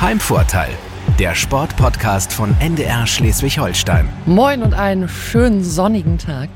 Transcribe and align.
Heimvorteil, 0.00 0.70
der 1.18 1.34
Sportpodcast 1.34 2.32
von 2.32 2.54
NDR 2.60 3.04
Schleswig-Holstein. 3.04 4.08
Moin 4.26 4.62
und 4.62 4.72
einen 4.72 5.08
schönen 5.08 5.64
sonnigen 5.64 6.18
Tag. 6.18 6.48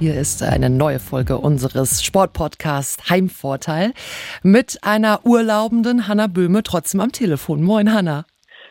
Hier 0.00 0.14
ist 0.14 0.42
eine 0.42 0.68
neue 0.68 0.98
Folge 0.98 1.38
unseres 1.38 2.02
Sportpodcasts 2.02 3.08
Heimvorteil 3.08 3.92
mit 4.42 4.78
einer 4.82 5.20
urlaubenden 5.24 6.08
Hanna 6.08 6.26
Böhme 6.26 6.64
trotzdem 6.64 7.00
am 7.00 7.12
Telefon. 7.12 7.62
Moin 7.62 7.92
Hanna. 7.92 8.24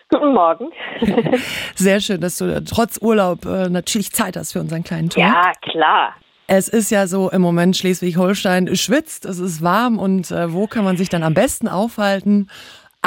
Guten 0.10 0.34
Morgen. 0.34 0.72
Sehr 1.76 2.02
schön, 2.02 2.20
dass 2.20 2.38
du 2.38 2.62
trotz 2.66 2.98
Urlaub 3.02 3.46
äh, 3.46 3.70
natürlich 3.70 4.12
Zeit 4.12 4.36
hast 4.36 4.52
für 4.52 4.60
unseren 4.60 4.84
kleinen 4.84 5.10
Talk. 5.10 5.24
Ja, 5.24 5.54
klar. 5.62 6.16
Es 6.48 6.68
ist 6.68 6.92
ja 6.92 7.08
so 7.08 7.30
im 7.30 7.42
Moment 7.42 7.78
Schleswig-Holstein 7.78 8.76
schwitzt, 8.76 9.24
es 9.24 9.40
ist 9.40 9.62
warm 9.62 9.98
und 9.98 10.32
äh, 10.32 10.52
wo 10.52 10.68
kann 10.68 10.84
man 10.84 10.98
sich 10.98 11.08
dann 11.08 11.24
am 11.24 11.34
besten 11.34 11.70
aufhalten? 11.70 12.50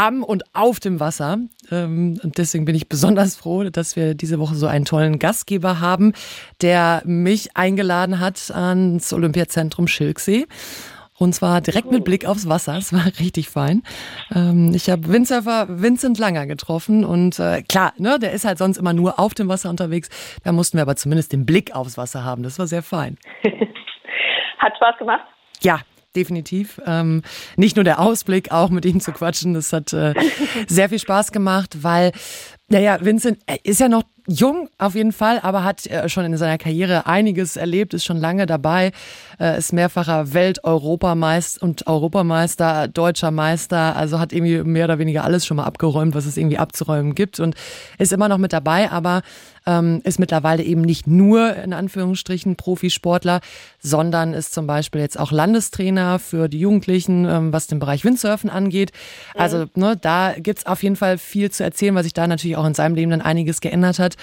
Am 0.01 0.23
und 0.23 0.45
auf 0.55 0.81
dem 0.81 0.99
Wasser. 0.99 1.39
Ähm, 1.71 2.19
und 2.23 2.39
deswegen 2.39 2.65
bin 2.65 2.75
ich 2.75 2.89
besonders 2.89 3.37
froh, 3.37 3.65
dass 3.65 3.97
wir 3.97 4.15
diese 4.15 4.39
Woche 4.39 4.55
so 4.55 4.67
einen 4.67 4.87
tollen 4.87 5.19
Gastgeber 5.19 5.81
haben, 5.81 6.15
der 6.63 7.03
mich 7.05 7.55
eingeladen 7.55 8.19
hat 8.19 8.51
ans 8.51 9.13
Olympiazentrum 9.13 9.87
Schilksee. 9.87 10.47
Und 11.19 11.35
zwar 11.35 11.61
direkt 11.61 11.93
mit 11.93 12.03
Blick 12.03 12.25
aufs 12.25 12.49
Wasser. 12.49 12.79
Es 12.79 12.95
war 12.95 13.05
richtig 13.21 13.51
fein. 13.51 13.83
Ähm, 14.35 14.73
ich 14.75 14.89
habe 14.89 15.07
Windsurfer 15.13 15.67
Vincent 15.69 16.19
Langer 16.19 16.47
getroffen 16.47 17.05
und 17.05 17.39
äh, 17.39 17.63
klar, 17.63 17.93
ne, 17.99 18.19
der 18.19 18.33
ist 18.33 18.47
halt 18.47 18.57
sonst 18.57 18.79
immer 18.79 18.95
nur 18.95 19.19
auf 19.19 19.35
dem 19.35 19.49
Wasser 19.49 19.69
unterwegs. 19.69 20.09
Da 20.45 20.53
mussten 20.53 20.79
wir 20.79 20.83
aber 20.83 20.97
zumindest 20.97 21.35
den 21.35 21.45
Blick 21.45 21.77
aufs 21.77 21.99
Wasser 21.99 22.25
haben. 22.25 22.43
Das 22.43 22.59
war 22.59 22.67
sehr 22.67 22.83
fein. 22.83 23.19
Hat 24.59 24.75
Spaß 24.77 24.97
gemacht? 24.99 25.25
Ja, 25.61 25.81
definitiv. 26.17 26.81
Ähm, 26.87 27.23
nicht 27.57 27.77
nur 27.77 27.85
der 27.85 28.01
Ausblick, 28.01 28.51
auch 28.51 28.71
mit 28.71 28.85
ihm 28.85 29.01
zu 29.01 29.13
quatschen. 29.13 29.55
Das 29.55 29.73
hat 29.73 29.93
äh, 29.93 30.15
sehr 30.69 30.89
viel 30.89 30.99
Spaß 30.99 31.33
gemacht, 31.33 31.83
weil, 31.83 32.13
naja, 32.69 32.99
Vincent 33.01 33.39
ist 33.63 33.81
ja 33.81 33.89
noch 33.89 34.05
jung 34.27 34.69
auf 34.79 34.95
jeden 34.95 35.13
Fall, 35.13 35.41
aber 35.43 35.65
hat 35.65 35.87
äh, 35.87 36.09
schon 36.09 36.25
in 36.25 36.37
seiner 36.37 36.59
Karriere 36.59 37.07
einiges 37.07 37.57
erlebt, 37.57 37.95
ist 37.95 38.05
schon 38.05 38.19
lange 38.19 38.47
dabei, 38.47 38.93
äh, 39.41 39.59
ist 39.59 39.73
mehrfacher 39.73 40.33
Welt-Europameister 40.33 41.63
und 41.63 41.87
Europameister, 41.87 42.89
deutscher 42.89 43.31
Meister, 43.31 43.97
also 43.97 44.21
hat 44.21 44.33
irgendwie 44.33 44.63
mehr 44.63 44.85
oder 44.85 44.99
weniger 44.99 45.25
alles 45.25 45.47
schon 45.47 45.57
mal 45.57 45.65
abgeräumt, 45.65 46.15
was 46.15 46.27
es 46.27 46.37
irgendwie 46.37 46.59
abzuräumen 46.59 47.15
gibt 47.15 47.41
und 47.41 47.55
ist 47.99 48.13
immer 48.13 48.29
noch 48.29 48.39
mit 48.39 48.53
dabei, 48.53 48.91
aber 48.91 49.23
ähm, 49.71 50.01
ist 50.05 50.19
mittlerweile 50.19 50.65
eben 50.65 50.81
nicht 50.81 51.07
nur 51.07 51.55
in 51.57 51.73
Anführungsstrichen 51.73 52.57
Profisportler, 52.57 53.41
sondern 53.79 54.35
ist 54.35 54.53
zum 54.53 54.67
Beispiel 54.67 55.01
jetzt 55.01 55.19
auch 55.19 55.31
Landestrainer 55.31 56.19
für 56.19 56.49
die 56.49 56.59
Jugendlichen, 56.59 57.25
ähm, 57.25 57.53
was 57.53 57.69
den 57.69 57.79
Bereich 57.79 58.05
Windsurfen 58.05 58.51
angeht. 58.51 58.91
Also 59.35 59.67
ne, 59.77 59.97
da 59.97 60.35
gibt's 60.37 60.67
auf 60.67 60.83
jeden 60.83 60.97
Fall 60.97 61.19
viel 61.19 61.51
zu 61.51 61.63
erzählen, 61.63 61.95
weil 61.95 62.03
sich 62.03 62.15
da 62.15 62.27
natürlich 62.27 62.57
auch 62.57 62.67
in 62.67 62.75
seinem 62.75 62.97
Leben 62.97 63.13
dann 63.13 63.23
einiges 63.23 63.61
geändert 63.61 63.99
hat. 63.99 64.17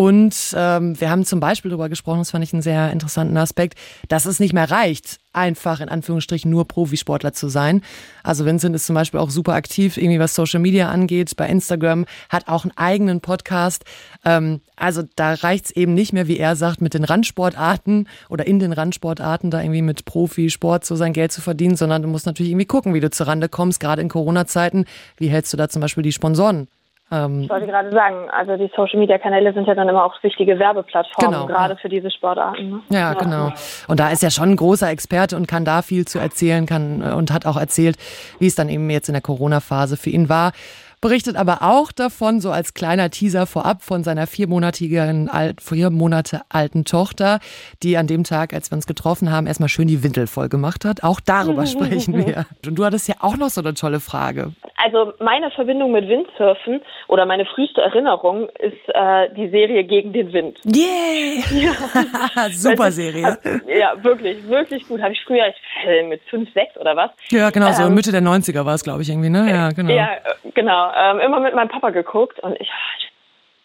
Und 0.00 0.54
ähm, 0.56 0.98
wir 0.98 1.10
haben 1.10 1.26
zum 1.26 1.40
Beispiel 1.40 1.70
darüber 1.70 1.90
gesprochen, 1.90 2.20
das 2.20 2.30
fand 2.30 2.42
ich 2.42 2.54
einen 2.54 2.62
sehr 2.62 2.90
interessanten 2.90 3.36
Aspekt, 3.36 3.78
dass 4.08 4.24
es 4.24 4.40
nicht 4.40 4.54
mehr 4.54 4.70
reicht, 4.70 5.18
einfach 5.34 5.80
in 5.80 5.90
Anführungsstrichen 5.90 6.50
nur 6.50 6.66
Profisportler 6.66 7.34
zu 7.34 7.50
sein. 7.50 7.82
Also 8.22 8.46
Vincent 8.46 8.74
ist 8.74 8.86
zum 8.86 8.94
Beispiel 8.94 9.20
auch 9.20 9.28
super 9.28 9.52
aktiv, 9.52 9.98
irgendwie 9.98 10.18
was 10.18 10.34
Social 10.34 10.58
Media 10.58 10.88
angeht, 10.88 11.36
bei 11.36 11.46
Instagram, 11.46 12.06
hat 12.30 12.48
auch 12.48 12.64
einen 12.64 12.72
eigenen 12.78 13.20
Podcast. 13.20 13.84
Ähm, 14.24 14.62
also 14.74 15.02
da 15.16 15.34
reicht's 15.34 15.70
eben 15.70 15.92
nicht 15.92 16.14
mehr, 16.14 16.28
wie 16.28 16.38
er 16.38 16.56
sagt, 16.56 16.80
mit 16.80 16.94
den 16.94 17.04
Randsportarten 17.04 18.08
oder 18.30 18.46
in 18.46 18.58
den 18.58 18.72
Randsportarten 18.72 19.50
da 19.50 19.60
irgendwie 19.60 19.82
mit 19.82 20.06
Profisport 20.06 20.86
so 20.86 20.96
sein 20.96 21.12
Geld 21.12 21.30
zu 21.30 21.42
verdienen, 21.42 21.76
sondern 21.76 22.00
du 22.00 22.08
musst 22.08 22.24
natürlich 22.24 22.52
irgendwie 22.52 22.64
gucken, 22.64 22.94
wie 22.94 23.00
du 23.00 23.10
zur 23.10 23.26
Rande 23.26 23.50
kommst, 23.50 23.80
gerade 23.80 24.00
in 24.00 24.08
Corona-Zeiten. 24.08 24.86
Wie 25.18 25.28
hältst 25.28 25.52
du 25.52 25.58
da 25.58 25.68
zum 25.68 25.82
Beispiel 25.82 26.04
die 26.04 26.12
Sponsoren 26.12 26.68
ähm, 27.10 27.42
ich 27.42 27.50
wollte 27.50 27.66
gerade 27.66 27.90
sagen, 27.90 28.30
also 28.30 28.56
die 28.56 28.70
Social-Media-Kanäle 28.74 29.52
sind 29.52 29.66
ja 29.66 29.74
dann 29.74 29.88
immer 29.88 30.04
auch 30.04 30.14
wichtige 30.22 30.58
Werbeplattformen, 30.58 31.40
genau, 31.40 31.46
gerade 31.46 31.76
für 31.76 31.88
diese 31.88 32.10
Sportarten. 32.10 32.70
Ne? 32.70 32.80
Ja, 32.90 32.98
ja, 32.98 33.14
genau. 33.14 33.52
Und 33.88 34.00
da 34.00 34.10
ist 34.10 34.22
ja 34.22 34.30
schon 34.30 34.50
ein 34.50 34.56
großer 34.56 34.90
Experte 34.90 35.36
und 35.36 35.48
kann 35.48 35.64
da 35.64 35.82
viel 35.82 36.06
zu 36.06 36.18
erzählen, 36.18 36.66
kann 36.66 37.02
und 37.02 37.32
hat 37.32 37.46
auch 37.46 37.56
erzählt, 37.56 37.96
wie 38.38 38.46
es 38.46 38.54
dann 38.54 38.68
eben 38.68 38.88
jetzt 38.90 39.08
in 39.08 39.14
der 39.14 39.22
Corona-Phase 39.22 39.96
für 39.96 40.10
ihn 40.10 40.28
war 40.28 40.52
berichtet 41.00 41.36
aber 41.36 41.62
auch 41.62 41.92
davon, 41.92 42.40
so 42.40 42.50
als 42.50 42.74
kleiner 42.74 43.10
Teaser 43.10 43.46
vorab, 43.46 43.82
von 43.82 44.04
seiner 44.04 44.26
viermonatigen, 44.26 45.30
vier 45.60 45.90
Monate 45.90 46.42
alten 46.48 46.84
Tochter, 46.84 47.40
die 47.82 47.96
an 47.96 48.06
dem 48.06 48.24
Tag, 48.24 48.52
als 48.52 48.70
wir 48.70 48.76
uns 48.76 48.86
getroffen 48.86 49.30
haben, 49.30 49.46
erstmal 49.46 49.68
schön 49.68 49.88
die 49.88 50.02
Windel 50.02 50.26
voll 50.26 50.48
gemacht 50.48 50.84
hat. 50.84 51.02
Auch 51.02 51.20
darüber 51.20 51.66
sprechen 51.66 52.16
wir. 52.26 52.46
Und 52.66 52.76
du 52.76 52.84
hattest 52.84 53.08
ja 53.08 53.16
auch 53.20 53.36
noch 53.36 53.48
so 53.48 53.60
eine 53.60 53.74
tolle 53.74 54.00
Frage. 54.00 54.52
Also 54.82 55.12
meine 55.18 55.50
Verbindung 55.50 55.92
mit 55.92 56.08
Windsurfen 56.08 56.80
oder 57.08 57.26
meine 57.26 57.44
früheste 57.44 57.80
Erinnerung 57.82 58.48
ist 58.58 58.88
äh, 58.88 59.28
die 59.34 59.48
Serie 59.48 59.84
Gegen 59.84 60.12
den 60.12 60.32
Wind. 60.32 60.58
Yeah! 60.64 61.42
Ja. 61.50 62.48
Super 62.50 62.90
Serie. 62.90 63.38
Ja, 63.66 64.02
wirklich, 64.02 64.46
wirklich 64.48 64.86
gut. 64.88 65.02
Habe 65.02 65.12
ich 65.12 65.22
früher 65.24 65.46
ich, 65.48 66.08
mit 66.08 66.22
fünf, 66.30 66.52
sechs 66.52 66.76
oder 66.76 66.96
was? 66.96 67.10
Ja, 67.30 67.50
genau, 67.50 67.72
so 67.72 67.84
ähm, 67.84 67.94
Mitte 67.94 68.12
der 68.12 68.22
90er 68.22 68.64
war 68.64 68.74
es, 68.74 68.84
glaube 68.84 69.02
ich, 69.02 69.10
irgendwie, 69.10 69.30
ne? 69.30 69.50
Ja, 69.50 69.70
genau. 69.70 69.92
Ja, 69.92 70.08
genau. 70.54 70.92
Ähm, 70.96 71.20
immer 71.20 71.40
mit 71.40 71.54
meinem 71.54 71.68
Papa 71.68 71.90
geguckt 71.90 72.40
und 72.40 72.58
ich, 72.60 72.70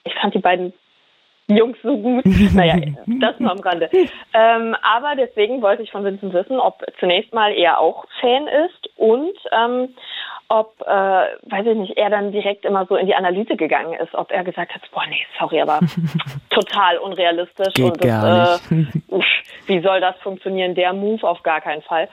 ich 0.03 0.13
fand 0.15 0.33
die 0.33 0.39
beiden 0.39 0.73
Jungs 1.47 1.77
so 1.83 1.97
gut. 1.97 2.25
Naja, 2.53 2.77
das 3.05 3.39
nur 3.39 3.51
am 3.51 3.59
Rande. 3.59 3.89
Ähm, 4.33 4.75
aber 4.81 5.15
deswegen 5.15 5.61
wollte 5.61 5.83
ich 5.83 5.91
von 5.91 6.03
Vincent 6.03 6.33
wissen, 6.33 6.59
ob 6.59 6.83
zunächst 6.99 7.33
mal 7.33 7.51
er 7.51 7.79
auch 7.79 8.05
Fan 8.21 8.47
ist 8.47 8.89
und 8.97 9.33
ähm, 9.51 9.89
ob, 10.49 10.81
äh, 10.81 10.85
weiß 10.85 11.65
ich 11.65 11.77
nicht, 11.77 11.97
er 11.97 12.09
dann 12.09 12.31
direkt 12.31 12.65
immer 12.65 12.85
so 12.85 12.95
in 12.95 13.07
die 13.07 13.15
Analyse 13.15 13.55
gegangen 13.55 13.93
ist, 13.93 14.13
ob 14.13 14.31
er 14.31 14.43
gesagt 14.43 14.73
hat, 14.73 14.81
boah, 14.91 15.05
nee, 15.07 15.25
sorry, 15.39 15.61
aber 15.61 15.79
total 16.49 16.97
unrealistisch 16.97 17.73
Geht 17.73 17.85
und 17.85 18.03
das, 18.03 18.71
äh, 18.71 18.85
wie 19.67 19.81
soll 19.81 20.01
das 20.01 20.15
funktionieren? 20.17 20.75
Der 20.75 20.93
Move 20.93 21.27
auf 21.27 21.41
gar 21.43 21.61
keinen 21.61 21.81
Fall. 21.81 22.07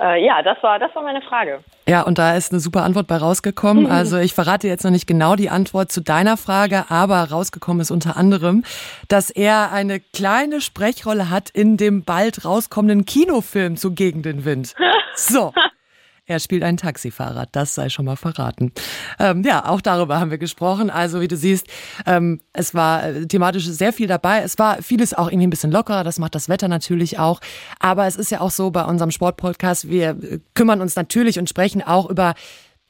Äh, 0.00 0.24
ja, 0.24 0.42
das 0.42 0.62
war, 0.62 0.78
das 0.78 0.94
war 0.94 1.02
meine 1.02 1.22
Frage. 1.22 1.62
Ja, 1.86 2.02
und 2.02 2.18
da 2.18 2.34
ist 2.34 2.52
eine 2.52 2.60
super 2.60 2.82
Antwort 2.82 3.06
bei 3.06 3.16
rausgekommen. 3.16 3.86
Also 3.92 4.18
ich 4.18 4.32
verrate 4.32 4.68
jetzt 4.68 4.84
noch 4.84 4.90
nicht 4.90 5.06
genau 5.06 5.36
die 5.36 5.50
Antwort 5.50 5.92
zu 5.92 6.00
deiner 6.00 6.36
Frage, 6.36 6.86
aber 6.88 7.30
rausgekommen 7.30 7.80
ist 7.80 7.90
unter 7.90 8.16
anderem, 8.16 8.64
dass 9.08 9.30
er 9.30 9.70
eine 9.72 10.00
kleine 10.00 10.60
Sprechrolle 10.60 11.30
hat 11.30 11.50
in 11.50 11.76
dem 11.76 12.04
bald 12.04 12.44
rauskommenden 12.44 13.04
Kinofilm 13.04 13.76
zu 13.76 13.94
Gegen 13.94 14.22
den 14.22 14.44
Wind. 14.44 14.74
So. 15.14 15.52
Er 16.24 16.38
spielt 16.38 16.62
einen 16.62 16.76
Taxifahrer, 16.76 17.46
das 17.50 17.74
sei 17.74 17.88
schon 17.88 18.04
mal 18.04 18.14
verraten. 18.14 18.72
Ähm, 19.18 19.42
ja, 19.44 19.68
auch 19.68 19.80
darüber 19.80 20.20
haben 20.20 20.30
wir 20.30 20.38
gesprochen. 20.38 20.88
Also 20.88 21.20
wie 21.20 21.26
du 21.26 21.34
siehst, 21.34 21.66
ähm, 22.06 22.40
es 22.52 22.76
war 22.76 23.02
äh, 23.02 23.26
thematisch 23.26 23.64
sehr 23.64 23.92
viel 23.92 24.06
dabei. 24.06 24.38
Es 24.38 24.56
war 24.56 24.76
vieles 24.82 25.14
auch 25.14 25.28
irgendwie 25.28 25.48
ein 25.48 25.50
bisschen 25.50 25.72
lockerer, 25.72 26.04
das 26.04 26.20
macht 26.20 26.36
das 26.36 26.48
Wetter 26.48 26.68
natürlich 26.68 27.18
auch. 27.18 27.40
Aber 27.80 28.06
es 28.06 28.14
ist 28.14 28.30
ja 28.30 28.40
auch 28.40 28.50
so 28.50 28.70
bei 28.70 28.84
unserem 28.84 29.10
Sportpodcast, 29.10 29.90
wir 29.90 30.10
äh, 30.10 30.38
kümmern 30.54 30.80
uns 30.80 30.94
natürlich 30.94 31.40
und 31.40 31.48
sprechen 31.48 31.82
auch 31.82 32.08
über 32.08 32.34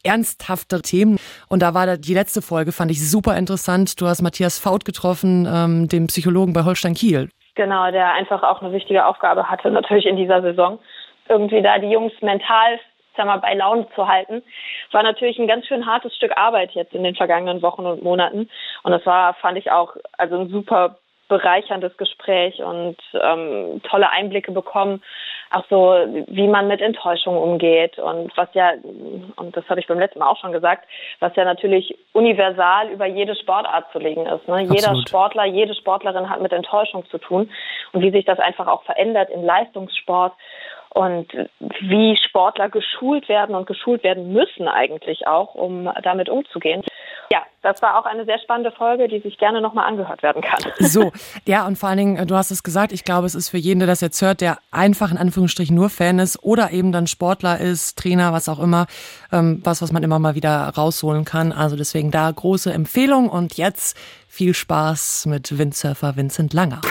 ernsthafte 0.05 0.83
Themen. 0.83 1.19
Und 1.49 1.63
da 1.63 1.73
war 1.73 1.97
die 1.97 2.15
letzte 2.15 2.43
Folge, 2.43 2.73
fand 2.73 2.91
ich 2.91 3.09
super 3.09 3.39
interessant. 3.39 3.99
Du 3.99 4.09
hast 4.09 4.21
Matthias 4.21 4.59
Faut 4.59 4.85
getroffen, 4.85 5.49
ähm, 5.51 5.89
den 5.89 6.09
Psychologen 6.09 6.53
bei 6.53 6.65
Holstein 6.65 6.93
Kiel. 6.93 7.31
Genau, 7.55 7.91
der 7.91 8.13
einfach 8.13 8.43
auch 8.43 8.61
eine 8.61 8.73
wichtige 8.73 9.07
Aufgabe 9.07 9.49
hatte, 9.49 9.71
natürlich 9.71 10.05
in 10.05 10.17
dieser 10.17 10.43
Saison. 10.43 10.79
Irgendwie 11.29 11.63
da 11.63 11.79
die 11.79 11.89
Jungs 11.89 12.13
mental 12.21 12.79
sag 13.17 13.27
mal, 13.27 13.39
bei 13.39 13.55
Laune 13.55 13.87
zu 13.95 14.09
halten. 14.09 14.43
War 14.91 15.03
natürlich 15.03 15.39
ein 15.39 15.49
ganz 15.49 15.67
schön 15.67 15.87
hartes 15.87 16.15
Stück 16.17 16.37
Arbeit 16.37 16.73
jetzt 16.73 16.95
in 16.95 17.05
den 17.05 17.15
vergangenen 17.15 17.63
Wochen 17.63 17.87
und 17.87 18.03
Monaten. 18.03 18.49
Und 18.83 18.93
das 18.93 19.05
war, 19.07 19.35
fand 19.35 19.59
ich 19.59 19.71
auch, 19.71 19.97
also 20.19 20.39
ein 20.39 20.49
super 20.49 20.97
bereicherndes 21.33 21.97
Gespräch 21.97 22.63
und 22.63 22.97
ähm, 23.15 23.81
tolle 23.89 24.11
Einblicke 24.11 24.53
bekommen, 24.53 25.03
auch 25.51 25.65
so, 25.71 25.95
wie 26.29 26.47
man 26.47 26.69
mit 26.69 26.83
Enttäuschung 26.83 27.39
umgeht 27.39 27.99
und 27.99 28.37
was 28.37 28.49
ja, 28.53 28.73
und 29.37 29.57
das 29.57 29.67
habe 29.71 29.81
ich 29.81 29.87
beim 29.87 29.99
letzten 29.99 30.19
Mal 30.19 30.29
auch 30.29 30.39
schon 30.39 30.53
gesagt, 30.53 30.87
was 31.21 31.35
ja 31.37 31.45
natürlich 31.45 31.97
universal 32.13 32.91
über 32.91 33.07
jede 33.07 33.35
Sportart 33.35 33.91
zu 33.93 33.99
legen 33.99 34.27
ist. 34.27 34.47
Ne? 34.47 34.63
Jeder 34.63 34.95
Sportler, 35.07 35.47
jede 35.47 35.75
Sportlerin 35.75 36.29
hat 36.29 36.43
mit 36.43 36.53
Enttäuschung 36.53 37.07
zu 37.07 37.17
tun 37.17 37.51
und 37.93 38.03
wie 38.03 38.11
sich 38.11 38.27
das 38.27 38.39
einfach 38.39 38.67
auch 38.67 38.83
verändert 38.85 39.31
im 39.31 39.43
Leistungssport 39.43 40.35
und 40.95 41.33
wie 41.81 42.17
Sportler 42.17 42.69
geschult 42.69 43.29
werden 43.29 43.55
und 43.55 43.67
geschult 43.67 44.05
werden 44.05 44.33
müssen 44.33 44.69
eigentlich 44.69 45.27
auch, 45.27 45.55
um 45.55 45.91
damit 46.03 46.29
umzugehen. 46.29 46.83
Ja, 47.31 47.43
das 47.63 47.81
war 47.81 47.99
auch 47.99 48.05
eine 48.05 48.27
sehr 48.27 48.39
spannende 48.41 48.73
Folge, 48.73 49.09
die 49.09 49.21
sich 49.21 49.39
gerne 49.39 49.63
nochmal 49.63 49.87
angehört 49.87 50.23
werden 50.23 50.43
kann. 50.43 50.61
So, 50.79 51.13
ja, 51.47 51.67
und 51.67 51.79
vor 51.79 51.89
allen 51.89 51.99
Dingen, 51.99 52.27
du 52.27 52.35
hast 52.35 52.51
es 52.51 52.63
gesagt, 52.63 52.93
ich 52.93 53.05
glaube, 53.05 53.27
es 53.27 53.35
ist 53.35 53.49
für 53.49 53.57
jeden, 53.57 53.79
der 53.81 53.87
das 53.87 54.03
jetzt 54.03 54.21
hört, 54.21 54.43
der 54.43 54.59
einfach 54.71 55.11
in 55.11 55.17
Anführungsstrichen 55.17 55.75
nur 55.75 55.89
Fan 55.89 56.19
ist 56.19 56.43
oder 56.43 56.73
eben 56.73 56.93
dann 56.93 57.07
Sportler 57.07 57.59
ist, 57.59 57.99
Trainer, 57.99 58.35
was 58.35 58.51
auch 58.51 58.59
immer, 58.59 58.87
ähm, 59.33 59.63
was, 59.65 59.81
was 59.81 59.93
man 59.93 60.03
immer 60.03 60.19
mal 60.19 60.35
wieder 60.35 60.73
rausholen 60.77 61.25
kann. 61.25 61.53
Also 61.53 61.77
deswegen 61.77 62.11
da 62.11 62.31
große 62.31 62.71
Empfehlung 62.71 63.31
und 63.31 63.57
jetzt 63.57 63.97
viel 64.29 64.53
Spaß 64.53 65.25
mit 65.27 65.57
Windsurfer 65.57 66.17
Vincent 66.17 66.53
Langer. 66.53 66.83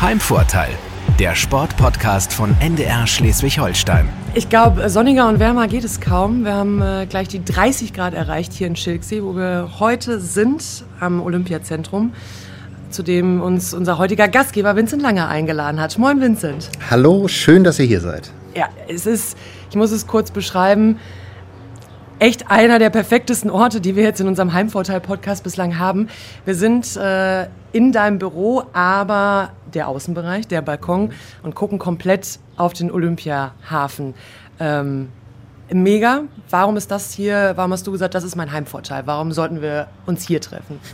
Heimvorteil 0.00 0.76
der 1.18 1.36
Sportpodcast 1.36 2.32
von 2.32 2.56
NDR 2.60 3.06
Schleswig-Holstein. 3.06 4.08
Ich 4.34 4.48
glaube, 4.48 4.88
sonniger 4.90 5.28
und 5.28 5.38
wärmer 5.38 5.68
geht 5.68 5.84
es 5.84 6.00
kaum. 6.00 6.44
Wir 6.44 6.54
haben 6.54 6.82
äh, 6.82 7.06
gleich 7.08 7.28
die 7.28 7.44
30 7.44 7.92
Grad 7.92 8.14
erreicht 8.14 8.52
hier 8.52 8.66
in 8.66 8.74
Schilksee, 8.74 9.22
wo 9.22 9.36
wir 9.36 9.74
heute 9.78 10.18
sind 10.18 10.84
am 10.98 11.22
Olympiazentrum, 11.22 12.12
zu 12.90 13.04
dem 13.04 13.40
uns 13.40 13.74
unser 13.74 13.98
heutiger 13.98 14.26
Gastgeber 14.26 14.74
Vincent 14.74 15.02
Langer 15.02 15.28
eingeladen 15.28 15.80
hat. 15.80 15.96
Moin 15.98 16.20
Vincent. 16.20 16.68
Hallo, 16.90 17.28
schön, 17.28 17.62
dass 17.62 17.78
ihr 17.78 17.86
hier 17.86 18.00
seid. 18.00 18.32
Ja, 18.56 18.68
es 18.88 19.06
ist, 19.06 19.36
ich 19.70 19.76
muss 19.76 19.92
es 19.92 20.08
kurz 20.08 20.32
beschreiben, 20.32 20.98
echt 22.18 22.50
einer 22.50 22.78
der 22.78 22.90
perfektesten 22.90 23.50
Orte, 23.50 23.80
die 23.80 23.96
wir 23.96 24.02
jetzt 24.02 24.20
in 24.20 24.28
unserem 24.28 24.52
Heimvorteil-Podcast 24.52 25.44
bislang 25.44 25.78
haben. 25.78 26.08
Wir 26.44 26.54
sind 26.54 26.96
äh, 26.96 27.46
in 27.72 27.92
deinem 27.92 28.18
Büro, 28.18 28.64
aber 28.72 29.50
der 29.72 29.88
Außenbereich, 29.88 30.46
der 30.46 30.62
Balkon 30.62 31.12
und 31.42 31.54
gucken 31.54 31.78
komplett 31.78 32.38
auf 32.56 32.72
den 32.72 32.90
Olympiahafen. 32.90 34.14
Ähm, 34.60 35.08
mega. 35.72 36.24
Warum 36.50 36.76
ist 36.76 36.90
das 36.90 37.12
hier? 37.12 37.52
Warum 37.56 37.72
hast 37.72 37.86
du 37.86 37.92
gesagt, 37.92 38.14
das 38.14 38.24
ist 38.24 38.36
mein 38.36 38.52
Heimvorteil? 38.52 39.06
Warum 39.06 39.32
sollten 39.32 39.62
wir 39.62 39.88
uns 40.06 40.26
hier 40.26 40.40
treffen? 40.40 40.80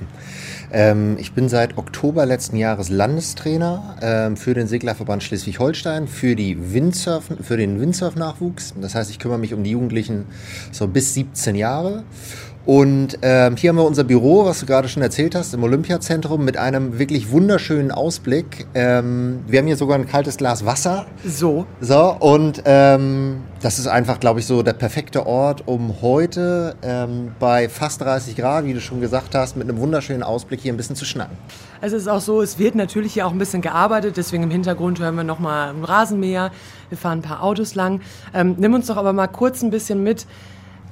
Ähm, 0.73 1.17
ich 1.19 1.33
bin 1.33 1.49
seit 1.49 1.79
Oktober 1.79 2.27
letzten 2.27 2.57
Jahres 2.57 2.91
Landestrainer 2.91 3.97
ähm, 4.03 4.37
für 4.37 4.55
den 4.55 4.69
Seglerverband 4.69 5.25
Schleswig-Holstein, 5.25 6.07
für, 6.07 6.37
für 6.37 7.57
den 7.57 7.81
Windsurf-Nachwuchs. 7.81 8.75
Das 8.81 8.95
heißt, 8.95 9.11
ich 9.11 9.19
kümmere 9.19 9.39
mich 9.39 9.53
um 9.53 9.65
die 9.65 9.73
Jugendlichen 9.73 10.27
so 10.71 10.87
bis 10.87 11.15
17 11.15 11.57
Jahre. 11.57 12.05
Und 12.71 13.19
ähm, 13.23 13.57
hier 13.57 13.71
haben 13.71 13.79
wir 13.79 13.85
unser 13.85 14.05
Büro, 14.05 14.45
was 14.45 14.61
du 14.61 14.67
gerade 14.67 14.89
schon 14.89 15.03
erzählt 15.03 15.35
hast, 15.35 15.53
im 15.55 15.65
Olympiazentrum 15.65 16.45
mit 16.45 16.57
einem 16.57 17.01
wirklich 17.01 17.33
wunderschönen 17.33 17.91
Ausblick. 17.91 18.69
Ähm, 18.75 19.41
wir 19.49 19.59
haben 19.59 19.67
hier 19.67 19.77
sogar 19.77 19.99
ein 19.99 20.07
kaltes 20.07 20.37
Glas 20.37 20.65
Wasser. 20.65 21.07
So. 21.27 21.67
So, 21.81 22.17
und 22.21 22.63
ähm, 22.67 23.41
das 23.61 23.81
ist 23.81 23.89
einfach, 23.89 24.21
glaube 24.21 24.39
ich, 24.39 24.47
so 24.47 24.63
der 24.63 24.75
perfekte 24.75 25.27
Ort, 25.27 25.67
um 25.67 26.01
heute 26.01 26.77
ähm, 26.83 27.33
bei 27.41 27.69
fast 27.69 28.03
30 28.03 28.37
Grad, 28.37 28.65
wie 28.67 28.73
du 28.73 28.81
schon 28.81 29.01
gesagt 29.01 29.35
hast, 29.35 29.57
mit 29.57 29.69
einem 29.69 29.81
wunderschönen 29.81 30.23
Ausblick 30.23 30.61
hier 30.61 30.73
ein 30.73 30.77
bisschen 30.77 30.95
zu 30.95 31.05
schnacken. 31.05 31.37
Also 31.81 31.97
es 31.97 32.03
ist 32.03 32.09
auch 32.09 32.21
so, 32.21 32.41
es 32.41 32.61
wird 32.61 32.77
natürlich 32.77 33.15
hier 33.15 33.27
auch 33.27 33.33
ein 33.33 33.39
bisschen 33.39 33.63
gearbeitet, 33.63 34.17
deswegen 34.17 34.45
im 34.45 34.51
Hintergrund 34.53 35.01
hören 35.01 35.17
wir 35.17 35.25
nochmal 35.25 35.71
einen 35.71 35.83
Rasenmäher, 35.83 36.53
wir 36.89 36.99
fahren 36.99 37.19
ein 37.19 37.23
paar 37.23 37.43
Autos 37.43 37.75
lang. 37.75 38.01
Ähm, 38.33 38.55
nimm 38.59 38.75
uns 38.75 38.87
doch 38.87 38.97
aber 38.97 39.13
mal 39.13 39.27
kurz 39.27 39.61
ein 39.61 39.71
bisschen 39.71 40.05
mit, 40.05 40.29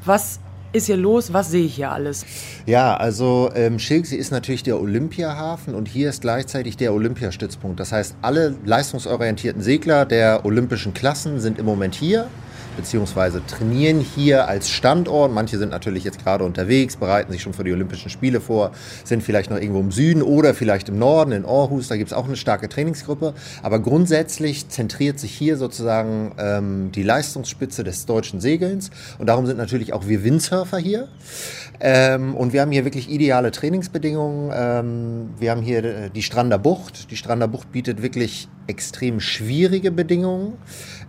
was 0.05 0.41
ist 0.79 0.87
hier 0.87 0.97
los? 0.97 1.33
Was 1.33 1.51
sehe 1.51 1.67
ich 1.67 1.75
hier 1.75 1.93
alles? 1.93 2.25
Ja, 2.67 2.97
also 2.97 3.51
ähm, 3.55 3.79
Schilksee 3.79 4.17
ist 4.17 4.31
natürlich 4.31 4.63
der 4.63 4.81
Olympiahafen 4.81 5.75
und 5.75 5.89
hier 5.89 6.09
ist 6.09 6.23
gleichzeitig 6.23 6.77
der 6.77 6.95
Olympiastützpunkt. 6.95 7.79
Das 7.79 7.93
heißt, 7.93 8.17
alle 8.23 8.55
leistungsorientierten 8.65 9.63
Segler 9.63 10.07
der 10.07 10.45
olympischen 10.45 10.95
Klassen 10.95 11.41
sind 11.41 11.59
im 11.59 11.67
Moment 11.67 11.95
hier 11.95 12.29
beziehungsweise 12.79 13.45
trainieren 13.45 14.01
hier 14.01 14.49
als 14.49 14.71
Standort. 14.71 15.33
Manche 15.33 15.59
sind 15.59 15.71
natürlich 15.71 16.05
jetzt 16.05 16.23
gerade 16.23 16.45
unterwegs, 16.45 16.97
bereiten 16.97 17.33
sich 17.33 17.43
schon 17.43 17.53
für 17.53 17.65
die 17.65 17.73
Olympischen 17.73 18.09
Spiele 18.09 18.41
vor, 18.41 18.71
sind 19.05 19.23
vielleicht 19.23 19.51
noch 19.51 19.59
irgendwo 19.59 19.81
im 19.81 19.91
Süden 19.91 20.23
oder 20.23 20.55
vielleicht 20.55 20.89
im 20.89 20.99
Norden, 20.99 21.33
in 21.33 21.45
Aarhus. 21.45 21.89
Da 21.89 21.97
gibt 21.97 22.11
es 22.11 22.17
auch 22.17 22.27
eine 22.27 22.37
starke 22.37 22.69
Trainingsgruppe. 22.69 23.35
Aber 23.63 23.81
grundsätzlich 23.81 24.69
zentriert 24.69 25.19
sich 25.19 25.33
hier 25.33 25.57
sozusagen 25.57 26.33
ähm, 26.39 26.93
die 26.93 27.03
Leistungsspitze 27.03 27.83
des 27.83 28.07
deutschen 28.07 28.41
Segelns. 28.41 28.91
Und 29.19 29.27
darum 29.27 29.47
sind 29.47 29.59
natürlich 29.59 29.93
auch 29.93 30.07
wir 30.07 30.23
Windsurfer 30.23 30.79
hier. 30.79 31.09
Ähm, 31.81 32.37
und 32.37 32.53
wir 32.53 32.61
haben 32.61 32.71
hier 32.71 32.85
wirklich 32.85 33.11
ideale 33.11 33.51
Trainingsbedingungen. 33.51 34.53
Ähm, 34.55 35.31
wir 35.39 35.51
haben 35.51 35.63
hier 35.63 35.85
äh, 35.85 36.11
die 36.11 36.23
Strander 36.23 36.59
Bucht. 36.59 37.11
Die 37.11 37.17
Strander 37.17 37.49
Bucht 37.49 37.73
bietet 37.73 38.03
wirklich 38.03 38.49
extrem 38.69 39.19
schwierige 39.19 39.91
Bedingungen 39.91 40.55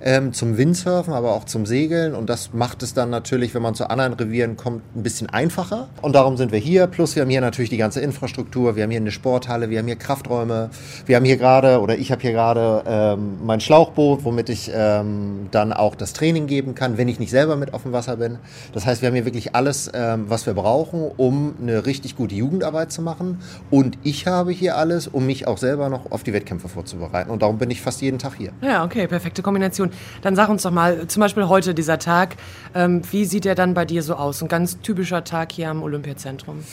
ähm, 0.01 0.33
zum 0.33 0.57
Windsurfen, 0.57 1.13
aber 1.13 1.33
auch 1.33 1.45
zum 1.45 1.65
Segeln. 1.65 2.15
Und 2.15 2.29
das 2.29 2.53
macht 2.53 2.83
es 2.83 2.93
dann 2.93 3.09
natürlich, 3.09 3.53
wenn 3.53 3.61
man 3.61 3.75
zu 3.75 3.89
anderen 3.89 4.13
Revieren 4.13 4.57
kommt, 4.57 4.83
ein 4.95 5.03
bisschen 5.03 5.29
einfacher. 5.29 5.89
Und 6.01 6.13
darum 6.13 6.37
sind 6.37 6.51
wir 6.51 6.59
hier. 6.59 6.87
Plus 6.87 7.15
wir 7.15 7.21
haben 7.23 7.29
hier 7.29 7.41
natürlich 7.41 7.69
die 7.69 7.77
ganze 7.77 8.01
Infrastruktur. 8.01 8.75
Wir 8.75 8.83
haben 8.83 8.91
hier 8.91 8.99
eine 8.99 9.11
Sporthalle, 9.11 9.69
wir 9.69 9.79
haben 9.79 9.87
hier 9.87 9.95
Krafträume. 9.95 10.69
Wir 11.05 11.15
haben 11.15 11.25
hier 11.25 11.37
gerade, 11.37 11.81
oder 11.81 11.97
ich 11.97 12.11
habe 12.11 12.21
hier 12.21 12.31
gerade 12.31 12.83
ähm, 12.87 13.37
mein 13.43 13.59
Schlauchboot, 13.59 14.23
womit 14.23 14.49
ich 14.49 14.71
ähm, 14.73 15.47
dann 15.51 15.73
auch 15.73 15.95
das 15.95 16.13
Training 16.13 16.47
geben 16.47 16.75
kann, 16.75 16.97
wenn 16.97 17.07
ich 17.07 17.19
nicht 17.19 17.31
selber 17.31 17.55
mit 17.55 17.73
auf 17.73 17.83
dem 17.83 17.91
Wasser 17.91 18.17
bin. 18.17 18.37
Das 18.73 18.85
heißt, 18.85 19.01
wir 19.01 19.07
haben 19.07 19.15
hier 19.15 19.25
wirklich 19.25 19.55
alles, 19.55 19.89
ähm, 19.93 20.25
was 20.27 20.45
wir 20.45 20.53
brauchen, 20.53 21.11
um 21.17 21.55
eine 21.61 21.85
richtig 21.85 22.15
gute 22.15 22.35
Jugendarbeit 22.35 22.91
zu 22.91 23.01
machen. 23.01 23.39
Und 23.69 23.97
ich 24.03 24.27
habe 24.27 24.51
hier 24.51 24.77
alles, 24.77 25.07
um 25.07 25.25
mich 25.25 25.47
auch 25.47 25.57
selber 25.57 25.89
noch 25.89 26.11
auf 26.11 26.23
die 26.23 26.33
Wettkämpfe 26.33 26.69
vorzubereiten. 26.69 27.29
Und 27.29 27.41
darum 27.41 27.57
bin 27.57 27.71
ich 27.71 27.81
fast 27.81 28.01
jeden 28.01 28.19
Tag 28.19 28.35
hier. 28.37 28.51
Ja, 28.61 28.83
okay, 28.83 29.07
perfekte 29.07 29.41
Kombination. 29.41 29.88
Dann 30.21 30.35
sag 30.35 30.49
uns 30.49 30.63
doch 30.63 30.71
mal, 30.71 31.07
zum 31.07 31.21
Beispiel 31.21 31.47
heute 31.47 31.73
dieser 31.73 31.99
Tag, 31.99 32.35
ähm, 32.73 33.01
wie 33.11 33.25
sieht 33.25 33.45
der 33.45 33.55
dann 33.55 33.73
bei 33.73 33.85
dir 33.85 34.03
so 34.03 34.15
aus? 34.15 34.41
Ein 34.41 34.47
ganz 34.47 34.79
typischer 34.81 35.23
Tag 35.23 35.51
hier 35.51 35.69
am 35.69 35.83
Olympiazentrum. 35.83 36.63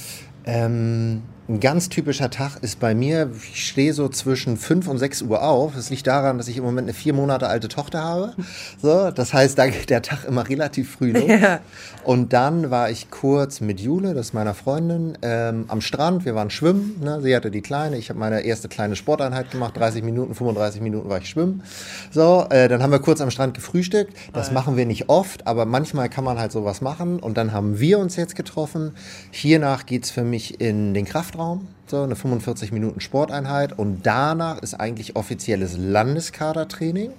Ähm, 0.45 1.23
ein 1.49 1.61
ganz 1.61 1.89
typischer 1.89 2.29
Tag 2.29 2.57
ist 2.63 2.81
bei 2.81 2.95
mir, 2.95 3.31
ich 3.53 3.69
stehe 3.69 3.93
so 3.93 4.09
zwischen 4.09 4.57
5 4.57 4.89
und 4.89 4.99
6 4.99 5.23
Uhr 5.23 5.43
auf. 5.43 5.75
Das 5.77 5.91
liegt 5.91 6.07
daran, 6.07 6.39
dass 6.39 6.49
ich 6.49 6.57
im 6.57 6.65
Moment 6.65 6.87
eine 6.87 6.95
vier 6.95 7.13
Monate 7.13 7.47
alte 7.47 7.69
Tochter 7.69 8.03
habe. 8.03 8.35
So, 8.83 9.11
das 9.13 9.33
heißt, 9.33 9.57
da 9.57 9.69
geht 9.69 9.91
der 9.91 10.03
Tag 10.03 10.25
immer 10.27 10.49
relativ 10.49 10.91
früh 10.91 11.13
los. 11.13 11.25
Ja. 11.27 11.61
Und 12.03 12.33
dann 12.33 12.71
war 12.71 12.91
ich 12.91 13.11
kurz 13.11 13.61
mit 13.61 13.81
Jule, 13.81 14.15
das 14.15 14.27
ist 14.27 14.33
meiner 14.33 14.55
Freundin, 14.55 15.19
ähm, 15.23 15.67
am 15.69 15.81
Strand. 15.81 16.25
Wir 16.25 16.35
waren 16.35 16.51
schwimmen. 16.51 17.01
Ne? 17.01 17.21
Sie 17.21 17.35
hatte 17.37 17.51
die 17.51 17.61
Kleine. 17.61 17.97
Ich 17.97 18.09
habe 18.09 18.19
meine 18.19 18.41
erste 18.41 18.69
kleine 18.69 18.97
Sporteinheit 18.97 19.51
gemacht. 19.51 19.77
30 19.77 20.03
Minuten, 20.03 20.35
35 20.35 20.81
Minuten 20.81 21.09
war 21.09 21.19
ich 21.19 21.29
schwimmen. 21.29 21.63
So, 22.11 22.47
äh, 22.51 22.69
dann 22.69 22.83
haben 22.83 22.91
wir 22.91 22.99
kurz 22.99 23.21
am 23.21 23.31
Strand 23.31 23.55
gefrühstückt. 23.55 24.15
Das 24.33 24.51
machen 24.51 24.77
wir 24.77 24.87
nicht 24.87 25.09
oft, 25.09 25.47
aber 25.47 25.65
manchmal 25.67 26.09
kann 26.09 26.25
man 26.25 26.39
halt 26.39 26.53
sowas 26.53 26.81
machen. 26.81 27.21
Und 27.21 27.37
dann 27.37 27.53
haben 27.53 27.79
wir 27.79 27.99
uns 27.99 28.17
jetzt 28.17 28.35
getroffen. 28.35 28.93
Hiernach 29.31 29.87
geht 29.87 30.05
es 30.05 30.11
für 30.11 30.25
mich 30.25 30.61
in 30.61 30.95
den 30.95 31.05
Kraft 31.05 31.36
Kraftraum, 31.37 31.69
so 31.87 32.03
eine 32.03 32.17
45 32.17 32.73
Minuten 32.73 33.01
Sporteinheit 33.01 33.79
und 33.79 34.07
danach 34.07 34.59
ist 34.63 34.75
eigentlich 34.75 35.17
offizielles 35.17 35.77
Landeskadertraining. 35.77 37.11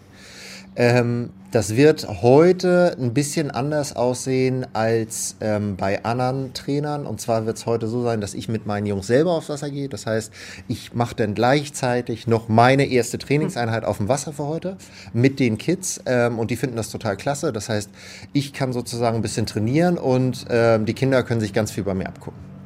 Ähm, 0.75 1.29
das 1.51 1.75
wird 1.75 2.07
heute 2.21 2.95
ein 2.99 3.13
bisschen 3.13 3.49
anders 3.51 3.95
aussehen 3.95 4.65
als 4.73 5.35
ähm, 5.39 5.75
bei 5.75 6.03
anderen 6.03 6.53
Trainern. 6.53 7.05
Und 7.05 7.21
zwar 7.21 7.45
wird 7.45 7.57
es 7.57 7.65
heute 7.65 7.87
so 7.87 8.03
sein, 8.03 8.21
dass 8.21 8.33
ich 8.33 8.47
mit 8.47 8.65
meinen 8.67 8.85
Jungs 8.85 9.07
selber 9.07 9.31
aufs 9.31 9.49
Wasser 9.49 9.69
gehe. 9.69 9.89
Das 9.89 10.05
heißt, 10.05 10.31
ich 10.67 10.93
mache 10.93 11.15
dann 11.15 11.33
gleichzeitig 11.33 12.27
noch 12.27 12.47
meine 12.47 12.85
erste 12.85 13.17
Trainingseinheit 13.17 13.85
auf 13.85 13.97
dem 13.97 14.07
Wasser 14.07 14.33
für 14.33 14.45
heute 14.45 14.77
mit 15.13 15.39
den 15.39 15.57
Kids. 15.57 16.01
Ähm, 16.05 16.37
und 16.37 16.51
die 16.51 16.57
finden 16.57 16.75
das 16.75 16.91
total 16.91 17.17
klasse. 17.17 17.53
Das 17.53 17.69
heißt, 17.69 17.89
ich 18.33 18.53
kann 18.53 18.73
sozusagen 18.73 19.15
ein 19.15 19.21
bisschen 19.23 19.45
trainieren 19.45 19.97
und 19.97 20.45
ähm, 20.49 20.85
die 20.85 20.93
Kinder 20.93 21.23
können 21.23 21.41
sich 21.41 21.53
ganz 21.53 21.71
viel 21.71 21.83
bei 21.83 21.95
mir 21.95 22.07
abgucken. 22.07 22.56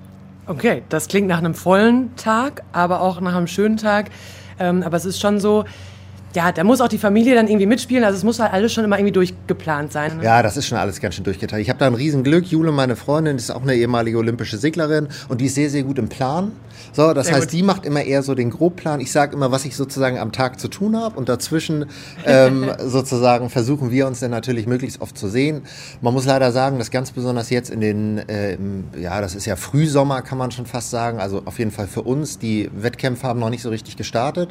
Okay, 0.51 0.83
das 0.89 1.07
klingt 1.07 1.29
nach 1.29 1.37
einem 1.37 1.53
vollen 1.53 2.13
Tag, 2.17 2.63
aber 2.73 2.99
auch 2.99 3.21
nach 3.21 3.35
einem 3.35 3.47
schönen 3.47 3.77
Tag. 3.77 4.09
Ähm, 4.59 4.83
aber 4.83 4.97
es 4.97 5.05
ist 5.05 5.21
schon 5.21 5.39
so, 5.39 5.63
ja, 6.35 6.51
da 6.51 6.63
muss 6.63 6.81
auch 6.81 6.87
die 6.87 6.97
Familie 6.97 7.35
dann 7.35 7.47
irgendwie 7.47 7.65
mitspielen. 7.65 8.03
Also 8.03 8.17
es 8.17 8.23
muss 8.23 8.39
halt 8.39 8.53
alles 8.53 8.73
schon 8.73 8.83
immer 8.83 8.97
irgendwie 8.97 9.13
durchgeplant 9.13 9.91
sein. 9.91 10.17
Ne? 10.17 10.23
Ja, 10.23 10.41
das 10.43 10.57
ist 10.57 10.67
schon 10.67 10.77
alles 10.77 10.99
ganz 10.99 11.15
schön 11.15 11.23
durchgeteilt. 11.23 11.61
Ich 11.61 11.69
habe 11.69 11.79
da 11.79 11.87
ein 11.87 11.93
Riesenglück. 11.93 12.45
Jule, 12.45 12.71
meine 12.71 12.95
Freundin, 12.95 13.37
ist 13.37 13.51
auch 13.51 13.61
eine 13.61 13.75
ehemalige 13.75 14.17
olympische 14.17 14.57
Seglerin 14.57 15.07
und 15.29 15.41
die 15.41 15.45
ist 15.45 15.55
sehr, 15.55 15.69
sehr 15.69 15.83
gut 15.83 15.97
im 15.99 16.09
Plan. 16.09 16.51
So, 16.93 17.13
das 17.13 17.27
sehr 17.27 17.35
heißt, 17.35 17.47
gut. 17.47 17.53
die 17.53 17.63
macht 17.63 17.85
immer 17.85 18.03
eher 18.03 18.23
so 18.23 18.35
den 18.35 18.49
Grobplan. 18.49 18.99
Ich 18.99 19.11
sage 19.11 19.35
immer, 19.35 19.51
was 19.51 19.65
ich 19.65 19.75
sozusagen 19.75 20.17
am 20.17 20.31
Tag 20.31 20.59
zu 20.59 20.67
tun 20.67 20.97
habe 20.97 21.17
und 21.17 21.29
dazwischen 21.29 21.85
ähm, 22.25 22.69
sozusagen 22.79 23.49
versuchen 23.49 23.91
wir 23.91 24.07
uns 24.07 24.19
dann 24.19 24.31
natürlich 24.31 24.67
möglichst 24.67 25.01
oft 25.01 25.17
zu 25.17 25.27
sehen. 25.27 25.61
Man 26.01 26.13
muss 26.13 26.25
leider 26.25 26.51
sagen, 26.51 26.79
dass 26.79 26.91
ganz 26.91 27.11
besonders 27.11 27.49
jetzt 27.49 27.69
in 27.69 27.81
den, 27.81 28.17
äh, 28.29 28.57
ja, 28.99 29.21
das 29.21 29.35
ist 29.35 29.45
ja 29.45 29.55
Frühsommer, 29.55 30.21
kann 30.21 30.37
man 30.37 30.51
schon 30.51 30.65
fast 30.65 30.89
sagen. 30.89 31.19
Also 31.19 31.43
auf 31.45 31.59
jeden 31.59 31.71
Fall 31.71 31.87
für 31.87 32.01
uns. 32.01 32.39
Die 32.39 32.69
Wettkämpfe 32.73 33.27
haben 33.27 33.39
noch 33.39 33.49
nicht 33.49 33.61
so 33.61 33.69
richtig 33.69 33.95
gestartet. 33.95 34.49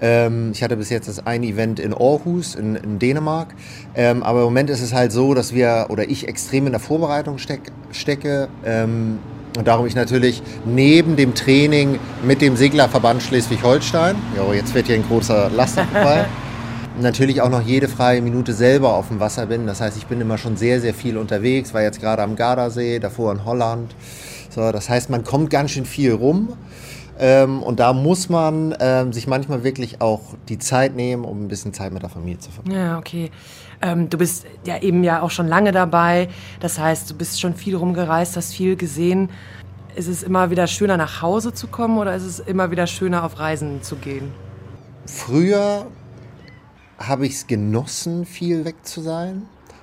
Ähm, 0.00 0.52
ich 0.52 0.62
hatte 0.62 0.76
bis 0.76 0.90
jetzt 0.90 1.08
das 1.08 1.13
ein 1.20 1.42
Event 1.42 1.80
in 1.80 1.92
Aarhus 1.94 2.54
in, 2.54 2.76
in 2.76 2.98
Dänemark. 2.98 3.54
Ähm, 3.94 4.22
aber 4.22 4.40
im 4.40 4.44
Moment 4.46 4.70
ist 4.70 4.80
es 4.80 4.92
halt 4.92 5.12
so, 5.12 5.34
dass 5.34 5.54
wir 5.54 5.86
oder 5.88 6.08
ich 6.08 6.28
extrem 6.28 6.66
in 6.66 6.72
der 6.72 6.80
Vorbereitung 6.80 7.38
steck, 7.38 7.60
stecke. 7.92 8.48
Ähm, 8.64 9.18
und 9.56 9.68
darum 9.68 9.86
ich 9.86 9.94
natürlich 9.94 10.42
neben 10.64 11.14
dem 11.14 11.34
Training 11.34 12.00
mit 12.24 12.40
dem 12.40 12.56
Seglerverband 12.56 13.22
Schleswig-Holstein, 13.22 14.16
jetzt 14.52 14.74
wird 14.74 14.86
hier 14.86 14.96
ein 14.96 15.06
großer 15.06 15.48
Laster 15.50 15.84
vorbei, 15.84 16.26
natürlich 17.00 17.40
auch 17.40 17.50
noch 17.50 17.62
jede 17.62 17.86
freie 17.86 18.20
Minute 18.20 18.52
selber 18.52 18.94
auf 18.94 19.08
dem 19.08 19.20
Wasser 19.20 19.46
bin. 19.46 19.66
Das 19.68 19.80
heißt, 19.80 19.96
ich 19.96 20.06
bin 20.06 20.20
immer 20.20 20.38
schon 20.38 20.56
sehr, 20.56 20.80
sehr 20.80 20.92
viel 20.92 21.16
unterwegs, 21.16 21.72
war 21.72 21.82
jetzt 21.82 22.00
gerade 22.00 22.22
am 22.22 22.34
Gardasee, 22.34 22.98
davor 22.98 23.30
in 23.30 23.44
Holland. 23.44 23.94
So, 24.50 24.72
das 24.72 24.88
heißt, 24.88 25.10
man 25.10 25.22
kommt 25.22 25.50
ganz 25.50 25.72
schön 25.72 25.84
viel 25.84 26.12
rum. 26.12 26.56
Ähm, 27.18 27.62
und 27.62 27.78
da 27.80 27.92
muss 27.92 28.28
man 28.28 28.74
ähm, 28.80 29.12
sich 29.12 29.26
manchmal 29.26 29.62
wirklich 29.62 30.00
auch 30.00 30.20
die 30.48 30.58
Zeit 30.58 30.96
nehmen, 30.96 31.24
um 31.24 31.44
ein 31.44 31.48
bisschen 31.48 31.72
Zeit 31.72 31.92
mit 31.92 32.02
der 32.02 32.10
Familie 32.10 32.40
zu 32.40 32.50
verbringen. 32.50 32.76
Ja, 32.76 32.98
okay. 32.98 33.30
Ähm, 33.82 34.10
du 34.10 34.18
bist 34.18 34.46
ja 34.64 34.80
eben 34.80 35.04
ja 35.04 35.22
auch 35.22 35.30
schon 35.30 35.46
lange 35.46 35.72
dabei. 35.72 36.28
Das 36.60 36.78
heißt, 36.78 37.10
du 37.10 37.14
bist 37.14 37.40
schon 37.40 37.54
viel 37.54 37.76
rumgereist, 37.76 38.36
hast 38.36 38.54
viel 38.54 38.76
gesehen. 38.76 39.30
Ist 39.94 40.08
es 40.08 40.24
immer 40.24 40.50
wieder 40.50 40.66
schöner, 40.66 40.96
nach 40.96 41.22
Hause 41.22 41.52
zu 41.52 41.68
kommen 41.68 41.98
oder 41.98 42.16
ist 42.16 42.24
es 42.24 42.40
immer 42.40 42.70
wieder 42.72 42.86
schöner, 42.86 43.22
auf 43.22 43.38
Reisen 43.38 43.82
zu 43.82 43.94
gehen? 43.96 44.32
Früher 45.06 45.86
habe 46.98 47.26
ich 47.26 47.34
es 47.34 47.46
genossen, 47.46 48.24
viel 48.24 48.64
weg 48.64 48.76
zu 48.82 49.00
sein. 49.02 49.42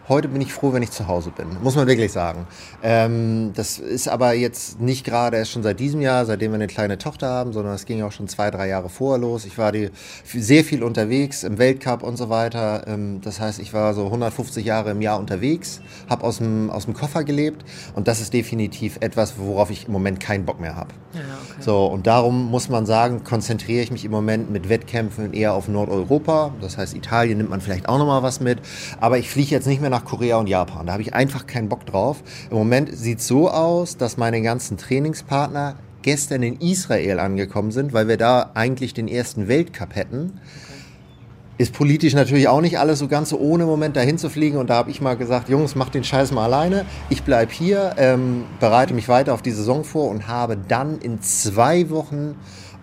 Heute 0.10 0.27
bin 0.29 0.41
ich 0.41 0.51
froh, 0.51 0.74
wenn 0.74 0.81
ich 0.81 0.89
zu 0.89 1.08
Hause 1.08 1.29
bin, 1.29 1.48
muss 1.62 1.75
man 1.75 1.86
wirklich 1.86 2.12
sagen. 2.12 2.48
Ähm, 2.81 3.51
das 3.53 3.77
ist 3.77 4.08
aber 4.08 4.34
jetzt 4.34 4.81
nicht 4.81 5.05
gerade 5.05 5.38
erst 5.38 5.51
schon 5.51 5.62
seit 5.62 5.79
diesem 5.79 6.01
Jahr, 6.01 6.25
seitdem 6.25 6.51
wir 6.51 6.55
eine 6.55 6.65
kleine 6.65 6.98
Tochter 6.98 7.29
haben, 7.29 7.53
sondern 7.53 7.75
es 7.75 7.86
ging 7.86 8.01
auch 8.01 8.12
schon 8.12 8.27
zwei, 8.27 8.50
drei 8.50 8.67
Jahre 8.67 8.89
vorher 8.89 9.20
los. 9.20 9.46
Ich 9.46 9.60
war 9.60 9.72
die, 9.72 9.91
sehr 10.25 10.63
viel 10.63 10.84
unterwegs 10.84 11.43
im 11.43 11.60
Weltcup 11.60 12.01
und 12.01 12.17
so 12.17 12.29
weiter. 12.29 12.88
Ähm, 12.88 13.22
das 13.22 13.39
heißt, 13.39 13.60
ich 13.60 13.74
war 13.74 13.93
so 13.93 14.05
150 14.05 14.65
Jahre 14.65 14.89
im 14.89 15.03
Jahr 15.03 15.20
unterwegs, 15.20 15.81
habe 16.10 16.24
aus 16.24 16.39
dem, 16.39 16.72
aus 16.72 16.86
dem 16.86 16.96
Koffer 16.96 17.24
gelebt 17.24 17.63
und 17.93 18.08
das 18.08 18.22
ist 18.22 18.34
definitiv 18.34 18.98
etwas, 19.01 19.38
worauf 19.38 19.70
ich 19.70 19.86
im 19.86 19.93
Moment 19.93 20.20
keinen 20.20 20.46
Bock 20.46 20.60
mehr 20.60 20.75
habe. 20.75 20.89
Ja, 21.13 21.20
okay. 21.20 21.62
So, 21.62 21.86
und 21.86 22.08
darum 22.08 22.50
muss 22.50 22.70
man 22.70 22.88
sagen, 22.88 23.24
konzentriere 23.24 23.84
ich 23.84 23.91
mich 23.91 24.03
im 24.03 24.12
Moment 24.12 24.50
mit 24.50 24.67
Wettkämpfen 24.67 25.31
eher 25.34 25.53
auf 25.53 25.67
Nordeuropa. 25.67 26.53
Das 26.60 26.79
heißt, 26.79 26.96
Italien 26.96 27.38
nimmt 27.38 27.51
man 27.51 27.62
vielleicht 27.62 27.88
auch 27.88 28.00
nochmal 28.00 28.24
was 28.24 28.39
mit, 28.39 28.60
aber 29.00 29.20
ich 29.20 29.29
fliege 29.29 29.51
jetzt 29.51 29.67
nicht 29.67 29.79
mehr 29.79 29.90
nach 29.91 30.05
Korea 30.05 30.38
und 30.38 30.48
Japan. 30.48 30.88
Da 30.88 30.93
habe 30.93 31.03
ich 31.03 31.13
einfach 31.13 31.45
keinen 31.45 31.69
Bock 31.69 31.86
drauf. 31.86 32.24
Im 32.50 32.57
Moment 32.57 32.89
sieht 32.98 33.19
es 33.19 33.27
so 33.27 33.50
aus, 33.51 33.98
dass 33.98 34.17
meine 34.17 34.41
ganzen 34.41 34.77
Trainingspartner 34.77 35.75
gestern 36.01 36.41
in 36.41 36.60
Israel 36.60 37.19
angekommen 37.19 37.71
sind, 37.71 37.93
weil 37.93 38.07
wir 38.07 38.17
da 38.17 38.51
eigentlich 38.55 38.95
den 38.95 39.07
ersten 39.07 39.48
Weltcup 39.48 39.95
hätten. 39.95 40.39
Ist 41.57 41.74
politisch 41.74 42.15
natürlich 42.15 42.48
auch 42.48 42.62
nicht 42.62 42.79
alles 42.79 42.98
so 42.98 43.07
ganz 43.07 43.29
so 43.29 43.38
ohne 43.38 43.67
Moment 43.67 43.95
dahin 43.95 44.17
zu 44.17 44.31
fliegen. 44.31 44.57
Und 44.57 44.71
da 44.71 44.75
habe 44.77 44.89
ich 44.89 45.00
mal 45.00 45.15
gesagt, 45.15 45.48
Jungs, 45.48 45.75
macht 45.75 45.93
den 45.93 46.03
Scheiß 46.03 46.31
mal 46.31 46.45
alleine. 46.45 46.86
Ich 47.10 47.21
bleibe 47.21 47.51
hier, 47.51 47.93
ähm, 47.98 48.45
bereite 48.60 48.95
mich 48.95 49.07
weiter 49.07 49.36
auf 49.36 49.43
die 49.43 49.51
Saison 49.51 49.83
vor 49.83 50.10
und 50.10 50.27
habe 50.27 50.57
dann 50.57 50.98
in 51.00 51.21
zwei 51.21 51.91
Wochen 51.91 52.36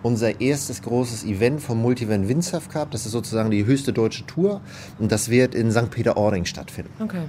unser 0.02 0.40
erstes 0.40 0.82
großes 0.82 1.24
Event 1.24 1.60
vom 1.60 1.80
Multivan 1.80 2.28
Windsurf 2.28 2.68
Cup. 2.68 2.90
Das 2.90 3.06
ist 3.06 3.12
sozusagen 3.12 3.50
die 3.50 3.64
höchste 3.64 3.92
deutsche 3.92 4.26
Tour 4.26 4.60
und 4.98 5.12
das 5.12 5.28
wird 5.28 5.54
in 5.54 5.70
St. 5.70 5.90
Peter-Ording 5.90 6.44
stattfinden. 6.44 6.92
Okay. 7.02 7.22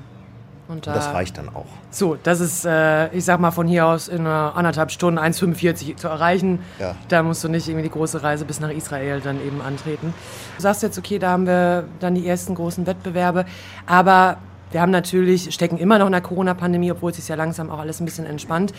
Und, 0.69 0.85
da, 0.85 0.93
das 0.93 1.07
reicht 1.07 1.35
dann 1.39 1.49
auch. 1.49 1.65
So, 1.89 2.15
das 2.21 2.39
ist, 2.39 2.63
äh, 2.63 3.11
ich 3.11 3.25
sag 3.25 3.39
mal, 3.39 3.49
von 3.49 3.67
hier 3.67 3.87
aus 3.87 4.07
in 4.07 4.27
anderthalb 4.27 4.91
Stunden 4.91 5.19
1,45 5.19 5.95
zu 5.95 6.07
erreichen. 6.07 6.59
Ja. 6.79 6.95
Da 7.07 7.23
musst 7.23 7.43
du 7.43 7.49
nicht 7.49 7.67
irgendwie 7.67 7.85
die 7.85 7.91
große 7.91 8.21
Reise 8.21 8.45
bis 8.45 8.59
nach 8.59 8.69
Israel 8.69 9.19
dann 9.19 9.43
eben 9.43 9.61
antreten. 9.61 10.13
Du 10.57 10.61
sagst 10.61 10.83
jetzt, 10.83 10.99
okay, 10.99 11.17
da 11.17 11.31
haben 11.31 11.47
wir 11.47 11.85
dann 11.99 12.13
die 12.13 12.27
ersten 12.27 12.53
großen 12.53 12.85
Wettbewerbe. 12.85 13.45
Aber 13.87 14.37
wir 14.71 14.81
haben 14.81 14.91
natürlich, 14.91 15.53
stecken 15.53 15.77
immer 15.77 15.97
noch 15.99 16.05
in 16.05 16.11
der 16.11 16.21
Corona-Pandemie, 16.21 16.91
obwohl 16.91 17.11
es 17.11 17.17
sich 17.17 17.27
ja 17.27 17.35
langsam 17.35 17.69
auch 17.69 17.79
alles 17.79 17.99
ein 17.99 18.05
bisschen 18.05 18.25
entspannt. 18.25 18.73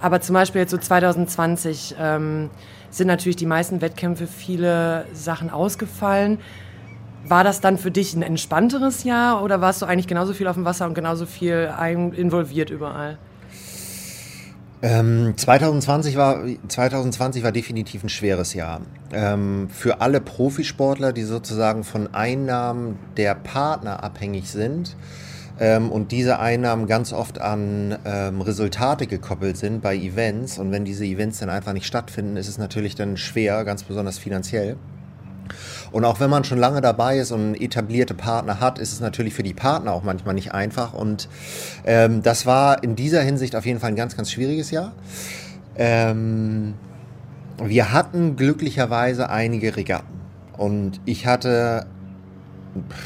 Aber 0.00 0.20
zum 0.20 0.34
Beispiel 0.34 0.60
jetzt 0.60 0.70
so 0.70 0.78
2020 0.78 1.96
ähm, 1.98 2.50
sind 2.90 3.06
natürlich 3.06 3.36
die 3.36 3.46
meisten 3.46 3.80
Wettkämpfe 3.80 4.26
viele 4.26 5.06
Sachen 5.12 5.50
ausgefallen. 5.50 6.38
War 7.26 7.44
das 7.44 7.60
dann 7.60 7.78
für 7.78 7.90
dich 7.90 8.14
ein 8.14 8.22
entspannteres 8.22 9.04
Jahr 9.04 9.42
oder 9.42 9.60
warst 9.60 9.82
du 9.82 9.86
eigentlich 9.86 10.06
genauso 10.06 10.32
viel 10.32 10.46
auf 10.46 10.56
dem 10.56 10.64
Wasser 10.64 10.86
und 10.86 10.94
genauso 10.94 11.26
viel 11.26 11.70
involviert 12.16 12.70
überall? 12.70 13.18
Ähm, 14.82 15.34
2020, 15.36 16.16
war, 16.16 16.42
2020 16.68 17.42
war 17.42 17.52
definitiv 17.52 18.02
ein 18.02 18.08
schweres 18.08 18.54
Jahr. 18.54 18.80
Ähm, 19.12 19.68
für 19.70 20.00
alle 20.00 20.22
Profisportler, 20.22 21.12
die 21.12 21.24
sozusagen 21.24 21.84
von 21.84 22.14
Einnahmen 22.14 22.98
der 23.18 23.34
Partner 23.34 24.02
abhängig 24.02 24.50
sind, 24.50 24.96
ähm, 25.60 25.92
und 25.92 26.10
diese 26.10 26.38
Einnahmen 26.38 26.86
ganz 26.86 27.12
oft 27.12 27.38
an 27.38 27.98
ähm, 28.06 28.40
Resultate 28.40 29.06
gekoppelt 29.06 29.58
sind 29.58 29.82
bei 29.82 29.94
Events. 29.94 30.58
Und 30.58 30.72
wenn 30.72 30.86
diese 30.86 31.04
Events 31.04 31.38
dann 31.38 31.50
einfach 31.50 31.74
nicht 31.74 31.86
stattfinden, 31.86 32.36
ist 32.38 32.48
es 32.48 32.56
natürlich 32.56 32.94
dann 32.94 33.18
schwer, 33.18 33.64
ganz 33.64 33.84
besonders 33.84 34.18
finanziell. 34.18 34.76
Und 35.92 36.04
auch 36.04 36.18
wenn 36.18 36.30
man 36.30 36.44
schon 36.44 36.58
lange 36.58 36.80
dabei 36.80 37.18
ist 37.18 37.30
und 37.30 37.60
etablierte 37.60 38.14
Partner 38.14 38.58
hat, 38.60 38.78
ist 38.78 38.92
es 38.92 39.00
natürlich 39.00 39.34
für 39.34 39.42
die 39.42 39.52
Partner 39.52 39.92
auch 39.92 40.02
manchmal 40.02 40.34
nicht 40.34 40.54
einfach. 40.54 40.94
Und 40.94 41.28
ähm, 41.84 42.22
das 42.22 42.46
war 42.46 42.82
in 42.82 42.96
dieser 42.96 43.20
Hinsicht 43.20 43.54
auf 43.54 43.66
jeden 43.66 43.80
Fall 43.80 43.90
ein 43.90 43.96
ganz, 43.96 44.16
ganz 44.16 44.30
schwieriges 44.30 44.70
Jahr. 44.70 44.92
Ähm, 45.76 46.74
wir 47.62 47.92
hatten 47.92 48.36
glücklicherweise 48.36 49.28
einige 49.28 49.76
Regatten. 49.76 50.20
Und 50.56 51.00
ich 51.04 51.26
hatte 51.26 51.86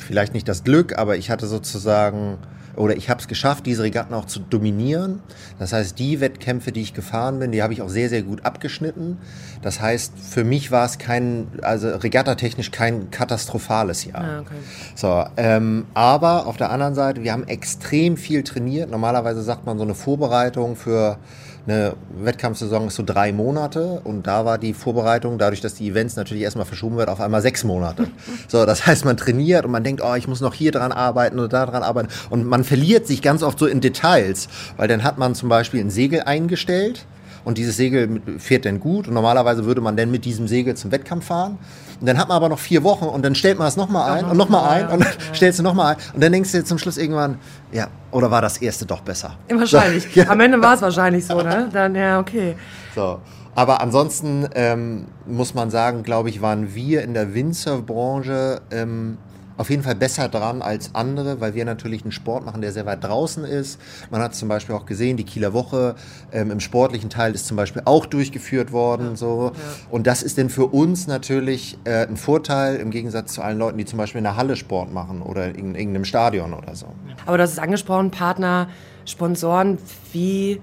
vielleicht 0.06 0.34
nicht 0.34 0.48
das 0.48 0.64
Glück, 0.64 0.98
aber 0.98 1.16
ich 1.16 1.30
hatte 1.30 1.46
sozusagen 1.46 2.38
oder 2.76 2.96
ich 2.96 3.08
habe 3.08 3.20
es 3.20 3.28
geschafft, 3.28 3.66
diese 3.66 3.82
Regatten 3.82 4.14
auch 4.14 4.24
zu 4.24 4.40
dominieren. 4.40 5.20
Das 5.58 5.72
heißt, 5.72 5.98
die 5.98 6.20
Wettkämpfe, 6.20 6.72
die 6.72 6.82
ich 6.82 6.94
gefahren 6.94 7.38
bin, 7.38 7.52
die 7.52 7.62
habe 7.62 7.72
ich 7.72 7.82
auch 7.82 7.88
sehr, 7.88 8.08
sehr 8.08 8.22
gut 8.22 8.44
abgeschnitten. 8.44 9.18
Das 9.62 9.80
heißt, 9.80 10.12
für 10.18 10.44
mich 10.44 10.70
war 10.70 10.84
es 10.84 10.98
kein, 10.98 11.46
also 11.62 11.88
regattatechnisch 11.88 12.70
kein 12.70 13.10
katastrophales 13.10 14.04
Jahr. 14.04 14.24
Ah, 14.24 14.40
okay. 14.40 14.54
So, 14.94 15.24
ähm, 15.36 15.86
aber 15.94 16.46
auf 16.46 16.56
der 16.56 16.70
anderen 16.70 16.94
Seite, 16.94 17.22
wir 17.22 17.32
haben 17.32 17.44
extrem 17.44 18.16
viel 18.16 18.42
trainiert. 18.42 18.90
Normalerweise 18.90 19.42
sagt 19.42 19.66
man 19.66 19.78
so 19.78 19.84
eine 19.84 19.94
Vorbereitung 19.94 20.76
für 20.76 21.18
eine 21.66 21.94
Wettkampfsaison 22.18 22.88
ist 22.88 22.96
so 22.96 23.02
drei 23.02 23.32
Monate 23.32 24.00
und 24.04 24.26
da 24.26 24.44
war 24.44 24.58
die 24.58 24.74
Vorbereitung, 24.74 25.38
dadurch, 25.38 25.60
dass 25.60 25.74
die 25.74 25.88
Events 25.88 26.16
natürlich 26.16 26.42
erstmal 26.42 26.66
verschoben 26.66 26.96
wird, 26.96 27.08
auf 27.08 27.20
einmal 27.20 27.42
sechs 27.42 27.64
Monate. 27.64 28.08
So, 28.48 28.66
das 28.66 28.86
heißt, 28.86 29.04
man 29.04 29.16
trainiert 29.16 29.64
und 29.64 29.70
man 29.70 29.84
denkt, 29.84 30.02
oh, 30.04 30.14
ich 30.14 30.28
muss 30.28 30.40
noch 30.40 30.54
hier 30.54 30.70
dran 30.70 30.92
arbeiten 30.92 31.38
oder 31.38 31.48
da 31.48 31.66
dran 31.66 31.82
arbeiten 31.82 32.08
und 32.30 32.44
man 32.44 32.62
verliert 32.62 33.06
sich 33.06 33.22
ganz 33.22 33.42
oft 33.42 33.58
so 33.58 33.66
in 33.66 33.80
Details, 33.80 34.48
weil 34.76 34.86
dann 34.86 35.02
hat 35.02 35.18
man 35.18 35.34
zum 35.34 35.48
Beispiel 35.48 35.80
ein 35.80 35.90
Segel 35.90 36.22
eingestellt 36.22 37.06
und 37.44 37.58
dieses 37.58 37.76
Segel 37.76 38.20
fährt 38.38 38.64
dann 38.64 38.80
gut 38.80 39.08
und 39.08 39.14
normalerweise 39.14 39.64
würde 39.64 39.80
man 39.80 39.96
dann 39.96 40.10
mit 40.10 40.24
diesem 40.24 40.46
Segel 40.46 40.76
zum 40.76 40.92
Wettkampf 40.92 41.26
fahren. 41.26 41.58
Und 42.00 42.06
dann 42.06 42.18
hat 42.18 42.28
man 42.28 42.36
aber 42.36 42.48
noch 42.48 42.58
vier 42.58 42.82
Wochen 42.82 43.04
und 43.04 43.24
dann 43.24 43.34
stellt 43.34 43.58
man 43.58 43.68
es 43.68 43.76
nochmal 43.76 44.18
ein 44.18 44.24
und 44.24 44.36
nochmal 44.36 44.68
ein 44.68 44.88
und 44.88 45.04
dann 45.04 45.12
stellst 45.34 45.58
du 45.58 45.62
nochmal 45.62 45.94
ein 45.94 46.14
und 46.14 46.22
dann 46.22 46.32
denkst 46.32 46.52
du 46.52 46.64
zum 46.64 46.78
Schluss 46.78 46.96
irgendwann, 46.96 47.38
ja, 47.72 47.88
oder 48.10 48.30
war 48.30 48.42
das 48.42 48.58
erste 48.58 48.86
doch 48.86 49.00
besser? 49.00 49.36
Wahrscheinlich. 49.48 50.04
So, 50.04 50.08
ja. 50.20 50.28
Am 50.28 50.40
Ende 50.40 50.60
war 50.60 50.74
es 50.74 50.82
wahrscheinlich 50.82 51.26
so, 51.26 51.40
ne? 51.40 51.68
Dann, 51.72 51.94
ja, 51.94 52.20
okay. 52.20 52.56
So. 52.94 53.20
Aber 53.56 53.80
ansonsten 53.80 54.48
ähm, 54.54 55.06
muss 55.26 55.54
man 55.54 55.70
sagen, 55.70 56.02
glaube 56.02 56.28
ich, 56.28 56.42
waren 56.42 56.74
wir 56.74 57.02
in 57.02 57.14
der 57.14 57.34
Windsurf-Branche 57.34 58.62
ähm, 58.72 59.18
auf 59.56 59.70
jeden 59.70 59.82
Fall 59.82 59.94
besser 59.94 60.28
dran 60.28 60.62
als 60.62 60.94
andere, 60.94 61.40
weil 61.40 61.54
wir 61.54 61.64
natürlich 61.64 62.02
einen 62.02 62.12
Sport 62.12 62.44
machen, 62.44 62.60
der 62.60 62.72
sehr 62.72 62.86
weit 62.86 63.04
draußen 63.04 63.44
ist. 63.44 63.80
Man 64.10 64.20
hat 64.20 64.34
zum 64.34 64.48
Beispiel 64.48 64.74
auch 64.74 64.86
gesehen, 64.86 65.16
die 65.16 65.24
Kieler 65.24 65.52
Woche 65.52 65.94
ähm, 66.32 66.50
im 66.50 66.60
sportlichen 66.60 67.10
Teil 67.10 67.34
ist 67.34 67.46
zum 67.46 67.56
Beispiel 67.56 67.82
auch 67.84 68.06
durchgeführt 68.06 68.72
worden. 68.72 69.10
Ja. 69.10 69.16
So. 69.16 69.52
Ja. 69.54 69.60
Und 69.90 70.06
das 70.06 70.22
ist 70.22 70.38
denn 70.38 70.50
für 70.50 70.66
uns 70.66 71.06
natürlich 71.06 71.78
äh, 71.84 72.06
ein 72.06 72.16
Vorteil 72.16 72.76
im 72.76 72.90
Gegensatz 72.90 73.32
zu 73.32 73.42
allen 73.42 73.58
Leuten, 73.58 73.78
die 73.78 73.84
zum 73.84 73.98
Beispiel 73.98 74.18
in 74.18 74.24
der 74.24 74.36
Halle 74.36 74.56
Sport 74.56 74.92
machen 74.92 75.22
oder 75.22 75.46
in 75.46 75.74
irgendeinem 75.74 76.04
Stadion 76.04 76.52
oder 76.52 76.74
so. 76.74 76.86
Aber 77.26 77.38
hast 77.38 77.52
es 77.52 77.58
angesprochen, 77.58 78.10
Partner, 78.10 78.68
Sponsoren, 79.04 79.78
wie 80.12 80.60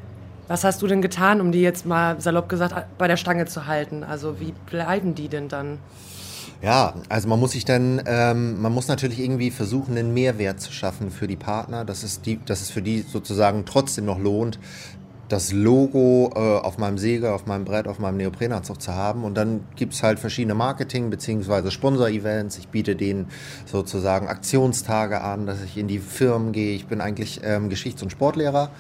was 0.48 0.66
hast 0.66 0.82
du 0.82 0.88
denn 0.88 1.02
getan, 1.02 1.40
um 1.40 1.54
die 1.54 1.62
jetzt 1.62 1.86
mal 1.86 2.20
salopp 2.20 2.50
gesagt 2.50 2.76
bei 2.98 3.08
der 3.08 3.16
Stange 3.16 3.46
zu 3.46 3.68
halten? 3.68 4.04
Also 4.04 4.42
wie 4.42 4.54
bleiben 4.70 5.16
die 5.16 5.30
denn 5.30 5.48
dann? 5.48 5.80
Ja, 6.62 6.94
also 7.10 7.28
man 7.28 7.40
muss 7.40 7.54
sich 7.54 7.66
dann, 7.66 8.04
ähm, 8.06 8.62
man 8.62 8.72
muss 8.72 8.88
natürlich 8.88 9.20
irgendwie 9.20 9.50
versuchen, 9.50 9.98
einen 9.98 10.14
Mehrwert 10.14 10.62
zu 10.62 10.72
schaffen 10.72 11.10
für 11.10 11.28
die 11.28 11.36
Partner, 11.36 11.86
dass 11.86 12.04
es, 12.04 12.22
die, 12.22 12.40
dass 12.46 12.62
es 12.62 12.70
für 12.70 12.84
die 12.84 13.02
sozusagen 13.02 13.66
trotzdem 13.66 14.06
noch 14.06 14.20
lohnt, 14.20 14.60
das 15.28 15.52
Logo 15.54 16.30
äh, 16.36 16.40
auf 16.40 16.78
meinem 16.78 16.98
Segel, 16.98 17.30
auf 17.30 17.46
meinem 17.46 17.64
Brett, 17.64 17.88
auf 17.88 18.00
meinem 18.00 18.18
Neoprenanzug 18.18 18.82
zu 18.82 18.94
haben. 18.94 19.24
Und 19.24 19.36
dann 19.36 19.62
gibt 19.76 19.94
es 19.94 20.04
halt 20.04 20.20
verschiedene 20.20 20.54
Marketing- 20.54 21.10
bzw. 21.10 21.72
Sponsor-Events. 21.72 22.58
Ich 22.58 22.68
biete 22.68 22.96
denen 22.96 23.28
sozusagen 23.66 24.28
Aktionstage 24.28 25.22
an, 25.22 25.46
dass 25.46 25.64
ich 25.64 25.78
in 25.78 25.88
die 25.88 26.00
Firmen 26.00 26.52
gehe. 26.52 26.76
Ich 26.76 26.86
bin 26.86 27.00
eigentlich 27.02 27.40
ähm, 27.44 27.70
Geschichts- 27.70 28.04
und 28.04 28.12
Sportlehrer. 28.12 28.72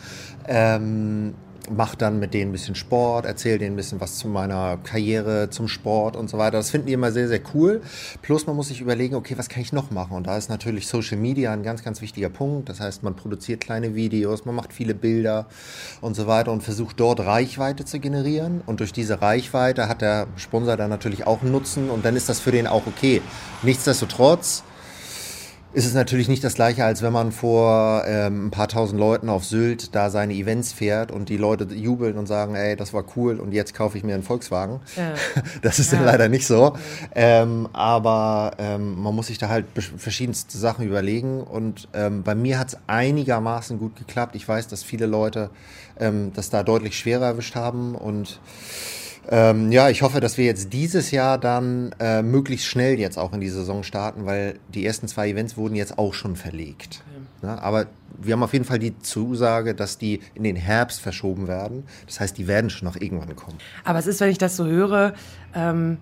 Ähm, 0.48 1.36
mache 1.75 1.98
dann 1.98 2.20
mit 2.20 2.34
denen 2.34 2.50
ein 2.50 2.51
bisschen 2.51 2.75
Sport, 2.75 3.25
erzähle 3.25 3.60
denen 3.60 3.74
ein 3.74 3.78
bisschen 3.78 4.01
was 4.01 4.18
zu 4.18 4.28
meiner 4.28 4.78
Karriere, 4.78 5.50
zum 5.50 5.68
Sport 5.68 6.16
und 6.16 6.30
so 6.30 6.38
weiter. 6.38 6.58
Das 6.58 6.70
finden 6.70 6.88
die 6.88 6.94
immer 6.94 7.12
sehr, 7.12 7.28
sehr 7.28 7.42
cool. 7.54 7.82
Plus 8.22 8.48
man 8.48 8.56
muss 8.56 8.68
sich 8.68 8.82
überlegen, 8.82 9.16
okay, 9.16 9.38
was 9.38 9.50
kann 9.50 9.62
ich 9.62 9.74
noch 9.74 9.92
machen? 9.92 10.16
Und 10.16 10.28
da 10.28 10.38
ist 10.38 10.50
natürlich 10.50 10.88
Social 10.88 11.18
Media 11.18 11.51
ein 11.51 11.63
ganz, 11.63 11.84
ganz 11.84 12.01
wichtiger 12.01 12.30
Punkt. 12.30 12.70
Das 12.70 12.80
heißt, 12.80 13.04
man 13.04 13.16
produziert 13.16 13.62
kleine 13.62 13.96
Videos, 13.96 14.46
man 14.46 14.56
macht 14.56 14.74
viele 14.74 14.94
Bilder 14.94 15.48
und 16.01 16.16
so 16.16 16.28
weiter 16.28 16.51
und 16.51 16.62
versucht 16.62 17.00
dort 17.00 17.20
Reichweite 17.20 17.86
zu 17.86 18.00
generieren. 18.00 18.62
Und 18.66 18.80
durch 18.80 18.94
diese 18.94 19.22
Reichweite 19.22 19.88
hat 19.88 20.01
der 20.01 20.28
Sponsor 20.36 20.78
dann 20.78 20.90
natürlich 20.90 21.28
auch 21.28 21.42
einen 21.42 21.51
Nutzen 21.51 21.90
und 21.90 22.06
dann 22.06 22.16
ist 22.16 22.30
das 22.30 22.40
für 22.40 22.51
den 22.51 22.68
auch 22.68 22.88
okay. 22.88 23.22
Nichtsdestotrotz 23.63 24.63
ist 25.74 25.86
es 25.86 25.94
natürlich 25.94 26.28
nicht 26.28 26.44
das 26.44 26.56
gleiche, 26.56 26.84
als 26.84 27.01
wenn 27.01 27.13
man 27.13 27.32
vor 27.32 28.04
ähm, 28.06 28.48
ein 28.48 28.51
paar 28.51 28.68
tausend 28.68 29.00
Leuten 29.00 29.30
auf 29.30 29.46
Sylt 29.46 29.96
da 29.96 30.10
seine 30.10 30.34
Events 30.34 30.74
fährt 30.74 31.12
und 31.12 31.30
die 31.30 31.38
Leute 31.38 31.63
jubeln 31.74 32.18
und 32.18 32.28
sagen, 32.28 32.56
ey, 32.56 32.75
das 32.75 32.94
war 32.94 33.06
cool 33.16 33.40
und 33.40 33.54
jetzt 33.54 33.74
kaufe 33.74 33.98
ich 33.98 34.04
mir 34.04 34.13
einen 34.13 34.24
Volkswagen. 34.24 34.80
Ja. 34.96 35.13
Das 35.62 35.80
ist 35.80 35.92
ja. 35.92 35.98
dann 35.98 36.08
leider 36.08 36.30
nicht 36.30 36.48
so. 36.48 36.75
Ähm, 37.13 37.68
aber 37.74 38.54
ähm, 38.58 39.01
man 39.01 39.16
muss 39.16 39.28
sich 39.28 39.38
da 39.38 39.50
halt 39.50 39.66
verschiedenste 39.98 40.58
Sachen 40.58 40.86
überlegen 40.86 41.42
und 41.42 41.88
ähm, 41.94 42.24
bei 42.24 42.36
mir 42.36 42.58
hat 42.60 42.70
es 42.70 42.78
einigermaßen 42.88 43.80
gut 43.80 43.96
geklappt. 43.96 44.36
Ich 44.36 44.48
weiß, 44.48 44.68
dass 44.68 44.84
viele 44.84 45.06
Leute 45.06 45.50
ähm, 46.00 46.32
das 46.34 46.50
da 46.50 46.63
deutlich 46.63 46.98
schwerer 46.98 47.25
erwischt 47.25 47.56
haben 47.56 47.96
und 47.96 48.40
Ähm, 49.30 49.72
ja, 49.72 49.90
ich 49.90 50.01
hoffe, 50.01 50.20
dass 50.20 50.38
wir 50.38 50.46
jetzt 50.46 50.74
dieses 50.74 51.12
Jahr 51.12 51.38
dann 51.38 51.94
äh, 52.00 52.22
möglichst 52.22 52.66
schnell 52.66 53.00
jetzt 53.00 53.18
auch 53.18 53.34
in 53.34 53.40
die 53.40 53.50
Saison 53.50 53.84
starten, 53.84 54.25
weil 54.25 54.60
die 54.74 54.86
ersten 54.86 55.08
zwei 55.08 55.30
Events 55.30 55.58
wurden 55.58 55.75
jetzt 55.75 55.98
auch 55.98 56.13
schon 56.13 56.36
verlegt. 56.36 57.04
Ja. 57.06 57.22
Ja, 57.44 57.60
aber 57.60 57.88
wir 58.22 58.34
haben 58.34 58.44
auf 58.44 58.54
jeden 58.54 58.66
Fall 58.66 58.78
die 58.78 58.98
Zusage, 59.00 59.74
dass 59.74 59.98
die 59.98 60.22
in 60.36 60.44
den 60.44 60.56
Herbst 60.56 61.01
verschoben 61.01 61.48
werden. 61.48 61.86
Das 62.06 62.20
heißt, 62.20 62.38
die 62.38 62.48
werden 62.48 62.70
schon 62.70 62.88
noch 62.88 62.96
irgendwann 62.96 63.36
kommen. 63.36 63.58
Aber 63.84 63.98
es 63.98 64.06
ist, 64.06 64.20
wenn 64.20 64.30
ich 64.30 64.38
das 64.38 64.56
so 64.56 64.66
höre, 64.66 65.13
ähm, 65.56 65.98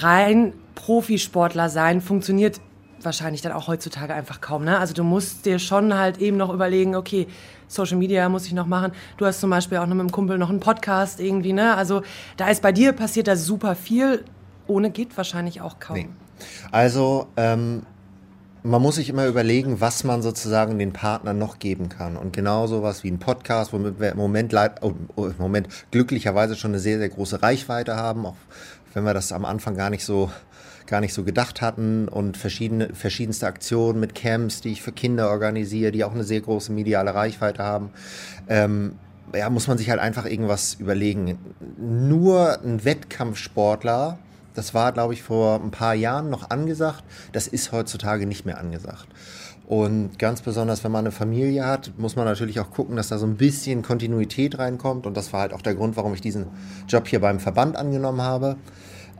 rein 0.00 0.52
Profisportler 0.74 1.70
sein 1.70 2.00
funktioniert 2.00 2.60
wahrscheinlich 3.02 3.42
dann 3.42 3.52
auch 3.52 3.68
heutzutage 3.68 4.12
einfach 4.14 4.40
kaum. 4.40 4.64
Ne? 4.64 4.78
Also 4.78 4.94
du 4.94 5.04
musst 5.04 5.46
dir 5.46 5.58
schon 5.58 5.94
halt 5.94 6.18
eben 6.18 6.36
noch 6.36 6.52
überlegen, 6.52 6.96
okay, 6.96 7.26
Social 7.68 7.96
Media 7.96 8.28
muss 8.28 8.46
ich 8.46 8.52
noch 8.52 8.66
machen. 8.66 8.92
Du 9.16 9.26
hast 9.26 9.40
zum 9.40 9.50
Beispiel 9.50 9.78
auch 9.78 9.86
noch 9.86 9.94
mit 9.94 10.08
dem 10.08 10.12
Kumpel 10.12 10.38
noch 10.38 10.50
einen 10.50 10.60
Podcast 10.60 11.20
irgendwie. 11.20 11.52
Ne? 11.52 11.76
Also 11.76 12.02
da 12.36 12.48
ist 12.48 12.62
bei 12.62 12.72
dir 12.72 12.92
passiert 12.92 13.28
da 13.28 13.36
super 13.36 13.76
viel. 13.76 14.24
Ohne 14.66 14.90
geht 14.90 15.16
wahrscheinlich 15.16 15.60
auch 15.60 15.78
kaum. 15.78 15.96
Nee. 15.96 16.08
Also 16.72 17.26
ähm, 17.36 17.82
man 18.62 18.82
muss 18.82 18.96
sich 18.96 19.08
immer 19.08 19.26
überlegen, 19.26 19.80
was 19.80 20.04
man 20.04 20.22
sozusagen 20.22 20.78
den 20.78 20.92
Partnern 20.92 21.38
noch 21.38 21.58
geben 21.58 21.88
kann. 21.88 22.16
Und 22.16 22.32
genau 22.32 22.66
sowas 22.66 23.04
wie 23.04 23.10
ein 23.10 23.18
Podcast, 23.18 23.72
womit 23.72 24.00
wir 24.00 24.12
im 24.12 24.18
Moment, 24.18 24.54
oh, 24.82 24.92
oh, 25.16 25.26
im 25.26 25.38
Moment 25.38 25.68
glücklicherweise 25.90 26.56
schon 26.56 26.72
eine 26.72 26.80
sehr, 26.80 26.98
sehr 26.98 27.08
große 27.08 27.42
Reichweite 27.42 27.96
haben, 27.96 28.26
auch 28.26 28.36
wenn 28.94 29.04
wir 29.04 29.14
das 29.14 29.32
am 29.32 29.44
Anfang 29.44 29.76
gar 29.76 29.90
nicht 29.90 30.04
so 30.04 30.30
gar 30.88 31.00
nicht 31.00 31.14
so 31.14 31.22
gedacht 31.22 31.60
hatten 31.60 32.08
und 32.08 32.36
verschiedene, 32.36 32.94
verschiedenste 32.94 33.46
Aktionen 33.46 34.00
mit 34.00 34.14
Camps, 34.14 34.60
die 34.60 34.72
ich 34.72 34.82
für 34.82 34.92
Kinder 34.92 35.30
organisiere, 35.30 35.92
die 35.92 36.02
auch 36.02 36.14
eine 36.14 36.24
sehr 36.24 36.40
große 36.40 36.72
mediale 36.72 37.14
Reichweite 37.14 37.62
haben. 37.62 37.90
Ähm, 38.48 38.92
ja, 39.34 39.50
muss 39.50 39.68
man 39.68 39.78
sich 39.78 39.90
halt 39.90 40.00
einfach 40.00 40.24
irgendwas 40.24 40.74
überlegen. 40.74 41.38
Nur 41.78 42.58
ein 42.62 42.84
Wettkampfsportler, 42.84 44.18
das 44.54 44.74
war, 44.74 44.92
glaube 44.92 45.12
ich, 45.12 45.22
vor 45.22 45.60
ein 45.62 45.70
paar 45.70 45.94
Jahren 45.94 46.30
noch 46.30 46.50
angesagt, 46.50 47.04
das 47.32 47.46
ist 47.46 47.70
heutzutage 47.70 48.26
nicht 48.26 48.46
mehr 48.46 48.58
angesagt. 48.58 49.06
Und 49.68 50.18
ganz 50.18 50.40
besonders, 50.40 50.82
wenn 50.82 50.92
man 50.92 51.00
eine 51.00 51.12
Familie 51.12 51.66
hat, 51.66 51.92
muss 51.98 52.16
man 52.16 52.24
natürlich 52.24 52.58
auch 52.58 52.70
gucken, 52.70 52.96
dass 52.96 53.08
da 53.08 53.18
so 53.18 53.26
ein 53.26 53.36
bisschen 53.36 53.82
Kontinuität 53.82 54.58
reinkommt. 54.58 55.06
Und 55.06 55.14
das 55.14 55.34
war 55.34 55.40
halt 55.40 55.52
auch 55.52 55.60
der 55.60 55.74
Grund, 55.74 55.94
warum 55.98 56.14
ich 56.14 56.22
diesen 56.22 56.46
Job 56.88 57.06
hier 57.06 57.20
beim 57.20 57.38
Verband 57.38 57.76
angenommen 57.76 58.22
habe. 58.22 58.56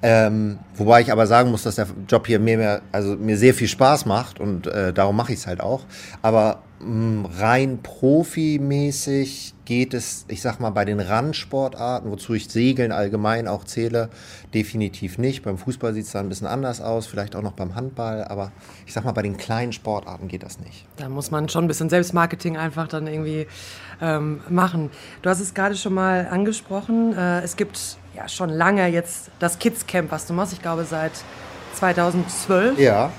Ähm, 0.03 0.59
wobei 0.77 1.01
ich 1.01 1.11
aber 1.11 1.27
sagen 1.27 1.51
muss, 1.51 1.65
dass 1.65 1.77
der 1.77 1.89
Job 2.09 2.27
hier 2.27 2.39
mir, 2.39 2.57
mehr, 2.57 2.83
also 2.93 3.17
mir 3.17 3.37
sehr 3.37 3.55
viel 3.55 3.69
Spaß 3.69 4.07
macht 4.07 4.39
und 4.39 4.67
äh, 4.67 4.93
darum 4.93 5.17
mache 5.17 5.33
ich 5.33 5.41
es 5.41 5.47
halt 5.47 5.61
auch. 5.61 5.85
Aber 6.23 6.63
mh, 6.81 6.87
mm, 6.89 7.27
rein 7.39 7.79
profimäßig 7.83 9.55
geht 9.65 9.93
es, 9.93 10.25
ich 10.29 10.41
sag 10.41 10.61
mal, 10.61 10.71
bei 10.71 10.85
den 10.85 11.01
Randsportarten, 11.01 12.11
wozu 12.11 12.33
ich 12.35 12.49
Segeln 12.49 12.91
allgemein 12.91 13.49
auch 13.49 13.65
zähle, 13.65 14.09
definitiv 14.55 15.19
nicht. 15.19 15.43
Beim 15.43 15.59
Fußball 15.59 15.93
sieht 15.93 16.07
es 16.07 16.13
da 16.13 16.21
ein 16.21 16.29
bisschen 16.29 16.47
anders 16.47 16.81
aus, 16.81 17.07
vielleicht 17.07 17.37
auch 17.37 17.43
noch 17.43 17.53
beim 17.53 17.75
Handball, 17.75 18.25
aber 18.25 18.53
ich 18.87 18.95
sag 18.95 19.05
mal, 19.05 19.13
bei 19.13 19.23
den 19.23 19.37
kleinen 19.37 19.73
Sportarten 19.73 20.29
geht 20.29 20.43
das 20.43 20.59
nicht. 20.61 20.87
Da 20.97 21.09
muss 21.09 21.31
man 21.31 21.49
schon 21.49 21.65
ein 21.65 21.69
bisschen 21.69 21.91
Selbstmarketing 21.91 22.57
einfach 22.57 22.89
dann 22.89 23.07
irgendwie 23.07 23.47
ähm, 24.01 24.41
machen. 24.49 24.91
Du 25.23 25.29
hast 25.29 25.41
es 25.41 25.53
gerade 25.53 25.75
schon 25.75 25.93
mal 25.93 26.29
angesprochen. 26.31 27.15
Äh, 27.15 27.41
es 27.41 27.57
gibt 27.57 27.99
ja 28.19 28.29
schon 28.29 28.51
lange 28.51 28.89
jetzt 28.89 29.31
das 29.39 29.59
Kids 29.59 29.87
Camp, 29.87 30.11
was 30.11 30.27
du 30.27 30.33
machst. 30.33 30.53
Ich 30.53 30.61
glaube 30.61 30.85
seit 30.85 31.13
2012. 31.75 32.79
Ja. 32.79 33.11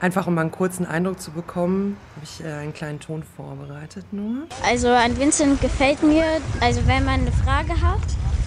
Einfach 0.00 0.26
um 0.26 0.34
mal 0.34 0.42
einen 0.42 0.50
kurzen 0.50 0.86
Eindruck 0.86 1.20
zu 1.20 1.30
bekommen, 1.30 1.96
habe 2.16 2.24
ich 2.24 2.44
äh, 2.44 2.50
einen 2.50 2.72
kleinen 2.72 3.00
Ton 3.00 3.22
vorbereitet 3.36 4.06
nur. 4.12 4.46
Also 4.66 4.88
an 4.88 5.18
Vincent 5.18 5.60
gefällt 5.60 6.02
mir, 6.02 6.24
also 6.60 6.86
wenn 6.86 7.04
man 7.04 7.20
eine 7.20 7.32
Frage 7.32 7.80
hat, 7.80 8.00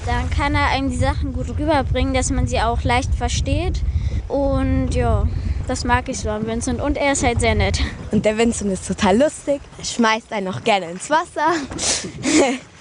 dann 0.06 0.30
kann 0.32 0.56
er 0.56 0.70
einem 0.70 0.90
die 0.90 0.98
Sachen 0.98 1.32
gut 1.32 1.50
rüberbringen, 1.50 2.14
dass 2.14 2.32
man 2.32 2.48
sie 2.48 2.60
auch 2.60 2.84
leicht 2.84 3.14
versteht. 3.16 3.82
Und 4.28 4.90
ja, 4.96 5.28
das 5.68 5.86
mag 5.86 6.10
ich 6.10 6.20
so 6.20 6.30
an 6.30 6.46
Vincent. 6.46 6.82
Und 6.82 6.98
er 6.98 7.14
ist 7.14 7.24
halt 7.24 7.40
sehr 7.40 7.56
nett. 7.56 7.80
Und 8.12 8.26
der 8.26 8.38
Vincent 8.38 8.74
ist 8.74 8.88
total 8.88 9.18
lustig, 9.18 9.62
schmeißt 9.82 10.34
einen 10.34 10.48
auch 10.50 10.64
gerne 10.64 10.90
ins 10.90 11.10
Wasser. 11.10 11.54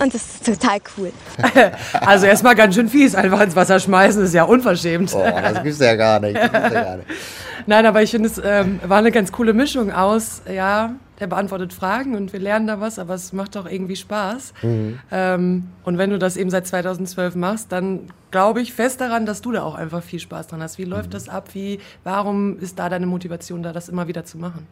Und 0.00 0.12
das 0.12 0.22
ist 0.22 0.46
total 0.46 0.78
cool. 0.96 1.12
Also 2.00 2.26
erstmal 2.26 2.54
ganz 2.54 2.74
schön 2.74 2.88
fies, 2.88 3.14
einfach 3.14 3.40
ins 3.40 3.54
Wasser 3.54 3.78
schmeißen, 3.78 4.24
ist 4.24 4.34
ja 4.34 4.44
unverschämt. 4.44 5.14
Oh, 5.14 5.22
das 5.24 5.62
gibt's 5.62 5.78
ja 5.78 5.94
gar 5.94 6.20
nicht. 6.20 6.36
Ja 6.36 6.48
gar 6.48 6.96
nicht. 6.96 7.08
Nein, 7.66 7.86
aber 7.86 8.02
ich 8.02 8.10
finde, 8.10 8.28
es 8.28 8.40
ähm, 8.44 8.80
war 8.84 8.98
eine 8.98 9.10
ganz 9.10 9.32
coole 9.32 9.54
Mischung 9.54 9.92
aus, 9.92 10.42
ja, 10.52 10.94
der 11.20 11.28
beantwortet 11.28 11.72
Fragen 11.72 12.14
und 12.16 12.32
wir 12.32 12.40
lernen 12.40 12.66
da 12.66 12.80
was, 12.80 12.98
aber 12.98 13.14
es 13.14 13.32
macht 13.32 13.56
doch 13.56 13.70
irgendwie 13.70 13.96
Spaß. 13.96 14.52
Mhm. 14.62 14.98
Ähm, 15.10 15.68
und 15.84 15.96
wenn 15.96 16.10
du 16.10 16.18
das 16.18 16.36
eben 16.36 16.50
seit 16.50 16.66
2012 16.66 17.36
machst, 17.36 17.70
dann 17.70 18.08
glaube 18.30 18.60
ich 18.60 18.72
fest 18.72 19.00
daran, 19.00 19.24
dass 19.24 19.40
du 19.40 19.52
da 19.52 19.62
auch 19.62 19.76
einfach 19.76 20.02
viel 20.02 20.18
Spaß 20.18 20.48
dran 20.48 20.62
hast. 20.62 20.76
Wie 20.78 20.84
läuft 20.84 21.10
mhm. 21.10 21.12
das 21.12 21.28
ab? 21.28 21.50
Wie, 21.52 21.78
warum 22.02 22.58
ist 22.58 22.78
da 22.78 22.88
deine 22.88 23.06
Motivation 23.06 23.62
da, 23.62 23.72
das 23.72 23.88
immer 23.88 24.08
wieder 24.08 24.24
zu 24.24 24.38
machen? 24.38 24.66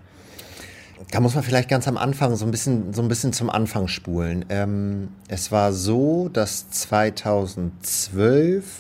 Da 1.11 1.21
muss 1.21 1.35
man 1.35 1.45
vielleicht 1.45 1.69
ganz 1.69 1.89
am 1.89 1.99
Anfang 1.99 2.37
so 2.37 2.45
ein 2.45 2.51
bisschen, 2.51 2.93
so 2.95 3.03
ein 3.03 3.09
bisschen 3.09 3.33
zum 3.33 3.51
Anfang 3.51 3.89
spulen. 3.89 4.45
Ähm, 4.49 5.09
es 5.29 5.51
war 5.53 5.73
so, 5.73 6.29
dass 6.29 6.71
2012 6.71 8.65
ähm, 8.65 8.71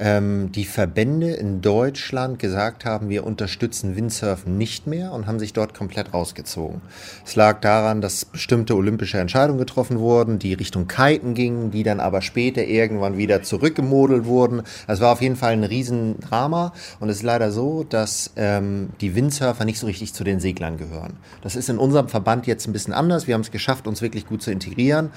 die 0.00 0.64
Verbände 0.64 1.32
in 1.32 1.60
Deutschland 1.60 2.38
gesagt 2.38 2.84
haben, 2.84 3.08
wir 3.08 3.24
unterstützen 3.24 3.94
Windsurfen 3.94 4.58
nicht 4.58 4.86
mehr 4.86 5.12
und 5.12 5.26
haben 5.26 5.38
sich 5.38 5.52
dort 5.52 5.74
komplett 5.74 6.12
rausgezogen. 6.12 6.80
Es 7.24 7.36
lag 7.36 7.60
daran, 7.60 8.00
dass 8.00 8.24
bestimmte 8.24 8.74
olympische 8.74 9.18
Entscheidungen 9.18 9.58
getroffen 9.58 9.98
wurden, 10.00 10.38
die 10.38 10.54
Richtung 10.54 10.88
Kiten 10.88 11.34
gingen, 11.34 11.70
die 11.70 11.82
dann 11.82 12.00
aber 12.00 12.22
später 12.22 12.64
irgendwann 12.64 13.16
wieder 13.16 13.42
zurückgemodelt 13.42 14.24
wurden. 14.24 14.62
Es 14.88 15.00
war 15.00 15.12
auf 15.12 15.20
jeden 15.20 15.36
Fall 15.36 15.52
ein 15.52 15.64
Riesendrama 15.64 16.72
und 16.98 17.08
es 17.08 17.18
ist 17.18 17.22
leider 17.22 17.52
so, 17.52 17.84
dass 17.84 18.32
ähm, 18.36 18.90
die 19.00 19.14
Windsurfer 19.14 19.64
nicht 19.64 19.78
so 19.78 19.86
richtig 19.86 20.14
zu 20.14 20.24
den 20.24 20.40
Seglern 20.40 20.78
gehören. 20.78 21.18
Das 21.42 21.54
ist 21.54 21.68
in 21.68 21.78
unserem 21.78 22.08
Verband 22.08 22.46
jetzt 22.46 22.66
ein 22.66 22.72
bisschen 22.72 22.94
anders. 22.94 23.26
Wir 23.26 23.34
haben 23.34 23.42
es 23.42 23.50
geschafft, 23.50 23.86
uns 23.86 24.02
wirklich 24.02 24.26
gut 24.26 24.42
zu 24.42 24.50
integrieren 24.50 25.10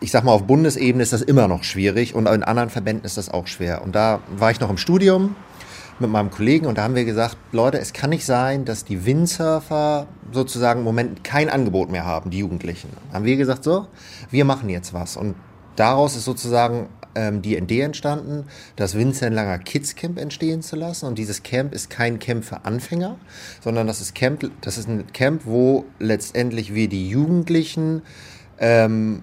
ich 0.00 0.10
sag 0.10 0.24
mal, 0.24 0.32
auf 0.32 0.44
Bundesebene 0.44 1.02
ist 1.02 1.12
das 1.12 1.22
immer 1.22 1.48
noch 1.48 1.64
schwierig 1.64 2.14
und 2.14 2.26
in 2.28 2.42
anderen 2.42 2.70
Verbänden 2.70 3.04
ist 3.04 3.16
das 3.16 3.28
auch 3.28 3.46
schwer. 3.46 3.82
Und 3.82 3.94
da 3.94 4.20
war 4.36 4.50
ich 4.50 4.60
noch 4.60 4.70
im 4.70 4.78
Studium 4.78 5.36
mit 5.98 6.10
meinem 6.10 6.30
Kollegen 6.30 6.66
und 6.66 6.76
da 6.78 6.82
haben 6.82 6.94
wir 6.94 7.04
gesagt, 7.04 7.36
Leute, 7.52 7.78
es 7.78 7.92
kann 7.92 8.10
nicht 8.10 8.26
sein, 8.26 8.64
dass 8.64 8.84
die 8.84 9.06
Windsurfer 9.06 10.06
sozusagen 10.32 10.80
im 10.80 10.84
Moment 10.84 11.24
kein 11.24 11.48
Angebot 11.48 11.90
mehr 11.90 12.04
haben, 12.04 12.30
die 12.30 12.38
Jugendlichen. 12.38 12.90
Haben 13.12 13.24
wir 13.24 13.36
gesagt, 13.36 13.64
so, 13.64 13.86
wir 14.30 14.44
machen 14.44 14.68
jetzt 14.68 14.92
was. 14.92 15.16
Und 15.16 15.34
daraus 15.76 16.14
ist 16.14 16.24
sozusagen 16.24 16.88
ähm, 17.14 17.40
die 17.40 17.56
Idee 17.56 17.80
entstanden, 17.80 18.44
das 18.76 18.94
Vincent 18.94 19.34
Langer 19.34 19.58
Kids 19.58 19.94
Camp 19.94 20.18
entstehen 20.18 20.60
zu 20.60 20.76
lassen. 20.76 21.06
Und 21.06 21.16
dieses 21.16 21.42
Camp 21.42 21.72
ist 21.72 21.88
kein 21.88 22.18
Camp 22.18 22.44
für 22.44 22.66
Anfänger, 22.66 23.16
sondern 23.62 23.86
das 23.86 24.02
ist, 24.02 24.14
Camp, 24.14 24.50
das 24.60 24.76
ist 24.76 24.88
ein 24.88 25.06
Camp, 25.14 25.42
wo 25.46 25.86
letztendlich 25.98 26.74
wir 26.74 26.88
die 26.88 27.08
Jugendlichen 27.08 28.02
ähm, 28.58 29.22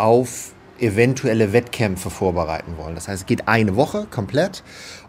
auf 0.00 0.52
eventuelle 0.78 1.52
Wettkämpfe 1.52 2.10
vorbereiten 2.10 2.76
wollen. 2.78 2.94
Das 2.94 3.06
heißt, 3.06 3.22
es 3.22 3.26
geht 3.26 3.48
eine 3.48 3.76
Woche 3.76 4.06
komplett 4.10 4.62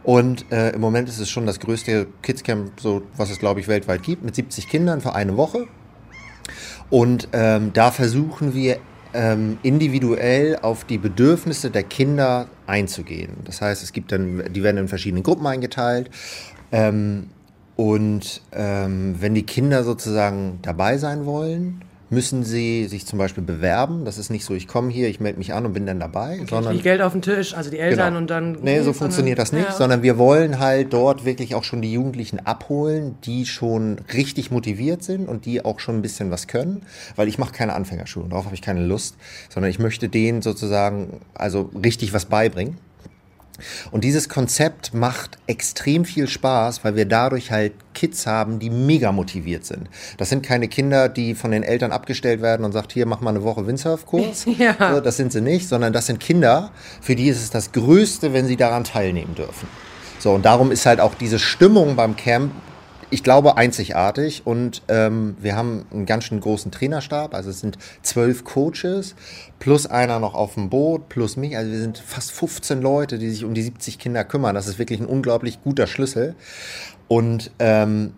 und 0.03 0.51
äh, 0.51 0.71
im 0.71 0.81
Moment 0.81 1.07
ist 1.07 1.19
es 1.19 1.29
schon 1.29 1.45
das 1.45 1.59
größte 1.59 2.07
Kidscamp, 2.21 2.79
so 2.79 3.03
was 3.15 3.29
es 3.29 3.39
glaube 3.39 3.61
ich 3.61 3.67
weltweit 3.67 4.03
gibt, 4.03 4.23
mit 4.23 4.35
70 4.35 4.67
Kindern 4.67 5.01
für 5.01 5.15
eine 5.15 5.37
Woche. 5.37 5.67
Und 6.89 7.29
ähm, 7.31 7.71
da 7.73 7.91
versuchen 7.91 8.53
wir 8.53 8.79
ähm, 9.13 9.57
individuell 9.63 10.57
auf 10.61 10.83
die 10.83 10.97
Bedürfnisse 10.97 11.69
der 11.69 11.83
Kinder 11.83 12.47
einzugehen. 12.67 13.37
Das 13.45 13.61
heißt, 13.61 13.81
es 13.83 13.93
gibt 13.93 14.11
dann, 14.11 14.43
die 14.51 14.63
werden 14.63 14.77
in 14.77 14.87
verschiedene 14.87 15.21
Gruppen 15.21 15.47
eingeteilt. 15.47 16.09
Ähm, 16.71 17.29
und 17.75 18.41
ähm, 18.51 19.15
wenn 19.19 19.33
die 19.33 19.45
Kinder 19.45 19.83
sozusagen 19.83 20.59
dabei 20.61 20.97
sein 20.97 21.25
wollen, 21.25 21.83
müssen 22.11 22.43
sie 22.43 22.87
sich 22.87 23.05
zum 23.05 23.17
Beispiel 23.17 23.41
bewerben. 23.41 24.03
Das 24.03 24.17
ist 24.17 24.29
nicht 24.29 24.43
so, 24.43 24.53
ich 24.53 24.67
komme 24.67 24.91
hier, 24.91 25.07
ich 25.07 25.21
melde 25.21 25.39
mich 25.39 25.53
an 25.53 25.65
und 25.65 25.73
bin 25.73 25.85
dann 25.85 25.99
dabei. 25.99 26.35
Okay, 26.41 26.47
sondern 26.49 26.81
Geld 26.81 27.01
auf 27.01 27.13
den 27.13 27.21
Tisch, 27.21 27.55
also 27.55 27.71
die 27.71 27.79
Eltern 27.79 28.09
genau. 28.09 28.17
und 28.19 28.29
dann. 28.29 28.57
Nee, 28.61 28.81
so 28.81 28.91
funktioniert 28.91 29.39
das 29.39 29.53
nicht, 29.53 29.69
ja. 29.69 29.71
sondern 29.71 30.03
wir 30.03 30.17
wollen 30.17 30.59
halt 30.59 30.91
dort 30.91 31.23
wirklich 31.23 31.55
auch 31.55 31.63
schon 31.63 31.81
die 31.81 31.91
Jugendlichen 31.91 32.45
abholen, 32.45 33.15
die 33.23 33.45
schon 33.45 33.97
richtig 34.13 34.51
motiviert 34.51 35.03
sind 35.03 35.29
und 35.29 35.45
die 35.45 35.63
auch 35.63 35.79
schon 35.79 35.95
ein 35.95 36.01
bisschen 36.01 36.31
was 36.31 36.47
können, 36.47 36.83
weil 37.15 37.29
ich 37.29 37.37
mache 37.37 37.53
keine 37.53 37.73
Anfängerschule, 37.73 38.27
darauf 38.27 38.43
habe 38.43 38.55
ich 38.55 38.61
keine 38.61 38.85
Lust, 38.85 39.15
sondern 39.49 39.71
ich 39.71 39.79
möchte 39.79 40.09
denen 40.09 40.41
sozusagen 40.41 41.21
also 41.33 41.69
richtig 41.81 42.13
was 42.13 42.25
beibringen. 42.25 42.77
Und 43.91 44.03
dieses 44.03 44.29
Konzept 44.29 44.93
macht 44.93 45.37
extrem 45.47 46.05
viel 46.05 46.27
Spaß, 46.27 46.83
weil 46.83 46.95
wir 46.95 47.05
dadurch 47.05 47.51
halt 47.51 47.73
Kids 47.93 48.25
haben, 48.27 48.59
die 48.59 48.69
mega 48.69 49.11
motiviert 49.11 49.65
sind. 49.65 49.89
Das 50.17 50.29
sind 50.29 50.43
keine 50.43 50.67
Kinder, 50.67 51.09
die 51.09 51.35
von 51.35 51.51
den 51.51 51.63
Eltern 51.63 51.91
abgestellt 51.91 52.41
werden 52.41 52.65
und 52.65 52.71
sagt, 52.71 52.91
hier 52.93 53.05
mach 53.05 53.21
mal 53.21 53.31
eine 53.31 53.43
Woche 53.43 53.67
Windsurfkurs. 53.67 54.45
ja. 54.57 54.75
so, 54.93 55.01
das 55.01 55.17
sind 55.17 55.31
sie 55.31 55.41
nicht, 55.41 55.67
sondern 55.67 55.93
das 55.93 56.05
sind 56.05 56.19
Kinder, 56.19 56.71
für 57.01 57.15
die 57.15 57.27
ist 57.27 57.41
es 57.41 57.49
das 57.49 57.71
Größte, 57.71 58.33
wenn 58.33 58.47
sie 58.47 58.57
daran 58.57 58.83
teilnehmen 58.83 59.35
dürfen. 59.35 59.67
So, 60.19 60.33
und 60.33 60.45
darum 60.45 60.71
ist 60.71 60.85
halt 60.85 60.99
auch 60.99 61.15
diese 61.15 61.39
Stimmung 61.39 61.95
beim 61.95 62.15
Camp 62.15 62.51
ich 63.11 63.23
glaube, 63.23 63.57
einzigartig. 63.57 64.41
Und 64.45 64.81
ähm, 64.87 65.35
wir 65.39 65.55
haben 65.55 65.85
einen 65.91 66.05
ganz 66.05 66.23
schön 66.23 66.39
großen 66.39 66.71
Trainerstab. 66.71 67.35
Also 67.35 67.49
es 67.51 67.59
sind 67.59 67.77
zwölf 68.01 68.43
Coaches 68.43 69.15
plus 69.59 69.85
einer 69.85 70.19
noch 70.19 70.33
auf 70.33 70.55
dem 70.55 70.69
Boot, 70.69 71.09
plus 71.09 71.37
mich. 71.37 71.55
Also 71.55 71.71
wir 71.71 71.79
sind 71.79 71.99
fast 71.99 72.31
15 72.31 72.81
Leute, 72.81 73.19
die 73.19 73.29
sich 73.29 73.43
um 73.43 73.53
die 73.53 73.61
70 73.61 73.99
Kinder 73.99 74.23
kümmern. 74.23 74.55
Das 74.55 74.67
ist 74.67 74.79
wirklich 74.79 74.99
ein 74.99 75.05
unglaublich 75.05 75.61
guter 75.61 75.85
Schlüssel. 75.85 76.35
Und 77.07 77.51
ähm, 77.59 78.13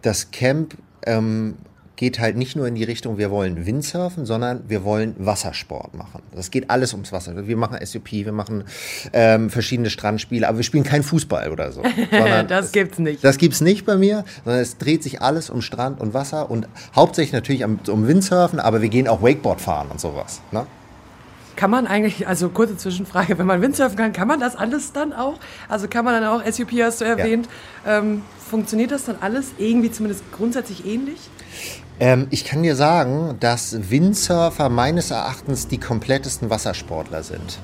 das 0.00 0.30
Camp 0.30 0.76
ähm, 1.06 1.56
geht 1.96 2.18
halt 2.18 2.36
nicht 2.36 2.56
nur 2.56 2.66
in 2.66 2.74
die 2.74 2.84
Richtung, 2.84 3.18
wir 3.18 3.30
wollen 3.30 3.66
Windsurfen, 3.66 4.24
sondern 4.24 4.62
wir 4.68 4.84
wollen 4.84 5.14
Wassersport 5.18 5.94
machen. 5.94 6.22
Das 6.34 6.50
geht 6.50 6.70
alles 6.70 6.92
ums 6.94 7.12
Wasser. 7.12 7.46
Wir 7.46 7.56
machen 7.56 7.78
SUP, 7.84 8.12
wir 8.12 8.32
machen 8.32 8.64
ähm, 9.12 9.50
verschiedene 9.50 9.90
Strandspiele, 9.90 10.48
aber 10.48 10.58
wir 10.58 10.64
spielen 10.64 10.84
kein 10.84 11.02
Fußball 11.02 11.50
oder 11.50 11.72
so. 11.72 11.82
das 12.48 12.72
gibt's 12.72 12.98
nicht. 12.98 13.22
Das 13.22 13.38
gibt's 13.38 13.60
nicht 13.60 13.84
bei 13.84 13.96
mir, 13.96 14.24
sondern 14.44 14.62
es 14.62 14.78
dreht 14.78 15.02
sich 15.02 15.20
alles 15.20 15.50
um 15.50 15.60
Strand 15.60 16.00
und 16.00 16.14
Wasser 16.14 16.50
und 16.50 16.66
hauptsächlich 16.96 17.32
natürlich 17.32 17.64
um, 17.64 17.78
um 17.88 18.08
Windsurfen, 18.08 18.58
aber 18.58 18.82
wir 18.82 18.88
gehen 18.88 19.06
auch 19.06 19.22
Wakeboard 19.22 19.60
fahren 19.60 19.88
und 19.90 20.00
sowas. 20.00 20.40
Ne? 20.50 20.66
Kann 21.54 21.70
man 21.70 21.86
eigentlich, 21.86 22.26
also 22.26 22.48
kurze 22.48 22.76
Zwischenfrage, 22.76 23.38
wenn 23.38 23.46
man 23.46 23.60
Windsurfen 23.60 23.96
kann, 23.96 24.12
kann 24.12 24.26
man 24.26 24.40
das 24.40 24.56
alles 24.56 24.92
dann 24.92 25.12
auch? 25.12 25.38
Also 25.68 25.86
kann 25.86 26.04
man 26.04 26.20
dann 26.20 26.24
auch, 26.24 26.44
SUP 26.50 26.72
hast 26.80 27.02
du 27.02 27.04
erwähnt, 27.04 27.48
ja. 27.84 27.98
ähm, 27.98 28.22
funktioniert 28.50 28.90
das 28.90 29.04
dann 29.04 29.16
alles 29.20 29.52
irgendwie 29.58 29.90
zumindest 29.90 30.24
grundsätzlich 30.32 30.86
ähnlich? 30.86 31.18
Ähm, 32.02 32.26
ich 32.30 32.44
kann 32.44 32.64
dir 32.64 32.74
sagen, 32.74 33.36
dass 33.38 33.90
Windsurfer 33.90 34.68
meines 34.68 35.12
Erachtens 35.12 35.68
die 35.68 35.78
komplettesten 35.78 36.50
Wassersportler 36.50 37.22
sind. 37.22 37.60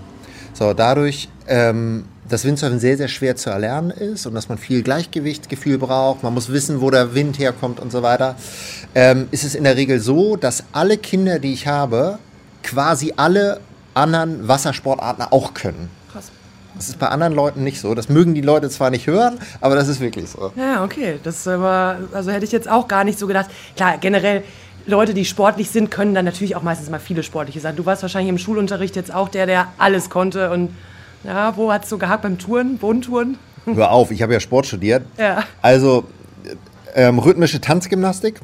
So, 0.52 0.74
dadurch, 0.74 1.28
ähm, 1.48 2.04
dass 2.28 2.44
Windsurfen 2.44 2.78
sehr, 2.78 2.96
sehr 2.96 3.08
schwer 3.08 3.34
zu 3.34 3.50
erlernen 3.50 3.90
ist 3.90 4.26
und 4.26 4.34
dass 4.36 4.48
man 4.48 4.56
viel 4.56 4.84
Gleichgewichtsgefühl 4.84 5.78
braucht, 5.78 6.22
man 6.22 6.34
muss 6.34 6.52
wissen, 6.52 6.80
wo 6.80 6.88
der 6.88 7.16
Wind 7.16 7.40
herkommt 7.40 7.80
und 7.80 7.90
so 7.90 8.04
weiter, 8.04 8.36
ähm, 8.94 9.26
ist 9.32 9.42
es 9.42 9.56
in 9.56 9.64
der 9.64 9.74
Regel 9.74 9.98
so, 9.98 10.36
dass 10.36 10.62
alle 10.70 10.98
Kinder, 10.98 11.40
die 11.40 11.52
ich 11.52 11.66
habe, 11.66 12.20
quasi 12.62 13.14
alle 13.16 13.58
anderen 13.94 14.46
Wassersportarten 14.46 15.24
auch 15.24 15.52
können. 15.52 15.90
Das 16.78 16.88
ist 16.88 16.98
bei 16.98 17.08
anderen 17.08 17.34
Leuten 17.34 17.64
nicht 17.64 17.80
so. 17.80 17.94
Das 17.94 18.08
mögen 18.08 18.34
die 18.34 18.40
Leute 18.40 18.70
zwar 18.70 18.90
nicht 18.90 19.06
hören, 19.08 19.38
aber 19.60 19.74
das 19.74 19.88
ist 19.88 20.00
wirklich 20.00 20.30
so. 20.30 20.52
Ja, 20.56 20.84
okay. 20.84 21.18
Das 21.24 21.44
war, 21.44 21.96
also 22.12 22.30
hätte 22.30 22.44
ich 22.44 22.52
jetzt 22.52 22.70
auch 22.70 22.86
gar 22.86 23.02
nicht 23.02 23.18
so 23.18 23.26
gedacht. 23.26 23.50
Klar, 23.76 23.98
generell 23.98 24.44
Leute, 24.86 25.12
die 25.12 25.24
sportlich 25.24 25.70
sind, 25.70 25.90
können 25.90 26.14
dann 26.14 26.24
natürlich 26.24 26.56
auch 26.56 26.62
meistens 26.62 26.88
mal 26.88 27.00
viele 27.00 27.22
sportliche 27.22 27.60
Sachen. 27.60 27.76
Du 27.76 27.84
warst 27.84 28.02
wahrscheinlich 28.02 28.30
im 28.30 28.38
Schulunterricht 28.38 28.96
jetzt 28.96 29.12
auch 29.12 29.28
der, 29.28 29.46
der 29.46 29.68
alles 29.76 30.08
konnte. 30.08 30.50
Und 30.50 30.70
ja, 31.24 31.56
wo 31.56 31.72
hat 31.72 31.82
es 31.82 31.90
so 31.90 31.98
gehakt 31.98 32.22
beim 32.22 32.38
Touren, 32.38 32.78
Bodentouren? 32.78 33.38
Hör 33.66 33.90
auf, 33.90 34.10
ich 34.12 34.22
habe 34.22 34.32
ja 34.32 34.40
Sport 34.40 34.66
studiert. 34.66 35.04
Ja. 35.18 35.42
Also 35.60 36.04
ähm, 36.94 37.18
rhythmische 37.18 37.60
Tanzgymnastik. 37.60 38.40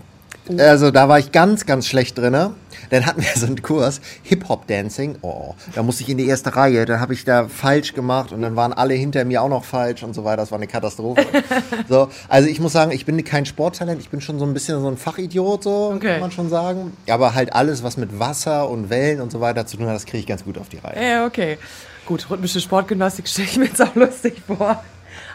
Also 0.58 0.90
da 0.90 1.08
war 1.08 1.18
ich 1.18 1.32
ganz, 1.32 1.66
ganz 1.66 1.86
schlecht 1.86 2.18
drin. 2.18 2.54
Dann 2.90 3.06
hatten 3.06 3.22
wir 3.22 3.30
so 3.34 3.46
einen 3.46 3.62
Kurs, 3.62 4.00
Hip-Hop-Dancing. 4.22 5.16
Oh, 5.22 5.54
da 5.74 5.82
musste 5.82 6.02
ich 6.02 6.10
in 6.10 6.18
die 6.18 6.26
erste 6.26 6.54
Reihe, 6.54 6.84
dann 6.84 7.00
habe 7.00 7.14
ich 7.14 7.24
da 7.24 7.48
falsch 7.48 7.94
gemacht 7.94 8.32
und 8.32 8.42
dann 8.42 8.56
waren 8.56 8.72
alle 8.72 8.94
hinter 8.94 9.24
mir 9.24 9.42
auch 9.42 9.48
noch 9.48 9.64
falsch 9.64 10.02
und 10.02 10.14
so 10.14 10.24
weiter. 10.24 10.38
Das 10.38 10.50
war 10.50 10.58
eine 10.58 10.66
Katastrophe. 10.66 11.24
so, 11.88 12.08
also 12.28 12.48
ich 12.48 12.60
muss 12.60 12.72
sagen, 12.72 12.92
ich 12.92 13.06
bin 13.06 13.22
kein 13.24 13.46
Sporttalent, 13.46 14.00
ich 14.00 14.10
bin 14.10 14.20
schon 14.20 14.38
so 14.38 14.44
ein 14.44 14.52
bisschen 14.52 14.80
so 14.80 14.88
ein 14.88 14.96
Fachidiot, 14.96 15.64
so 15.64 15.92
okay. 15.94 16.12
kann 16.12 16.20
man 16.20 16.30
schon 16.30 16.50
sagen. 16.50 16.96
Aber 17.08 17.34
halt 17.34 17.54
alles, 17.54 17.82
was 17.82 17.96
mit 17.96 18.18
Wasser 18.18 18.68
und 18.68 18.90
Wellen 18.90 19.20
und 19.20 19.32
so 19.32 19.40
weiter 19.40 19.66
zu 19.66 19.76
tun 19.76 19.86
hat, 19.86 19.94
das 19.94 20.06
kriege 20.06 20.18
ich 20.18 20.26
ganz 20.26 20.44
gut 20.44 20.58
auf 20.58 20.68
die 20.68 20.78
Reihe. 20.78 21.02
Ja, 21.02 21.26
okay. 21.26 21.58
Gut, 22.06 22.28
rhythmische 22.30 22.60
Sportgymnastik 22.60 23.26
stelle 23.28 23.48
ich 23.48 23.56
mir 23.56 23.64
jetzt 23.66 23.80
auch 23.80 23.94
lustig 23.94 24.42
vor. 24.46 24.82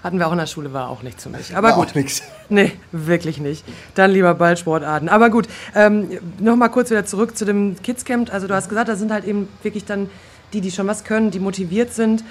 Hatten 0.03 0.19
wir 0.19 0.27
auch 0.27 0.31
in 0.31 0.38
der 0.38 0.47
Schule, 0.47 0.73
war 0.73 0.89
auch 0.89 1.03
nichts 1.03 1.23
für 1.23 1.29
mich. 1.29 1.55
Aber 1.55 1.69
war 1.69 1.75
gut. 1.75 1.89
Auch 1.89 1.95
nix. 1.95 2.21
Nee, 2.49 2.73
wirklich 2.91 3.39
nicht. 3.39 3.63
Dann 3.95 4.12
lieber 4.12 4.33
Ballsportarten. 4.33 5.09
Aber 5.09 5.29
gut, 5.29 5.47
ähm, 5.75 6.09
nochmal 6.39 6.69
kurz 6.69 6.89
wieder 6.89 7.05
zurück 7.05 7.38
zu 7.38 7.45
dem 7.45 7.75
Kidscamp. 7.81 8.33
Also 8.33 8.47
du 8.47 8.55
hast 8.55 8.69
gesagt, 8.69 8.89
da 8.89 8.95
sind 8.95 9.12
halt 9.12 9.25
eben 9.25 9.47
wirklich 9.62 9.85
dann 9.85 10.09
die, 10.53 10.62
die 10.62 10.71
schon 10.71 10.88
was 10.88 11.03
können, 11.03 11.31
die 11.31 11.39
motiviert 11.39 11.93
sind. 11.93 12.23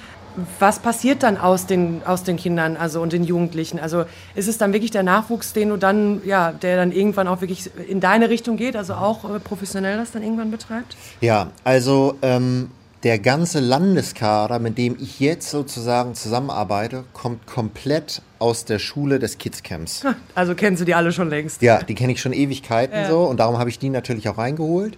Was 0.60 0.78
passiert 0.78 1.24
dann 1.24 1.36
aus 1.36 1.66
den, 1.66 2.02
aus 2.04 2.22
den 2.22 2.36
Kindern 2.36 2.76
also, 2.76 3.00
und 3.00 3.12
den 3.12 3.24
Jugendlichen? 3.24 3.80
Also 3.80 4.04
ist 4.36 4.46
es 4.46 4.56
dann 4.56 4.72
wirklich 4.72 4.92
der 4.92 5.02
Nachwuchs, 5.02 5.52
den 5.52 5.70
du 5.70 5.76
dann, 5.76 6.20
ja, 6.24 6.52
der 6.52 6.76
dann 6.76 6.92
irgendwann 6.92 7.26
auch 7.26 7.40
wirklich 7.40 7.70
in 7.88 8.00
deine 8.00 8.30
Richtung 8.30 8.56
geht, 8.56 8.76
also 8.76 8.94
auch 8.94 9.24
äh, 9.24 9.40
professionell 9.40 9.96
das 9.96 10.12
dann 10.12 10.22
irgendwann 10.22 10.50
betreibt? 10.50 10.96
Ja, 11.20 11.48
also 11.64 12.16
ähm, 12.22 12.70
der 13.04 13.18
ganze 13.18 13.60
Landeskader, 13.60 14.58
mit 14.58 14.76
dem 14.76 14.96
ich 15.00 15.20
jetzt 15.20 15.50
sozusagen 15.50 16.14
zusammenarbeite, 16.14 17.04
kommt 17.12 17.46
komplett 17.46 18.22
aus 18.38 18.64
der 18.64 18.78
Schule 18.78 19.18
des 19.18 19.38
Kidscamps. 19.38 20.04
Also 20.34 20.54
kennst 20.54 20.80
du 20.80 20.84
die 20.84 20.94
alle 20.94 21.12
schon 21.12 21.30
längst? 21.30 21.62
Ja, 21.62 21.82
die 21.82 21.94
kenne 21.94 22.12
ich 22.12 22.20
schon 22.20 22.32
Ewigkeiten 22.32 22.96
ja. 22.96 23.08
so 23.08 23.20
und 23.20 23.38
darum 23.38 23.58
habe 23.58 23.70
ich 23.70 23.78
die 23.78 23.90
natürlich 23.90 24.28
auch 24.28 24.38
reingeholt. 24.38 24.96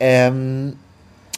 Ähm, 0.00 0.74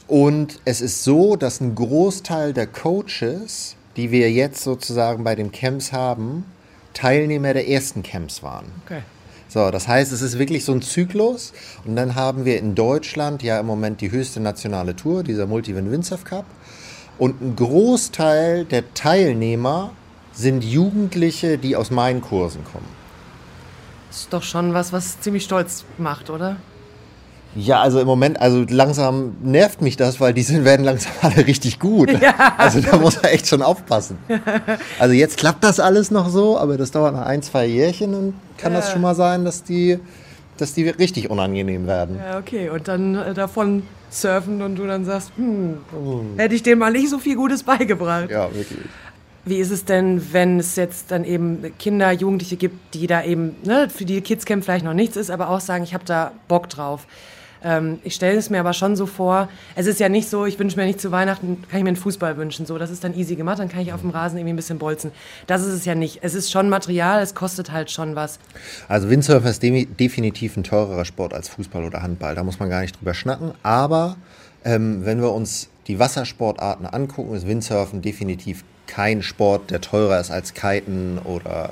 und 0.07 0.61
es 0.65 0.81
ist 0.81 1.03
so, 1.03 1.35
dass 1.37 1.61
ein 1.61 1.75
Großteil 1.75 2.53
der 2.53 2.69
Coaches, 2.69 3.75
die 3.97 4.11
wir 4.13 4.31
jetzt 4.31 4.63
sozusagen 4.63 5.25
bei 5.25 5.35
den 5.35 5.51
Camps 5.51 5.93
haben, 5.93 6.45
Teilnehmer 6.95 7.53
der 7.53 7.69
ersten 7.69 8.03
Camps 8.03 8.43
waren. 8.43 8.67
Okay. 8.85 9.03
So, 9.57 9.71
das 9.71 9.89
heißt, 9.89 10.13
es 10.13 10.21
ist 10.21 10.39
wirklich 10.39 10.67
so 10.67 10.73
ein 10.73 10.83
Zyklus. 10.83 11.55
Und 11.87 11.97
dann 11.97 12.15
haben 12.15 12.45
wir 12.45 12.59
in 12.59 12.75
Deutschland 12.75 13.43
ja 13.43 13.59
im 13.59 13.65
Moment 13.65 14.03
die 14.03 14.11
höchste 14.11 14.39
nationale 14.39 14.95
Tour, 14.95 15.23
dieser 15.23 15.47
Multiwin 15.47 15.91
Windsurf 15.91 16.25
Cup. 16.25 16.45
Und 17.17 17.41
ein 17.41 17.57
Großteil 17.57 18.67
der 18.67 18.93
Teilnehmer 18.93 19.93
sind 20.35 20.63
Jugendliche, 20.63 21.57
die 21.57 21.75
aus 21.75 21.91
meinen 21.91 22.21
Kursen 22.21 22.65
kommen. 22.71 22.85
Das 24.11 24.19
ist 24.21 24.33
doch 24.35 24.43
schon 24.43 24.75
was, 24.75 24.93
was 24.93 25.21
ziemlich 25.23 25.45
stolz 25.45 25.87
macht, 25.97 26.29
oder? 26.29 26.57
Ja, 27.55 27.81
also 27.81 28.01
im 28.01 28.07
Moment, 28.07 28.41
also 28.41 28.65
langsam 28.69 29.37
nervt 29.43 29.81
mich 29.81 29.97
das, 29.97 30.21
weil 30.21 30.35
die 30.35 30.43
sind, 30.43 30.65
werden 30.65 30.85
langsam 30.85 31.13
alle 31.23 31.47
richtig 31.47 31.79
gut. 31.79 32.11
Ja. 32.21 32.55
Also 32.59 32.81
da 32.81 32.97
muss 32.99 33.23
man 33.23 33.33
echt 33.33 33.47
schon 33.47 33.63
aufpassen. 33.63 34.19
Also 34.99 35.15
jetzt 35.15 35.39
klappt 35.39 35.65
das 35.65 35.81
alles 35.81 36.11
noch 36.11 36.29
so, 36.29 36.59
aber 36.59 36.77
das 36.77 36.91
dauert 36.91 37.15
noch 37.15 37.23
ein, 37.23 37.43
zwei 37.43 37.67
Jährchen 37.67 38.15
und 38.15 38.35
kann 38.59 38.73
ja. 38.73 38.81
das 38.81 38.91
schon 38.91 39.01
mal 39.01 39.15
sein, 39.15 39.45
dass 39.45 39.63
die, 39.63 39.99
dass 40.59 40.75
die 40.75 40.89
richtig 40.89 41.31
unangenehm 41.31 41.87
werden. 41.87 42.19
Ja, 42.19 42.39
okay. 42.39 42.69
Und 42.69 42.89
dann 42.89 43.15
äh, 43.15 43.35
davon 43.35 43.85
surfen 44.11 44.63
und 44.63 44.77
du 44.77 44.87
dann 44.87 45.05
sagst, 45.05 45.33
hm, 45.37 45.79
hm, 45.91 46.39
hätte 46.39 46.55
ich 46.55 46.63
dem 46.63 46.79
mal 46.79 46.93
nicht 46.93 47.11
so 47.11 47.19
viel 47.19 47.37
Gutes 47.37 47.63
beigebracht. 47.63 48.31
Ja, 48.31 48.53
wirklich. 48.55 48.81
Wie 49.45 49.59
ist 49.59 49.71
es 49.71 49.85
denn, 49.85 50.33
wenn 50.33 50.59
es 50.59 50.75
jetzt 50.75 51.13
dann 51.13 51.25
eben 51.25 51.73
Kinder, 51.79 52.11
Jugendliche 52.11 52.57
gibt, 52.57 52.95
die 52.95 53.07
da 53.07 53.23
eben, 53.23 53.55
ne, 53.65 53.89
für 53.89 54.05
die 54.05 54.21
Kidscamp 54.21 54.65
vielleicht 54.65 54.85
noch 54.85 54.95
nichts 54.95 55.17
ist, 55.17 55.31
aber 55.31 55.51
auch 55.51 55.61
sagen, 55.61 55.85
ich 55.85 55.95
habe 55.95 56.05
da 56.05 56.33
Bock 56.49 56.69
drauf. 56.69 57.07
Ähm, 57.67 57.99
ich 58.05 58.15
stelle 58.15 58.39
es 58.39 58.49
mir 58.49 58.61
aber 58.61 58.73
schon 58.73 58.95
so 58.95 59.07
vor, 59.07 59.49
es 59.75 59.87
ist 59.87 59.99
ja 59.99 60.09
nicht 60.09 60.31
so, 60.31 60.47
ich 60.47 60.57
wünsche 60.57 60.77
mir 60.77 60.87
nicht 60.87 61.01
zu 61.01 61.11
Weihnachten, 61.11 61.63
kann 61.69 61.79
ich 61.79 61.83
mir 61.83 61.89
einen 61.89 61.97
Fußball 61.97 62.37
wünschen. 62.37 62.65
So, 62.65 62.79
das 62.79 62.91
ist 62.91 63.03
dann 63.03 63.13
easy 63.15 63.35
gemacht, 63.35 63.59
dann 63.59 63.69
kann 63.69 63.81
ich 63.81 63.93
auf 63.93 64.03
dem 64.03 64.11
Rasen 64.11 64.39
irgendwie 64.39 64.53
ein 64.53 64.57
bisschen 64.57 64.79
bolzen. 64.79 65.11
Das 65.49 65.63
ist 65.63 65.73
es 65.73 65.85
ja 65.85 65.97
nicht. 65.97 66.21
Es 66.23 66.35
ist 66.35 66.53
schon 66.53 66.69
Material, 66.69 67.21
es 67.21 67.35
kostet 67.35 67.73
halt 67.73 67.91
schon 67.91 68.15
was. 68.15 68.39
Also 68.87 69.11
Windsurfen 69.11 69.51
ist 69.51 69.63
de 69.65 69.85
definitiv 69.85 70.57
ein 70.57 70.63
teurerer 70.63 71.05
Sport 71.05 71.35
als 71.35 71.49
Fußball 71.49 71.85
oder 71.85 72.03
Handball. 72.03 72.37
Da 72.37 72.45
muss 72.45 72.61
man 72.61 72.71
gar 72.71 72.83
nicht 72.83 73.01
drüber 73.01 73.15
schnacken. 73.15 73.51
Aber 73.65 74.17
ähm, 74.65 75.05
wenn 75.05 75.21
wir 75.21 75.33
uns 75.33 75.69
die 75.89 75.99
Wassersportarten 75.99 76.87
angucken, 76.87 77.35
ist 77.35 77.49
Windsurfen 77.49 78.01
definitiv 78.01 78.63
kein 78.87 79.23
Sport, 79.23 79.73
der 79.73 79.81
teurer 79.81 80.21
ist 80.21 80.31
als 80.31 80.55
Kiten 80.55 81.19
oder 81.25 81.71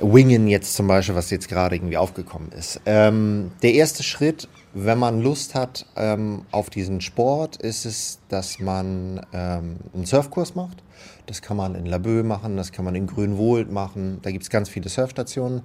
Wingen 0.00 0.48
jetzt 0.48 0.74
zum 0.74 0.86
Beispiel, 0.88 1.14
was 1.14 1.30
jetzt 1.30 1.48
gerade 1.48 1.76
irgendwie 1.76 1.96
aufgekommen 1.96 2.50
ist. 2.52 2.80
Ähm, 2.86 3.52
der 3.62 3.74
erste 3.74 4.02
Schritt, 4.02 4.48
wenn 4.72 4.98
man 4.98 5.20
Lust 5.20 5.54
hat 5.54 5.86
ähm, 5.96 6.42
auf 6.50 6.70
diesen 6.70 7.00
Sport, 7.00 7.56
ist 7.56 7.86
es, 7.86 8.18
dass 8.28 8.58
man 8.58 9.24
ähm, 9.32 9.76
einen 9.94 10.06
Surfkurs 10.06 10.54
macht. 10.54 10.82
Das 11.26 11.40
kann 11.40 11.56
man 11.56 11.74
in 11.74 11.86
Laboe 11.86 12.22
machen, 12.22 12.56
das 12.56 12.70
kann 12.70 12.84
man 12.84 12.94
in 12.94 13.06
Grünwohld 13.06 13.72
machen. 13.72 14.18
Da 14.22 14.30
gibt 14.30 14.42
es 14.42 14.50
ganz 14.50 14.68
viele 14.68 14.90
Surfstationen. 14.90 15.62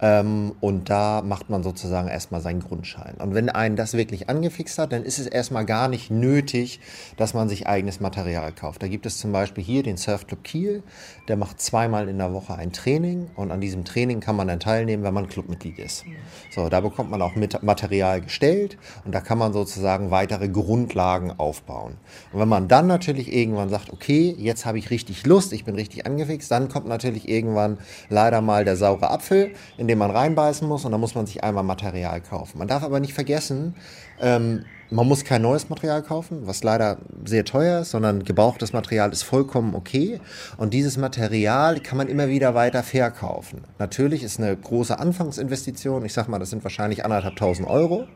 Ähm, 0.00 0.54
und 0.60 0.88
da 0.88 1.20
macht 1.22 1.50
man 1.50 1.62
sozusagen 1.62 2.08
erstmal 2.08 2.40
seinen 2.40 2.60
Grundschein. 2.60 3.16
Und 3.18 3.34
wenn 3.34 3.50
einen 3.50 3.76
das 3.76 3.92
wirklich 3.92 4.30
angefixt 4.30 4.78
hat, 4.78 4.92
dann 4.92 5.02
ist 5.02 5.18
es 5.18 5.26
erstmal 5.26 5.66
gar 5.66 5.88
nicht 5.88 6.10
nötig, 6.10 6.80
dass 7.18 7.34
man 7.34 7.50
sich 7.50 7.66
eigenes 7.66 8.00
Material 8.00 8.52
kauft. 8.52 8.82
Da 8.82 8.88
gibt 8.88 9.04
es 9.04 9.18
zum 9.18 9.32
Beispiel 9.32 9.62
hier 9.62 9.82
den 9.82 9.98
Surfclub 9.98 10.42
Kiel. 10.44 10.82
Der 11.28 11.36
macht 11.36 11.60
zweimal 11.60 12.08
in 12.08 12.16
der 12.16 12.32
Woche 12.32 12.54
ein 12.54 12.72
Training. 12.72 13.28
Und 13.36 13.50
an 13.50 13.60
diesem 13.60 13.84
Training 13.84 14.20
kann 14.20 14.36
man 14.36 14.48
dann 14.48 14.60
teilnehmen, 14.60 15.02
wenn 15.02 15.14
man 15.14 15.28
Clubmitglied 15.28 15.78
ist. 15.78 16.04
So, 16.50 16.70
da 16.70 16.80
bekommt 16.80 17.10
man 17.10 17.20
auch 17.20 17.34
Material 17.60 18.22
gestellt. 18.22 18.78
Und 19.04 19.14
da 19.14 19.20
kann 19.20 19.36
man 19.36 19.52
sozusagen 19.52 20.10
weitere 20.10 20.48
Grundlagen 20.48 21.32
aufbauen. 21.32 21.98
Und 22.32 22.40
wenn 22.40 22.48
man 22.48 22.66
dann 22.66 22.86
natürlich 22.86 23.30
irgendwann 23.30 23.68
sagt, 23.68 23.92
okay, 23.92 24.34
jetzt 24.38 24.64
habe 24.64 24.78
ich 24.78 24.90
richtig 24.90 25.01
richtig 25.02 25.26
Lust, 25.26 25.52
ich 25.52 25.64
bin 25.64 25.74
richtig 25.74 26.06
angefixt. 26.06 26.50
Dann 26.50 26.68
kommt 26.68 26.86
natürlich 26.86 27.28
irgendwann 27.28 27.78
leider 28.08 28.40
mal 28.40 28.64
der 28.64 28.76
saure 28.76 29.10
Apfel, 29.10 29.52
in 29.76 29.88
den 29.88 29.98
man 29.98 30.10
reinbeißen 30.10 30.66
muss 30.66 30.84
und 30.84 30.92
dann 30.92 31.00
muss 31.00 31.14
man 31.14 31.26
sich 31.26 31.42
einmal 31.42 31.64
Material 31.64 32.20
kaufen. 32.20 32.58
Man 32.58 32.68
darf 32.68 32.82
aber 32.82 33.00
nicht 33.00 33.14
vergessen, 33.14 33.74
ähm, 34.20 34.64
man 34.90 35.08
muss 35.08 35.24
kein 35.24 35.42
neues 35.42 35.70
Material 35.70 36.02
kaufen, 36.02 36.46
was 36.46 36.62
leider 36.62 36.98
sehr 37.24 37.44
teuer 37.44 37.80
ist, 37.80 37.92
sondern 37.92 38.24
gebrauchtes 38.24 38.74
Material 38.74 39.10
ist 39.10 39.22
vollkommen 39.22 39.74
okay. 39.74 40.20
Und 40.58 40.74
dieses 40.74 40.98
Material 40.98 41.80
kann 41.80 41.96
man 41.96 42.08
immer 42.08 42.28
wieder 42.28 42.54
weiter 42.54 42.82
verkaufen. 42.82 43.62
Natürlich 43.78 44.22
ist 44.22 44.38
eine 44.38 44.54
große 44.54 44.98
Anfangsinvestition. 44.98 46.04
Ich 46.04 46.12
sag 46.12 46.28
mal, 46.28 46.38
das 46.38 46.50
sind 46.50 46.62
wahrscheinlich 46.62 47.04
anderthalbtausend 47.04 47.66
Euro. 47.68 48.06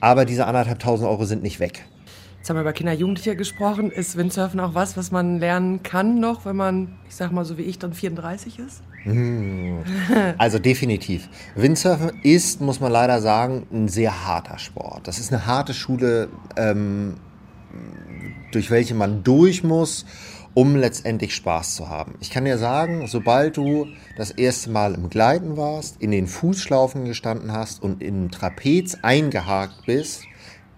Aber 0.00 0.24
diese 0.24 0.46
anderthalbtausend 0.46 1.06
Euro 1.08 1.26
sind 1.26 1.42
nicht 1.42 1.60
weg. 1.60 1.84
Jetzt 2.48 2.52
haben 2.52 2.56
wir 2.56 2.62
über 2.62 2.72
Kinder, 2.72 2.94
Jugendliche 2.94 3.36
gesprochen. 3.36 3.90
Ist 3.90 4.16
Windsurfen 4.16 4.58
auch 4.58 4.72
was, 4.72 4.96
was 4.96 5.10
man 5.10 5.38
lernen 5.38 5.82
kann 5.82 6.18
noch, 6.18 6.46
wenn 6.46 6.56
man, 6.56 6.96
ich 7.06 7.14
sag 7.14 7.30
mal 7.30 7.44
so 7.44 7.58
wie 7.58 7.62
ich, 7.64 7.78
dann 7.78 7.92
34 7.92 8.58
ist? 8.58 8.82
Hm. 9.02 9.80
Also 10.38 10.58
definitiv. 10.58 11.28
Windsurfen 11.56 12.22
ist, 12.22 12.62
muss 12.62 12.80
man 12.80 12.90
leider 12.90 13.20
sagen, 13.20 13.66
ein 13.70 13.88
sehr 13.88 14.26
harter 14.26 14.56
Sport. 14.56 15.06
Das 15.06 15.18
ist 15.18 15.30
eine 15.30 15.44
harte 15.44 15.74
Schule, 15.74 16.30
ähm, 16.56 17.16
durch 18.50 18.70
welche 18.70 18.94
man 18.94 19.22
durch 19.24 19.62
muss, 19.62 20.06
um 20.54 20.74
letztendlich 20.74 21.34
Spaß 21.34 21.74
zu 21.74 21.90
haben. 21.90 22.14
Ich 22.20 22.30
kann 22.30 22.46
dir 22.46 22.56
sagen, 22.56 23.08
sobald 23.08 23.58
du 23.58 23.88
das 24.16 24.30
erste 24.30 24.70
Mal 24.70 24.94
im 24.94 25.10
Gleiten 25.10 25.58
warst, 25.58 26.00
in 26.00 26.12
den 26.12 26.26
Fußschlaufen 26.26 27.04
gestanden 27.04 27.52
hast 27.52 27.82
und 27.82 28.02
im 28.02 28.30
Trapez 28.30 28.96
eingehakt 29.02 29.84
bist, 29.84 30.22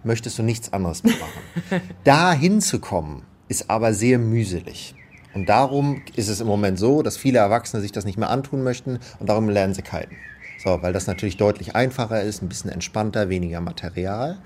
möchtest 0.04 0.38
du 0.38 0.42
nichts 0.42 0.72
anderes 0.72 1.02
mehr 1.02 1.14
machen. 1.14 1.82
da 2.04 2.32
hinzukommen, 2.32 3.22
ist 3.48 3.70
aber 3.70 3.94
sehr 3.94 4.18
mühselig. 4.18 4.94
Und 5.34 5.48
darum 5.48 6.02
ist 6.16 6.28
es 6.28 6.40
im 6.40 6.46
Moment 6.46 6.78
so, 6.78 7.02
dass 7.02 7.16
viele 7.16 7.38
Erwachsene 7.38 7.82
sich 7.82 7.92
das 7.92 8.04
nicht 8.04 8.18
mehr 8.18 8.30
antun 8.30 8.62
möchten 8.62 8.98
und 9.18 9.28
darum 9.28 9.48
lernen 9.48 9.74
sie 9.74 9.82
kiten. 9.82 10.16
So, 10.62 10.82
weil 10.82 10.92
das 10.92 11.06
natürlich 11.06 11.36
deutlich 11.36 11.74
einfacher 11.74 12.22
ist, 12.22 12.42
ein 12.42 12.48
bisschen 12.48 12.70
entspannter, 12.70 13.28
weniger 13.28 13.60
Material. 13.60 14.38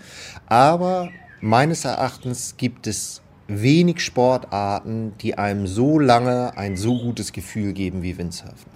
Aber 0.47 1.09
meines 1.41 1.85
Erachtens 1.85 2.57
gibt 2.57 2.87
es 2.87 3.21
wenig 3.49 4.01
Sportarten, 4.01 5.15
die 5.21 5.37
einem 5.37 5.67
so 5.67 5.99
lange 5.99 6.57
ein 6.57 6.77
so 6.77 6.99
gutes 6.99 7.33
Gefühl 7.33 7.73
geben 7.73 8.03
wie 8.03 8.17
Windsurfen. 8.17 8.71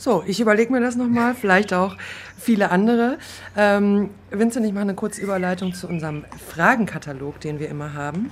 So, 0.00 0.22
ich 0.24 0.38
überlege 0.38 0.72
mir 0.72 0.80
das 0.80 0.94
nochmal, 0.94 1.34
vielleicht 1.34 1.74
auch 1.74 1.96
viele 2.38 2.70
andere. 2.70 3.18
Ähm, 3.56 4.10
Vincent, 4.30 4.64
ich 4.64 4.72
mache 4.72 4.82
eine 4.82 4.94
kurze 4.94 5.20
Überleitung 5.20 5.74
zu 5.74 5.88
unserem 5.88 6.24
Fragenkatalog, 6.48 7.40
den 7.40 7.58
wir 7.58 7.68
immer 7.68 7.94
haben. 7.94 8.30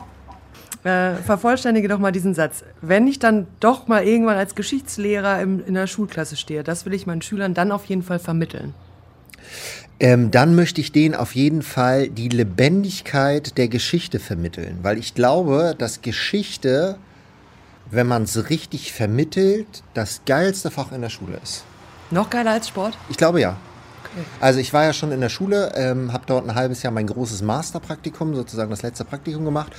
Äh, 0.85 1.17
vervollständige 1.17 1.89
doch 1.89 1.99
mal 1.99 2.13
diesen 2.13 2.35
Satz. 2.35 2.63
Wenn 2.83 3.09
ich 3.09 3.19
dann 3.19 3.49
doch 3.59 3.89
mal 3.89 4.05
irgendwann 4.05 4.37
als 4.37 4.55
Geschichtslehrer 4.55 5.43
im, 5.43 5.61
in 5.67 5.75
der 5.75 5.89
Schulklasse 5.89 6.37
stehe, 6.37 6.63
das 6.63 6.87
will 6.87 6.95
ich 6.95 7.05
meinen 7.09 7.23
Schülern 7.23 7.53
dann 7.53 7.73
auf 7.73 7.87
jeden 7.87 8.05
Fall 8.05 8.21
vermitteln. 8.21 8.73
Ähm, 9.99 10.31
dann 10.31 10.55
möchte 10.55 10.81
ich 10.81 10.93
denen 10.93 11.17
auf 11.17 11.35
jeden 11.35 11.63
Fall 11.63 12.09
die 12.09 12.29
Lebendigkeit 12.29 13.59
der 13.59 13.67
Geschichte 13.67 14.21
vermitteln, 14.21 14.79
weil 14.83 14.99
ich 14.99 15.15
glaube, 15.15 15.75
dass 15.77 16.01
Geschichte, 16.01 16.97
wenn 17.91 18.07
man 18.07 18.25
es 18.25 18.51
richtig 18.51 18.93
vermittelt, 18.93 19.83
das 19.95 20.23
geilste 20.27 20.71
Fach 20.71 20.93
in 20.93 21.03
der 21.03 21.11
Schule 21.11 21.39
ist. 21.43 21.65
Noch 22.11 22.31
geiler 22.31 22.53
als 22.53 22.69
Sport? 22.69 22.97
Ich 23.09 23.17
glaube 23.17 23.41
ja. 23.41 23.57
Also 24.41 24.61
ich 24.61 24.73
war 24.73 24.85
ja 24.85 24.93
schon 24.93 25.13
in 25.13 25.21
der 25.21 25.29
Schule, 25.29 25.73
ähm, 25.77 26.13
habe 26.13 26.25
dort 26.27 26.49
ein 26.49 26.55
halbes 26.55 26.83
Jahr 26.83 26.93
mein 26.93 27.07
großes 27.07 27.43
Masterpraktikum, 27.43 28.35
sozusagen 28.35 28.71
das 28.71 28.83
letzte 28.83 29.05
Praktikum 29.05 29.45
gemacht. 29.45 29.73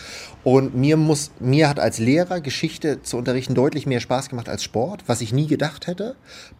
Und 0.43 0.75
mir 0.75 0.97
muss, 0.97 1.31
mir 1.39 1.69
hat 1.69 1.79
als 1.79 1.97
Lehrer 1.97 2.39
Geschichte 2.41 3.01
zu 3.01 3.17
unterrichten 3.17 3.55
deutlich 3.55 3.85
mehr 3.85 3.99
Spaß 3.99 4.29
gemacht 4.29 4.49
als 4.49 4.63
Sport, 4.63 5.03
was 5.07 5.21
ich 5.21 5.33
nie 5.33 5.47
gedacht 5.47 5.87
hätte. 5.87 6.15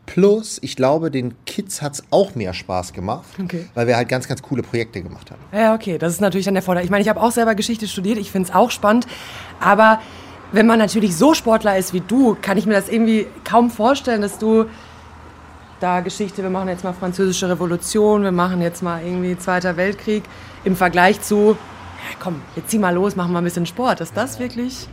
Plus, 0.06 0.60
ich 0.62 0.76
glaube, 0.76 1.12
den 1.12 1.36
Kids 1.46 1.82
hat 1.82 1.94
es 1.94 2.04
auch 2.10 2.36
mehr 2.36 2.54
Spaß 2.54 2.94
gemacht, 2.94 3.28
okay. 3.42 3.68
weil 3.76 3.88
wir 3.88 3.96
halt 3.96 4.10
ganz, 4.10 4.28
ganz 4.28 4.42
coole 4.42 4.64
Projekte 4.64 5.02
gemacht 5.02 5.32
haben. 5.32 5.42
Ja, 5.52 5.76
okay, 5.76 5.98
das 5.98 6.14
ist 6.14 6.22
natürlich 6.22 6.46
dann 6.46 6.56
der 6.56 6.64
Vorteil. 6.64 6.84
Ich 6.84 6.90
meine, 6.90 7.04
ich 7.04 7.10
habe 7.10 7.22
auch 7.22 7.32
selber 7.32 7.56
Geschichte 7.56 7.88
studiert, 7.88 8.18
ich 8.18 8.32
finde 8.32 8.50
es 8.50 8.56
auch 8.56 8.72
spannend, 8.72 9.08
aber 9.60 10.00
wenn 10.52 10.66
man 10.66 10.80
natürlich 10.80 11.16
so 11.16 11.34
Sportler 11.34 11.78
ist 11.78 11.94
wie 11.94 12.02
du, 12.02 12.38
kann 12.42 12.58
ich 12.58 12.66
mir 12.66 12.74
das 12.74 12.90
irgendwie 12.90 13.28
kaum 13.44 13.70
vorstellen, 13.70 14.22
dass 14.22 14.40
du 14.40 14.66
da 15.80 16.00
Geschichte, 16.00 16.42
wir 16.42 16.50
machen 16.50 16.70
jetzt 16.70 16.84
mal 16.84 16.94
Französische 16.94 17.50
Revolution, 17.50 18.24
wir 18.24 18.32
machen 18.32 18.62
jetzt 18.62 18.82
mal 18.82 19.04
irgendwie 19.04 19.38
Zweiter 19.38 19.78
Weltkrieg, 19.78 20.24
im 20.64 20.76
Vergleich 20.76 21.22
zu, 21.22 21.52
ja, 21.52 22.18
komm, 22.20 22.42
jetzt 22.56 22.70
zieh 22.70 22.80
mal 22.80 22.94
los, 22.94 23.16
machen 23.16 23.32
wir 23.32 23.40
ein 23.40 23.44
bisschen 23.44 23.66
Sport. 23.66 24.02
Ist 24.02 24.16
das 24.16 24.40
wirklich? 24.40 24.88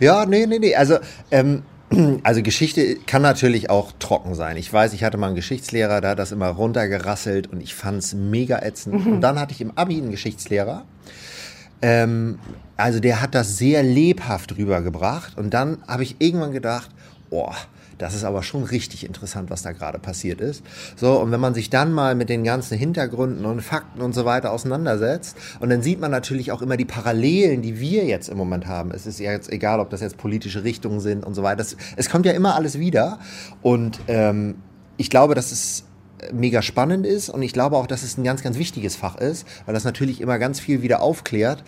Ja, 0.00 0.26
nee, 0.26 0.46
nee, 0.46 0.58
nee. 0.58 0.74
Also, 0.74 0.98
ähm, 1.30 1.62
also 2.22 2.42
Geschichte 2.42 2.96
kann 3.06 3.22
natürlich 3.22 3.70
auch 3.70 3.92
trocken 3.98 4.34
sein. 4.34 4.56
Ich 4.56 4.72
weiß, 4.72 4.92
ich 4.92 5.04
hatte 5.04 5.18
mal 5.18 5.28
einen 5.28 5.36
Geschichtslehrer, 5.36 6.00
der 6.00 6.10
hat 6.10 6.18
das 6.18 6.32
immer 6.32 6.48
runtergerasselt 6.48 7.52
und 7.52 7.62
ich 7.62 7.74
fand 7.74 7.98
es 7.98 8.14
mega 8.14 8.58
ätzend. 8.60 9.06
Und 9.06 9.20
dann 9.20 9.38
hatte 9.38 9.52
ich 9.52 9.60
im 9.60 9.72
Abi 9.76 9.98
einen 9.98 10.10
Geschichtslehrer. 10.10 10.84
Ähm, 11.84 12.38
also 12.78 12.98
der 12.98 13.20
hat 13.20 13.34
das 13.34 13.58
sehr 13.58 13.82
lebhaft 13.82 14.56
rübergebracht. 14.56 15.36
Und 15.36 15.52
dann 15.52 15.78
habe 15.86 16.02
ich 16.02 16.16
irgendwann 16.18 16.52
gedacht, 16.52 16.90
oh, 17.28 17.52
das 17.98 18.14
ist 18.14 18.24
aber 18.24 18.42
schon 18.42 18.64
richtig 18.64 19.04
interessant, 19.04 19.50
was 19.50 19.60
da 19.60 19.72
gerade 19.72 19.98
passiert 19.98 20.40
ist. 20.40 20.64
So, 20.96 21.20
und 21.20 21.30
wenn 21.30 21.40
man 21.40 21.52
sich 21.52 21.68
dann 21.68 21.92
mal 21.92 22.14
mit 22.14 22.30
den 22.30 22.42
ganzen 22.42 22.78
Hintergründen 22.78 23.44
und 23.44 23.60
Fakten 23.60 24.00
und 24.00 24.14
so 24.14 24.24
weiter 24.24 24.50
auseinandersetzt, 24.50 25.36
und 25.60 25.68
dann 25.68 25.82
sieht 25.82 26.00
man 26.00 26.10
natürlich 26.10 26.52
auch 26.52 26.62
immer 26.62 26.78
die 26.78 26.86
Parallelen, 26.86 27.60
die 27.60 27.78
wir 27.78 28.04
jetzt 28.06 28.30
im 28.30 28.38
Moment 28.38 28.66
haben. 28.66 28.90
Es 28.90 29.06
ist 29.06 29.20
ja 29.20 29.30
jetzt 29.30 29.52
egal, 29.52 29.78
ob 29.78 29.90
das 29.90 30.00
jetzt 30.00 30.16
politische 30.16 30.64
Richtungen 30.64 31.00
sind 31.00 31.24
und 31.24 31.34
so 31.34 31.42
weiter. 31.42 31.56
Das, 31.56 31.76
es 31.96 32.08
kommt 32.08 32.24
ja 32.24 32.32
immer 32.32 32.54
alles 32.54 32.78
wieder. 32.78 33.18
Und 33.60 34.00
ähm, 34.08 34.54
ich 34.96 35.10
glaube, 35.10 35.34
dass 35.34 35.52
es 35.52 35.84
mega 36.32 36.62
spannend 36.62 37.06
ist 37.06 37.28
und 37.28 37.42
ich 37.42 37.52
glaube 37.52 37.76
auch, 37.76 37.86
dass 37.86 38.02
es 38.02 38.16
ein 38.18 38.24
ganz, 38.24 38.42
ganz 38.42 38.58
wichtiges 38.58 38.96
Fach 38.96 39.16
ist, 39.16 39.46
weil 39.66 39.74
das 39.74 39.84
natürlich 39.84 40.20
immer 40.20 40.38
ganz 40.38 40.60
viel 40.60 40.82
wieder 40.82 41.02
aufklärt. 41.02 41.62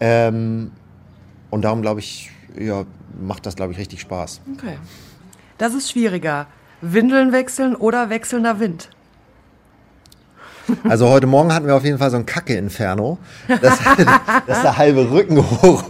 Ähm, 0.00 0.72
und 1.50 1.62
darum 1.62 1.82
glaube 1.82 2.00
ich, 2.00 2.30
ja, 2.58 2.84
macht 3.20 3.46
das, 3.46 3.56
glaube 3.56 3.72
ich, 3.72 3.78
richtig 3.78 4.00
Spaß. 4.00 4.40
Okay. 4.56 4.78
Das 5.58 5.74
ist 5.74 5.90
schwieriger. 5.90 6.46
Windeln 6.80 7.32
wechseln 7.32 7.74
oder 7.74 8.10
wechselnder 8.10 8.60
Wind? 8.60 8.90
Also 10.88 11.08
heute 11.08 11.26
Morgen 11.26 11.54
hatten 11.54 11.66
wir 11.66 11.76
auf 11.76 11.84
jeden 11.84 11.98
Fall 11.98 12.10
so 12.10 12.16
ein 12.16 12.26
Kacke-Inferno, 12.26 13.18
dass, 13.48 13.78
dass 14.46 14.62
der 14.62 14.76
halbe 14.76 15.10
Rücken 15.10 15.38
hoch 15.38 15.84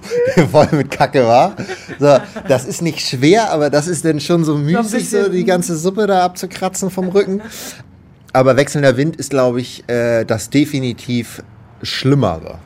voll 0.50 0.68
mit 0.72 0.90
Kacke 0.90 1.26
war. 1.26 1.56
So, 1.98 2.18
das 2.46 2.64
ist 2.66 2.82
nicht 2.82 3.00
schwer, 3.00 3.50
aber 3.50 3.70
das 3.70 3.88
ist 3.88 4.04
dann 4.04 4.20
schon 4.20 4.44
so 4.44 4.56
müßig, 4.56 5.08
so 5.08 5.28
die 5.28 5.44
ganze 5.44 5.76
Suppe 5.76 6.06
da 6.06 6.24
abzukratzen 6.24 6.90
vom 6.90 7.08
Rücken. 7.08 7.40
Aber 8.36 8.58
wechselnder 8.58 8.98
Wind 8.98 9.16
ist, 9.16 9.30
glaube 9.30 9.62
ich, 9.62 9.88
äh, 9.88 10.26
das 10.26 10.50
definitiv 10.50 11.42
Schlimmere. 11.80 12.58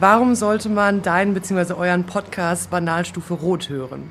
Warum 0.00 0.34
sollte 0.34 0.68
man 0.68 1.00
deinen 1.00 1.32
bzw. 1.32 1.74
euren 1.74 2.02
Podcast 2.02 2.68
Banalstufe 2.68 3.34
Rot 3.34 3.68
hören? 3.68 4.10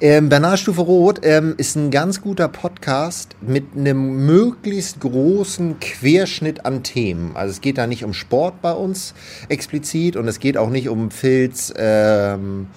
Ähm, 0.00 0.30
Bernardstufe 0.30 0.80
Rot 0.80 1.20
ähm, 1.24 1.52
ist 1.58 1.76
ein 1.76 1.90
ganz 1.90 2.22
guter 2.22 2.48
Podcast 2.48 3.36
mit 3.42 3.76
einem 3.76 4.24
möglichst 4.24 5.00
großen 5.00 5.78
Querschnitt 5.78 6.64
an 6.64 6.82
Themen. 6.82 7.32
Also 7.34 7.50
es 7.50 7.60
geht 7.60 7.76
da 7.76 7.86
nicht 7.86 8.04
um 8.04 8.14
Sport 8.14 8.62
bei 8.62 8.72
uns 8.72 9.12
explizit 9.50 10.16
und 10.16 10.26
es 10.26 10.40
geht 10.40 10.56
auch 10.56 10.70
nicht 10.70 10.88
um 10.88 11.10
Filz 11.10 11.74
ähm, 11.76 12.68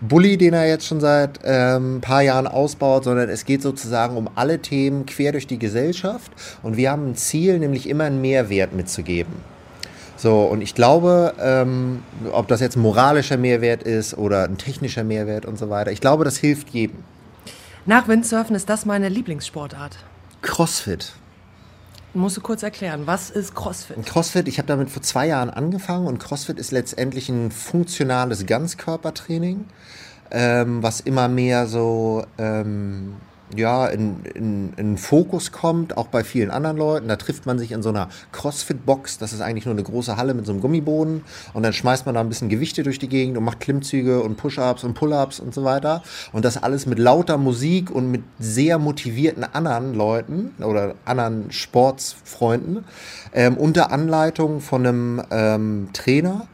Bully, 0.00 0.36
den 0.36 0.54
er 0.54 0.68
jetzt 0.68 0.86
schon 0.86 1.00
seit 1.00 1.44
ein 1.44 1.94
ähm, 1.94 2.00
paar 2.00 2.22
Jahren 2.22 2.46
ausbaut, 2.46 3.04
sondern 3.04 3.28
es 3.28 3.44
geht 3.44 3.62
sozusagen 3.62 4.16
um 4.16 4.30
alle 4.36 4.60
Themen 4.60 5.06
quer 5.06 5.32
durch 5.32 5.46
die 5.46 5.58
Gesellschaft 5.58 6.30
und 6.62 6.76
wir 6.76 6.90
haben 6.90 7.10
ein 7.10 7.16
Ziel, 7.16 7.58
nämlich 7.58 7.88
immer 7.88 8.04
einen 8.04 8.20
Mehrwert 8.20 8.72
mitzugeben. 8.72 9.32
So, 10.16 10.42
und 10.42 10.62
ich 10.62 10.74
glaube, 10.74 11.34
ähm, 11.40 12.02
ob 12.32 12.48
das 12.48 12.60
jetzt 12.60 12.76
ein 12.76 12.82
moralischer 12.82 13.36
Mehrwert 13.36 13.82
ist 13.82 14.16
oder 14.16 14.44
ein 14.44 14.58
technischer 14.58 15.04
Mehrwert 15.04 15.46
und 15.46 15.58
so 15.58 15.70
weiter, 15.70 15.92
ich 15.92 16.00
glaube, 16.00 16.24
das 16.24 16.36
hilft 16.36 16.70
jedem. 16.70 16.98
Nach 17.86 18.06
Windsurfen 18.06 18.54
ist 18.54 18.68
das 18.68 18.84
meine 18.84 19.08
Lieblingssportart. 19.08 19.96
Crossfit. 20.42 21.12
Musst 22.14 22.38
du 22.38 22.40
kurz 22.40 22.62
erklären, 22.62 23.06
was 23.06 23.30
ist 23.30 23.54
CrossFit? 23.54 24.04
CrossFit, 24.06 24.48
ich 24.48 24.58
habe 24.58 24.66
damit 24.66 24.90
vor 24.90 25.02
zwei 25.02 25.26
Jahren 25.26 25.50
angefangen 25.50 26.06
und 26.06 26.18
CrossFit 26.18 26.58
ist 26.58 26.70
letztendlich 26.72 27.28
ein 27.28 27.50
funktionales 27.50 28.46
Ganzkörpertraining, 28.46 29.66
ähm, 30.30 30.82
was 30.82 31.00
immer 31.00 31.28
mehr 31.28 31.66
so 31.66 32.24
ähm, 32.38 33.16
ja, 33.56 33.86
in, 33.86 34.24
in, 34.34 34.72
in 34.76 34.98
Fokus 34.98 35.52
kommt, 35.52 35.96
auch 35.96 36.08
bei 36.08 36.24
vielen 36.24 36.50
anderen 36.50 36.76
Leuten. 36.76 37.08
Da 37.08 37.16
trifft 37.16 37.46
man 37.46 37.58
sich 37.58 37.72
in 37.72 37.82
so 37.82 37.88
einer 37.88 38.08
Crossfit-Box. 38.32 39.18
Das 39.18 39.32
ist 39.32 39.40
eigentlich 39.40 39.64
nur 39.64 39.74
eine 39.74 39.82
große 39.82 40.16
Halle 40.16 40.34
mit 40.34 40.46
so 40.46 40.52
einem 40.52 40.60
Gummiboden. 40.60 41.22
Und 41.54 41.62
dann 41.62 41.72
schmeißt 41.72 42.06
man 42.06 42.14
da 42.14 42.20
ein 42.20 42.28
bisschen 42.28 42.48
Gewichte 42.48 42.82
durch 42.82 42.98
die 42.98 43.08
Gegend 43.08 43.38
und 43.38 43.44
macht 43.44 43.60
Klimmzüge 43.60 44.22
und 44.22 44.36
Push-Ups 44.36 44.84
und 44.84 44.94
Pull-Ups 44.94 45.40
und 45.40 45.54
so 45.54 45.64
weiter. 45.64 46.02
Und 46.32 46.44
das 46.44 46.62
alles 46.62 46.86
mit 46.86 46.98
lauter 46.98 47.38
Musik 47.38 47.90
und 47.90 48.10
mit 48.10 48.22
sehr 48.38 48.78
motivierten 48.78 49.44
anderen 49.44 49.94
Leuten 49.94 50.54
oder 50.62 50.94
anderen 51.04 51.50
Sportsfreunden 51.50 52.84
ähm, 53.32 53.56
unter 53.56 53.92
Anleitung 53.92 54.60
von 54.60 54.86
einem 54.86 55.22
ähm, 55.30 55.88
Trainer. 55.92 56.46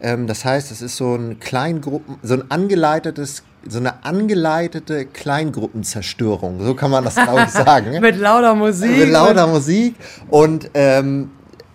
Ähm, 0.00 0.26
das 0.26 0.44
heißt, 0.44 0.70
es 0.70 0.82
ist 0.82 0.96
so 0.96 1.14
ein 1.14 1.40
Kleingruppen, 1.40 2.16
so 2.22 2.34
ein 2.34 2.50
angeleitetes 2.50 3.44
so 3.68 3.78
eine 3.78 4.04
angeleitete 4.04 5.06
Kleingruppenzerstörung, 5.06 6.64
so 6.64 6.74
kann 6.74 6.90
man 6.90 7.04
das 7.04 7.14
glaube 7.14 7.42
ich 7.44 7.50
sagen. 7.50 7.90
Mit 8.00 8.16
lauter 8.18 8.54
Musik. 8.54 8.96
Mit 8.96 9.10
lauter 9.10 9.46
Musik 9.46 9.94
und 10.28 10.70
ähm, 10.74 11.30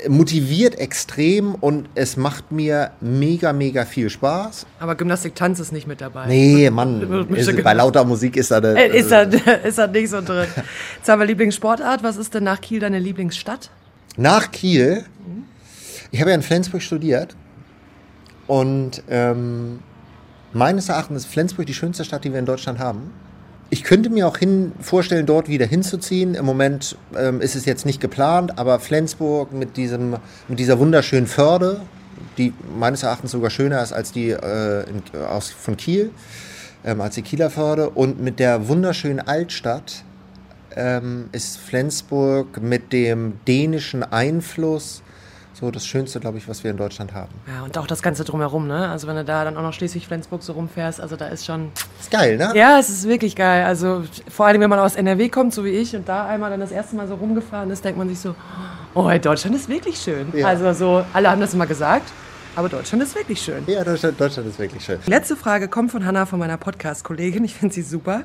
motiviert 0.07 0.77
extrem 0.79 1.55
und 1.55 1.89
es 1.95 2.17
macht 2.17 2.51
mir 2.51 2.91
mega, 3.01 3.53
mega 3.53 3.85
viel 3.85 4.09
Spaß. 4.09 4.65
Aber 4.79 4.95
Gymnastik, 4.95 5.35
Tanz 5.35 5.59
ist 5.59 5.71
nicht 5.71 5.87
mit 5.87 6.01
dabei. 6.01 6.27
Nee, 6.27 6.69
Mann, 6.69 7.29
ist, 7.35 7.63
bei 7.63 7.73
lauter 7.73 8.03
Musik 8.03 8.35
ist 8.37 8.51
da 8.51 8.59
Äh, 8.59 8.97
ist, 8.97 9.11
da, 9.11 9.21
ist 9.63 9.77
da 9.77 9.87
nicht 9.87 10.09
so 10.09 10.21
drin. 10.21 10.47
Jetzt 10.97 11.09
haben 11.09 11.19
wir 11.19 11.25
Lieblingssportart. 11.25 12.03
Was 12.03 12.17
ist 12.17 12.33
denn 12.33 12.43
nach 12.43 12.61
Kiel 12.61 12.79
deine 12.79 12.99
Lieblingsstadt? 12.99 13.69
Nach 14.17 14.51
Kiel, 14.51 15.05
ich 16.11 16.19
habe 16.19 16.31
ja 16.31 16.35
in 16.35 16.41
Flensburg 16.41 16.81
studiert 16.81 17.35
und 18.47 19.03
ähm, 19.09 19.79
meines 20.55 20.89
Erachtens 20.89 21.25
ist 21.25 21.31
Flensburg 21.31 21.65
die 21.65 21.73
schönste 21.73 22.05
Stadt, 22.05 22.23
die 22.23 22.31
wir 22.31 22.39
in 22.39 22.45
Deutschland 22.45 22.79
haben. 22.79 23.11
Ich 23.69 23.83
könnte 23.83 24.09
mir 24.09 24.27
auch 24.27 24.37
hin 24.37 24.71
vorstellen, 24.79 25.25
dort 25.25 25.49
wieder 25.49 25.65
hinzuziehen. 25.65 26.33
Im 26.33 26.45
Moment 26.45 26.97
ähm, 27.17 27.41
ist 27.41 27.55
es 27.55 27.65
jetzt 27.65 27.85
nicht 27.85 27.99
geplant, 27.99 28.57
aber 28.57 28.79
Flensburg 28.79 29.51
mit, 29.51 29.75
diesem, 29.75 30.17
mit 30.47 30.59
dieser 30.59 30.79
wunderschönen 30.79 31.27
Förde, 31.27 31.81
die 32.37 32.53
meines 32.79 33.03
Erachtens 33.03 33.31
sogar 33.31 33.49
schöner 33.49 33.83
ist 33.83 33.91
als 33.91 34.11
die 34.11 34.29
äh, 34.29 34.85
in, 34.89 35.19
aus, 35.19 35.49
von 35.49 35.75
Kiel, 35.75 36.11
ähm, 36.85 37.01
als 37.01 37.15
die 37.15 37.21
Kieler 37.21 37.49
Förde 37.49 37.89
und 37.89 38.21
mit 38.21 38.39
der 38.39 38.69
wunderschönen 38.69 39.19
Altstadt 39.19 40.03
ähm, 40.75 41.29
ist 41.31 41.57
Flensburg 41.57 42.61
mit 42.61 42.93
dem 42.93 43.33
dänischen 43.45 44.03
Einfluss 44.03 45.01
so 45.55 45.71
das 45.71 45.87
Schönste, 45.87 46.19
glaube 46.19 46.37
ich, 46.37 46.49
was 46.49 46.65
wir 46.65 46.71
in 46.71 46.77
Deutschland 46.77 47.13
haben. 47.13 47.31
Ja, 47.47 47.63
und 47.63 47.77
auch 47.77 47.87
das 47.87 48.01
Ganze 48.01 48.25
drumherum, 48.25 48.67
ne? 48.67 48.89
Also 48.89 49.07
wenn 49.07 49.15
du 49.15 49.23
da 49.23 49.45
dann 49.45 49.55
auch 49.55 49.61
noch 49.61 49.71
Schleswig-Flensburg 49.71 50.43
so 50.43 50.51
rumfährst, 50.53 50.99
also 50.99 51.15
da 51.15 51.27
ist 51.27 51.45
schon... 51.45 51.71
Ist 51.99 52.11
geil, 52.11 52.37
ne? 52.37 52.51
Ja, 52.55 52.77
es 52.77 52.89
ist 52.89 53.07
wirklich 53.07 53.37
geil. 53.37 53.63
Also 53.63 54.03
vor 54.29 54.47
allem, 54.47 54.59
wenn 54.59 54.69
man 54.69 54.79
aus 54.79 54.95
NRW 54.97 55.29
kommt, 55.29 55.53
so 55.53 55.63
wie 55.63 55.69
ich, 55.69 55.95
und 55.95 56.09
da 56.09 56.27
einmal 56.27 56.49
dann 56.49 56.59
das 56.59 56.71
erste 56.71 56.97
Mal 56.97 57.07
so 57.07 57.15
rumgefahren 57.15 57.71
ist, 57.71 57.85
denkt 57.85 57.97
man 57.97 58.09
sich 58.09 58.19
so, 58.19 58.35
oh, 58.93 59.09
Deutschland 59.21 59.55
ist 59.55 59.69
wirklich 59.69 59.97
schön. 59.97 60.27
Ja. 60.33 60.47
Also 60.47 60.73
so, 60.73 61.05
alle 61.13 61.31
haben 61.31 61.39
das 61.39 61.53
immer 61.53 61.67
gesagt, 61.67 62.11
aber 62.57 62.67
Deutschland 62.67 63.03
ist 63.03 63.15
wirklich 63.15 63.41
schön. 63.41 63.63
Ja, 63.67 63.85
Deutschland, 63.85 64.19
Deutschland 64.19 64.49
ist 64.49 64.59
wirklich 64.59 64.83
schön. 64.83 64.99
Letzte 65.05 65.37
Frage 65.37 65.69
kommt 65.69 65.91
von 65.91 66.05
Hanna, 66.05 66.25
von 66.25 66.37
meiner 66.37 66.57
Podcast-Kollegin. 66.57 67.45
Ich 67.45 67.55
finde 67.55 67.73
sie 67.73 67.81
super. 67.81 68.23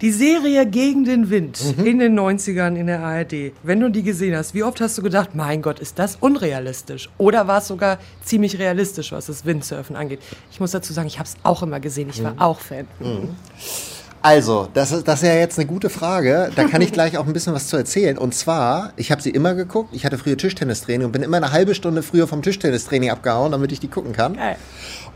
Die 0.00 0.12
Serie 0.12 0.64
Gegen 0.64 1.04
den 1.04 1.28
Wind 1.28 1.60
in 1.84 1.98
den 1.98 2.18
90ern 2.18 2.74
in 2.74 2.86
der 2.86 3.00
ARD. 3.00 3.52
Wenn 3.62 3.80
du 3.80 3.90
die 3.90 4.02
gesehen 4.02 4.34
hast, 4.34 4.54
wie 4.54 4.62
oft 4.62 4.80
hast 4.80 4.96
du 4.96 5.02
gedacht, 5.02 5.34
mein 5.34 5.60
Gott, 5.60 5.78
ist 5.78 5.98
das 5.98 6.16
unrealistisch? 6.20 7.10
Oder 7.18 7.46
war 7.46 7.58
es 7.58 7.68
sogar 7.68 7.98
ziemlich 8.24 8.58
realistisch, 8.58 9.12
was 9.12 9.26
das 9.26 9.44
Windsurfen 9.44 9.96
angeht? 9.96 10.20
Ich 10.50 10.58
muss 10.58 10.70
dazu 10.70 10.94
sagen, 10.94 11.06
ich 11.06 11.18
habe 11.18 11.28
es 11.28 11.34
auch 11.42 11.62
immer 11.62 11.80
gesehen. 11.80 12.08
Ich 12.08 12.22
war 12.24 12.34
auch 12.38 12.60
Fan. 12.60 12.86
Also, 14.22 14.68
das 14.72 14.92
ist, 14.92 15.08
das 15.08 15.22
ist 15.22 15.28
ja 15.28 15.34
jetzt 15.34 15.58
eine 15.58 15.66
gute 15.66 15.88
Frage. 15.88 16.50
Da 16.54 16.64
kann 16.64 16.82
ich 16.82 16.92
gleich 16.92 17.16
auch 17.16 17.26
ein 17.26 17.32
bisschen 17.32 17.54
was 17.54 17.68
zu 17.68 17.76
erzählen. 17.76 18.18
Und 18.18 18.34
zwar, 18.34 18.92
ich 18.96 19.10
habe 19.10 19.22
sie 19.22 19.30
immer 19.30 19.54
geguckt. 19.54 19.94
Ich 19.94 20.04
hatte 20.04 20.18
früher 20.18 20.36
Tischtennistraining 20.36 21.06
und 21.06 21.12
bin 21.12 21.22
immer 21.22 21.38
eine 21.38 21.52
halbe 21.52 21.74
Stunde 21.74 22.02
früher 22.02 22.26
vom 22.26 22.42
Tischtennistraining 22.42 23.10
abgehauen, 23.10 23.52
damit 23.52 23.72
ich 23.72 23.80
die 23.80 23.88
gucken 23.88 24.12
kann. 24.12 24.34
Geil. 24.34 24.56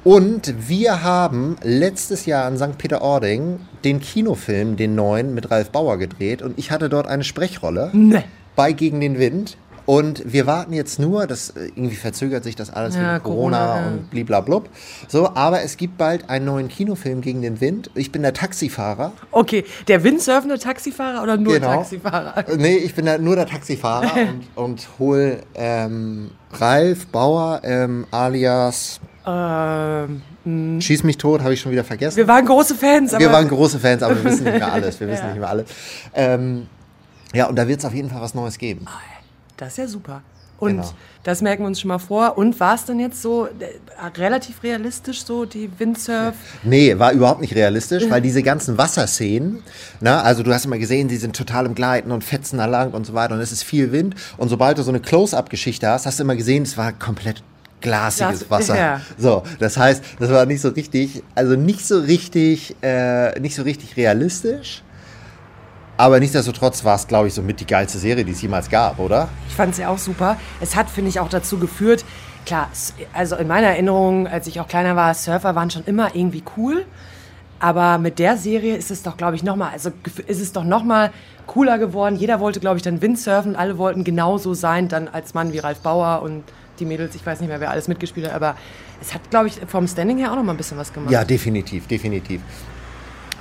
Und 0.04 0.68
wir 0.68 1.02
haben 1.02 1.56
letztes 1.62 2.26
Jahr 2.26 2.46
in 2.48 2.58
St. 2.58 2.76
Peter-Ording 2.76 3.58
den 3.84 4.00
Kinofilm, 4.00 4.76
den 4.76 4.94
neuen, 4.94 5.34
mit 5.34 5.50
Ralf 5.50 5.70
Bauer 5.70 5.96
gedreht. 5.96 6.42
Und 6.42 6.58
ich 6.58 6.70
hatte 6.70 6.88
dort 6.90 7.06
eine 7.06 7.24
Sprechrolle 7.24 7.90
Ne. 7.94 8.22
bei 8.54 8.72
Gegen 8.72 9.00
den 9.00 9.18
Wind. 9.18 9.56
Und 9.86 10.32
wir 10.32 10.46
warten 10.46 10.72
jetzt 10.72 10.98
nur, 10.98 11.26
das 11.26 11.50
äh, 11.50 11.66
irgendwie 11.74 11.96
verzögert 11.96 12.42
sich 12.44 12.56
das 12.56 12.70
alles 12.70 12.94
Ja, 12.96 13.14
wegen 13.16 13.22
Corona, 13.22 13.58
Corona, 13.66 13.80
ja. 13.80 13.86
und 13.88 14.10
bliblablub. 14.10 14.68
So, 15.08 15.28
aber 15.34 15.60
es 15.62 15.76
gibt 15.76 15.98
bald 15.98 16.30
einen 16.30 16.46
neuen 16.46 16.68
Kinofilm 16.68 17.20
gegen 17.20 17.42
den 17.42 17.60
Wind. 17.60 17.90
Ich 17.94 18.10
bin 18.10 18.22
der 18.22 18.32
Taxifahrer. 18.32 19.12
Okay, 19.30 19.64
der 19.88 20.02
windsurfende 20.02 20.58
Taxifahrer 20.58 21.22
oder 21.22 21.36
nur 21.36 21.54
Genau. 21.54 21.66
Taxifahrer? 21.76 22.44
Nee, 22.56 22.76
ich 22.76 22.94
bin 22.94 23.04
da 23.04 23.18
nur 23.18 23.36
der 23.36 23.46
Taxifahrer 23.46 24.10
und, 24.56 24.64
und 24.64 24.88
hol 24.98 25.38
ähm, 25.54 26.30
Ralf 26.52 27.06
Bauer 27.08 27.60
ähm, 27.64 28.06
alias 28.10 29.00
Ähm, 29.26 30.80
Schieß 30.80 31.02
mich 31.04 31.16
tot, 31.18 31.42
habe 31.42 31.54
ich 31.54 31.60
schon 31.60 31.72
wieder 31.72 31.84
vergessen. 31.84 32.16
wir 32.16 32.28
waren 32.28 32.44
große 32.44 32.74
Fans, 32.74 33.12
aber 33.14 33.20
Wir 33.24 33.32
waren 33.32 33.48
große 33.48 33.78
Fans, 33.78 34.02
aber 34.02 34.16
wir 34.16 34.24
wissen 34.30 34.44
nicht 34.44 34.58
mehr 34.58 34.72
alles. 34.72 35.00
Wir 35.00 35.08
wissen 35.08 35.22
Ja. 35.24 35.28
nicht 35.30 35.40
mehr 35.40 35.48
alles. 35.48 35.66
Ähm, 36.14 36.66
ja, 37.32 37.46
und 37.46 37.56
da 37.56 37.66
wird 37.66 37.80
es 37.80 37.84
auf 37.84 37.94
jeden 37.94 38.10
Fall 38.10 38.20
was 38.20 38.34
Neues 38.34 38.58
geben. 38.58 38.86
Das 39.56 39.68
ist 39.70 39.78
ja 39.78 39.86
super. 39.86 40.22
Und 40.60 40.76
Genau. 40.76 40.90
das 41.24 41.42
merken 41.42 41.62
wir 41.64 41.66
uns 41.66 41.80
schon 41.80 41.88
mal 41.88 41.98
vor. 41.98 42.38
Und 42.38 42.58
war 42.60 42.74
es 42.76 42.84
denn 42.84 43.00
jetzt 43.00 43.20
so 43.20 43.46
äh, 43.46 43.50
relativ 44.18 44.62
realistisch, 44.62 45.24
so 45.24 45.44
die 45.44 45.68
Windsurf? 45.78 46.34
Nee, 46.62 46.96
war 46.98 47.12
überhaupt 47.12 47.40
nicht 47.40 47.54
realistisch, 47.56 48.04
weil 48.08 48.20
diese 48.22 48.42
ganzen 48.42 48.78
Wasserszenen, 48.78 49.62
na, 50.00 50.22
also 50.22 50.42
du 50.44 50.52
hast 50.54 50.64
immer 50.64 50.78
gesehen, 50.78 51.08
sie 51.08 51.16
sind 51.16 51.34
total 51.34 51.66
im 51.66 51.74
Gleiten 51.74 52.12
und 52.12 52.22
fetzen 52.22 52.58
da 52.58 52.66
lang 52.66 52.92
und 52.92 53.04
so 53.04 53.14
weiter 53.14 53.34
und 53.34 53.40
es 53.40 53.50
ist 53.52 53.64
viel 53.64 53.90
Wind. 53.90 54.14
Und 54.36 54.48
sobald 54.48 54.78
du 54.78 54.82
so 54.82 54.90
eine 54.90 55.00
Close-Up-Geschichte 55.00 55.88
hast, 55.88 56.06
hast 56.06 56.18
du 56.20 56.22
immer 56.22 56.36
gesehen, 56.36 56.62
es 56.62 56.76
war 56.78 56.92
komplett 56.92 57.42
glasiges 57.84 58.40
Glas- 58.40 58.50
Wasser. 58.50 58.76
ja. 58.76 59.00
So, 59.16 59.42
das 59.60 59.76
heißt, 59.76 60.02
das 60.18 60.30
war 60.30 60.44
nicht 60.46 60.60
so 60.60 60.70
richtig, 60.70 61.22
also 61.36 61.54
nicht 61.54 61.86
so 61.86 62.00
richtig, 62.00 62.74
äh, 62.82 63.38
nicht 63.40 63.54
so 63.54 63.62
richtig 63.62 63.96
realistisch. 63.96 64.82
Aber 65.96 66.18
nichtsdestotrotz 66.18 66.84
war 66.84 66.96
es, 66.96 67.06
glaube 67.06 67.28
ich, 67.28 67.34
so 67.34 67.42
mit 67.42 67.60
die 67.60 67.66
geilste 67.66 67.98
Serie, 67.98 68.24
die 68.24 68.32
es 68.32 68.42
jemals 68.42 68.68
gab, 68.68 68.98
oder? 68.98 69.28
Ich 69.48 69.54
fand 69.54 69.72
es 69.72 69.78
ja 69.78 69.88
auch 69.90 69.98
super. 69.98 70.36
Es 70.60 70.74
hat, 70.74 70.90
finde 70.90 71.08
ich, 71.10 71.20
auch 71.20 71.28
dazu 71.28 71.58
geführt, 71.58 72.04
klar, 72.46 72.68
also 73.12 73.36
in 73.36 73.46
meiner 73.46 73.68
Erinnerung, 73.68 74.26
als 74.26 74.48
ich 74.48 74.58
auch 74.58 74.66
kleiner 74.66 74.96
war, 74.96 75.14
Surfer 75.14 75.54
waren 75.54 75.70
schon 75.70 75.84
immer 75.84 76.16
irgendwie 76.16 76.42
cool. 76.56 76.84
Aber 77.60 77.98
mit 77.98 78.18
der 78.18 78.36
Serie 78.36 78.76
ist 78.76 78.90
es 78.90 79.02
doch, 79.04 79.16
glaube 79.16 79.36
ich, 79.36 79.44
nochmal, 79.44 79.70
also 79.72 79.90
ist 80.26 80.40
es 80.40 80.52
doch 80.52 80.64
nochmal 80.64 81.12
cooler 81.46 81.78
geworden. 81.78 82.16
Jeder 82.16 82.40
wollte, 82.40 82.58
glaube 82.58 82.76
ich, 82.76 82.82
dann 82.82 83.00
Windsurfen. 83.00 83.54
Alle 83.54 83.78
wollten 83.78 84.02
genauso 84.02 84.52
sein, 84.52 84.88
dann 84.88 85.06
als 85.08 85.32
Mann 85.32 85.52
wie 85.52 85.60
Ralf 85.60 85.78
Bauer 85.78 86.22
und 86.22 86.42
die 86.78 86.84
Mädels. 86.84 87.14
Ich 87.14 87.24
weiß 87.24 87.40
nicht 87.40 87.48
mehr, 87.48 87.60
wer 87.60 87.70
alles 87.70 87.88
mitgespielt 87.88 88.26
hat, 88.26 88.34
aber 88.34 88.56
es 89.00 89.14
hat, 89.14 89.28
glaube 89.30 89.48
ich, 89.48 89.60
vom 89.66 89.86
Standing 89.86 90.18
her 90.18 90.32
auch 90.32 90.36
nochmal 90.36 90.54
ein 90.54 90.58
bisschen 90.58 90.78
was 90.78 90.92
gemacht. 90.92 91.12
Ja, 91.12 91.24
definitiv, 91.24 91.86
definitiv. 91.86 92.40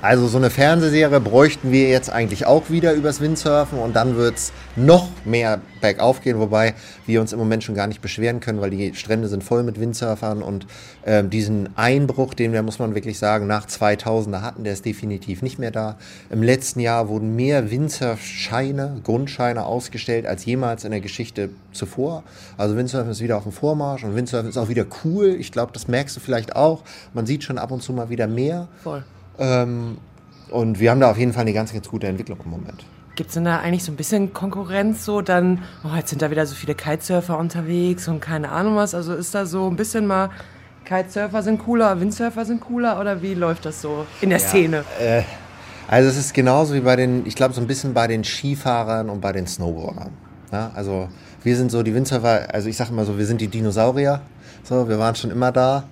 Also 0.04 0.28
so 0.28 0.38
eine 0.38 0.50
Fernsehserie 0.50 1.22
bräuchten 1.22 1.72
wir 1.72 1.88
jetzt 1.88 2.10
eigentlich 2.10 2.46
auch 2.46 2.70
wieder 2.70 2.92
übers 2.92 3.22
Windsurfen 3.22 3.80
und 3.80 3.96
dann 3.96 4.18
wird 4.18 4.36
es 4.36 4.52
noch 4.76 5.08
mehr 5.24 5.62
bergauf 5.80 6.20
gehen, 6.20 6.39
wobei 6.39 6.74
wir 7.06 7.22
uns 7.22 7.32
im 7.32 7.39
Moment 7.39 7.63
schon 7.63 7.74
gar 7.74 7.88
nicht 7.88 8.02
beschweren 8.02 8.42
können, 8.42 8.60
weil 8.60 8.70
die 8.70 8.94
Strände 8.96 9.30
sind 9.30 9.46
voll 9.46 9.63
mit 9.63 9.80
Windsurfern 9.80 10.44
und 10.44 10.68
ähm, 11.06 11.30
diesen 11.30 11.70
Einbruch, 11.78 12.34
den 12.34 12.52
wir, 12.52 12.63
muss 12.63 12.80
man 12.80 12.96
wirklich 12.96 13.18
sagen, 13.18 13.48
nach 13.48 13.66
2000 13.66 14.42
hatten, 14.42 14.66
der 14.66 14.74
ist 14.74 14.84
definitiv 14.84 15.42
nicht 15.42 15.58
mehr 15.58 15.72
da. 15.72 15.96
Im 16.30 16.44
letzten 16.44 16.82
Jahr 16.82 17.08
wurden 17.08 17.38
mehr 17.38 17.72
Windsurfscheine, 17.72 19.00
Grundscheine 19.06 19.66
ausgestellt 19.66 20.26
als 20.26 20.44
jemals 20.44 20.84
in 20.84 20.92
der 20.92 21.00
Geschichte 21.00 21.52
zuvor. 21.72 22.24
Also 22.58 22.76
Windsurfen 22.76 23.10
ist 23.10 23.22
wieder 23.22 23.38
auf 23.38 23.44
dem 23.44 23.54
Vormarsch 23.54 24.04
und 24.04 24.18
Windsurfen 24.18 24.50
ist 24.50 24.58
auch 24.58 24.68
wieder 24.68 24.86
cool. 25.06 25.28
Ich 25.39 25.54
glaube, 25.54 25.72
das 25.72 25.88
merkst 25.88 26.13
du 26.18 26.20
vielleicht 26.20 26.58
auch. 26.58 26.84
Man 27.13 27.26
sieht 27.26 27.46
schon 27.46 27.58
ab 27.58 27.72
und 27.72 27.82
zu 27.82 27.94
mal 27.94 28.10
wieder 28.10 28.28
mehr. 28.28 28.68
Voll. 28.84 29.06
Ähm, 29.38 29.98
und 30.50 30.80
wir 30.80 30.91
haben 30.91 31.00
da 31.00 31.10
auf 31.12 31.17
jeden 31.17 31.34
Fall 31.34 31.41
eine 31.41 31.54
ganz, 31.54 31.74
ganz 31.74 31.88
gute 31.89 32.08
Entwicklung 32.08 32.39
im 32.43 32.52
Moment. 32.52 32.86
Gibt 33.15 33.30
es 33.30 33.36
denn 33.36 33.46
da 33.46 33.60
eigentlich 33.60 33.84
so 33.84 33.91
ein 33.91 33.96
bisschen 33.96 34.34
Konkurrenz 34.34 35.06
so 35.06 35.22
dann, 35.22 35.63
oh, 35.84 35.96
jetzt 35.96 36.10
sind 36.10 36.22
da 36.22 36.32
wieder 36.32 36.46
so 36.46 36.56
viele 36.56 36.76
Kitesurfer 36.76 37.38
unterwegs 37.38 38.08
und 38.08 38.19
keine 38.19 38.52
Ahnung 38.52 38.76
was. 38.76 38.96
Also 38.96 39.13
ist 39.13 39.36
da 39.36 39.46
so 39.46 39.67
ein 39.69 39.76
bisschen 39.76 40.08
mal, 40.08 40.30
Kitesurfer 40.86 41.43
sind 41.43 41.60
cooler, 41.60 42.00
Windsurfer 42.00 42.46
sind 42.46 42.62
cooler 42.62 43.00
oder 43.00 43.22
wie 43.22 43.36
läuft 43.36 43.65
das 43.65 43.82
so 43.82 44.06
in 44.22 44.30
der 44.32 44.39
Szene? 44.39 44.84
Also 45.88 46.10
es 46.10 46.17
ist 46.17 46.34
genauso 46.34 46.74
wie 46.74 46.80
bei 46.80 46.96
den, 46.96 47.26
ich 47.26 47.36
glaube 47.36 47.54
so 47.54 47.62
ein 47.62 47.67
bisschen 47.67 47.93
bei 47.93 48.08
den 48.08 48.24
Skifahrern 48.24 49.10
und 49.10 49.22
bei 49.22 49.32
den 49.32 49.48
Snowboardern. 49.48 50.12
Ja, 50.52 50.72
also 50.74 51.08
wir 51.43 51.56
sind 51.56 51.72
so 51.72 51.84
die 51.84 51.93
Windsurfer, 51.93 52.48
also 52.54 52.69
ich 52.69 52.78
sage 52.78 52.91
immer 52.91 53.06
so, 53.06 53.17
wir 53.17 53.26
sind 53.26 53.41
die 53.41 53.48
Dinosaurier. 53.48 54.22
So, 54.63 54.88
wir 54.88 54.98
waren 54.98 55.15
schon 55.15 55.30
immer 55.32 55.52
da. 55.52 55.84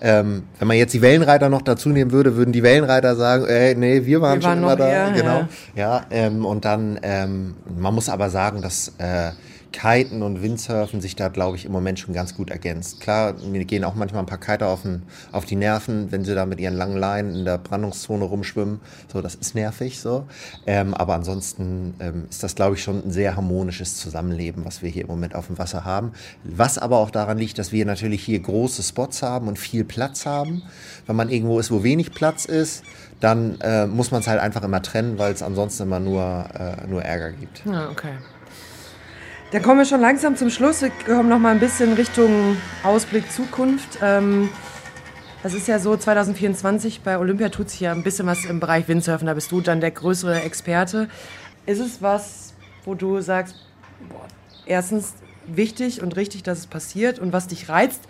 Ähm, 0.00 0.44
wenn 0.58 0.68
man 0.68 0.76
jetzt 0.76 0.94
die 0.94 1.02
Wellenreiter 1.02 1.48
noch 1.48 1.62
dazu 1.62 1.88
nehmen 1.88 2.12
würde, 2.12 2.36
würden 2.36 2.52
die 2.52 2.62
Wellenreiter 2.62 3.16
sagen, 3.16 3.46
ey, 3.46 3.74
nee, 3.74 4.04
wir 4.04 4.20
waren 4.20 4.36
Wir 4.36 4.42
schon 4.42 4.50
waren 4.50 4.58
immer 4.62 4.76
da. 4.76 4.88
eher, 4.88 5.10
genau. 5.12 5.38
ja. 5.38 5.48
Ja, 5.74 6.06
ähm, 6.10 6.44
und 6.44 6.64
dann, 6.64 6.98
ähm, 7.02 7.56
man 7.78 7.94
muss 7.94 8.08
aber 8.08 8.30
sagen, 8.30 8.62
dass 8.62 8.92
äh, 8.98 9.30
Kiten 9.72 10.22
und 10.22 10.42
Windsurfen 10.42 11.00
sich 11.00 11.16
da, 11.16 11.28
glaube 11.28 11.56
ich, 11.56 11.64
im 11.64 11.72
Moment 11.72 11.98
schon 11.98 12.14
ganz 12.14 12.34
gut 12.34 12.50
ergänzt. 12.50 13.00
Klar, 13.00 13.34
mir 13.34 13.64
gehen 13.64 13.84
auch 13.84 13.94
manchmal 13.94 14.22
ein 14.22 14.26
paar 14.26 14.40
Kiter 14.40 14.68
auf, 14.68 14.82
den, 14.82 15.02
auf 15.32 15.44
die 15.44 15.56
Nerven, 15.56 16.10
wenn 16.10 16.24
sie 16.24 16.34
da 16.34 16.46
mit 16.46 16.60
ihren 16.60 16.74
langen 16.74 16.96
Leinen 16.96 17.34
in 17.34 17.44
der 17.44 17.58
Brandungszone 17.58 18.24
rumschwimmen. 18.24 18.80
So, 19.12 19.20
das 19.20 19.34
ist 19.34 19.54
nervig 19.54 20.00
so. 20.00 20.26
Ähm, 20.66 20.94
aber 20.94 21.14
ansonsten 21.14 21.94
ähm, 22.00 22.26
ist 22.30 22.42
das, 22.42 22.54
glaube 22.54 22.76
ich, 22.76 22.82
schon 22.82 23.04
ein 23.04 23.10
sehr 23.10 23.36
harmonisches 23.36 23.96
Zusammenleben, 23.96 24.64
was 24.64 24.82
wir 24.82 24.90
hier 24.90 25.02
im 25.02 25.08
Moment 25.08 25.34
auf 25.34 25.46
dem 25.46 25.58
Wasser 25.58 25.84
haben. 25.84 26.12
Was 26.44 26.78
aber 26.78 26.98
auch 26.98 27.10
daran 27.10 27.38
liegt, 27.38 27.58
dass 27.58 27.72
wir 27.72 27.84
natürlich 27.84 28.24
hier 28.24 28.40
große 28.40 28.82
Spots 28.82 29.22
haben 29.22 29.48
und 29.48 29.58
viel 29.58 29.84
Platz 29.84 30.26
haben. 30.26 30.62
Wenn 31.06 31.16
man 31.16 31.28
irgendwo 31.28 31.58
ist, 31.58 31.70
wo 31.70 31.82
wenig 31.82 32.12
Platz 32.12 32.44
ist, 32.44 32.82
dann 33.20 33.60
äh, 33.60 33.86
muss 33.86 34.10
man 34.10 34.20
es 34.20 34.28
halt 34.28 34.40
einfach 34.40 34.62
immer 34.62 34.82
trennen, 34.82 35.18
weil 35.18 35.32
es 35.32 35.42
ansonsten 35.42 35.84
immer 35.84 36.00
nur, 36.00 36.46
äh, 36.54 36.86
nur 36.86 37.02
Ärger 37.02 37.32
gibt. 37.32 37.62
Ja, 37.64 37.88
okay. 37.90 38.12
Dann 39.50 39.62
kommen 39.62 39.78
wir 39.78 39.86
schon 39.86 40.02
langsam 40.02 40.36
zum 40.36 40.50
Schluss. 40.50 40.82
Wir 40.82 40.90
kommen 40.90 41.30
noch 41.30 41.38
mal 41.38 41.52
ein 41.52 41.58
bisschen 41.58 41.94
Richtung 41.94 42.58
Ausblick 42.82 43.32
Zukunft. 43.32 43.98
Ähm, 44.02 44.50
das 45.42 45.54
ist 45.54 45.66
ja 45.68 45.78
so, 45.78 45.96
2024 45.96 47.00
bei 47.00 47.18
Olympia 47.18 47.48
tut 47.48 47.70
sich 47.70 47.80
ja 47.80 47.92
ein 47.92 48.02
bisschen 48.02 48.26
was 48.26 48.44
im 48.44 48.60
Bereich 48.60 48.88
Windsurfen. 48.88 49.26
Da 49.26 49.32
bist 49.32 49.50
du 49.50 49.62
dann 49.62 49.80
der 49.80 49.90
größere 49.90 50.42
Experte. 50.42 51.08
Ist 51.64 51.80
es 51.80 52.02
was, 52.02 52.52
wo 52.84 52.94
du 52.94 53.22
sagst, 53.22 53.54
boah, 54.10 54.26
erstens 54.66 55.14
wichtig 55.46 56.02
und 56.02 56.16
richtig, 56.16 56.42
dass 56.42 56.58
es 56.58 56.66
passiert 56.66 57.18
und 57.18 57.32
was 57.32 57.46
dich 57.46 57.70
reizt, 57.70 58.02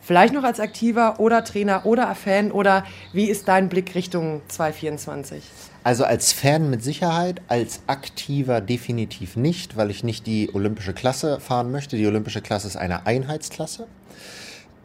vielleicht 0.00 0.32
noch 0.32 0.44
als 0.44 0.60
Aktiver 0.60 1.18
oder 1.18 1.42
Trainer 1.42 1.86
oder 1.86 2.14
Fan 2.14 2.52
oder 2.52 2.84
wie 3.12 3.28
ist 3.28 3.48
dein 3.48 3.68
Blick 3.68 3.96
Richtung 3.96 4.42
2024? 4.46 5.42
Also 5.84 6.04
als 6.04 6.32
Fan 6.32 6.70
mit 6.70 6.82
Sicherheit, 6.82 7.42
als 7.48 7.82
Aktiver 7.86 8.62
definitiv 8.62 9.36
nicht, 9.36 9.76
weil 9.76 9.90
ich 9.90 10.02
nicht 10.02 10.26
die 10.26 10.50
olympische 10.54 10.94
Klasse 10.94 11.40
fahren 11.40 11.70
möchte. 11.70 11.96
Die 11.96 12.06
olympische 12.06 12.40
Klasse 12.40 12.66
ist 12.68 12.76
eine 12.76 13.06
Einheitsklasse. 13.06 13.86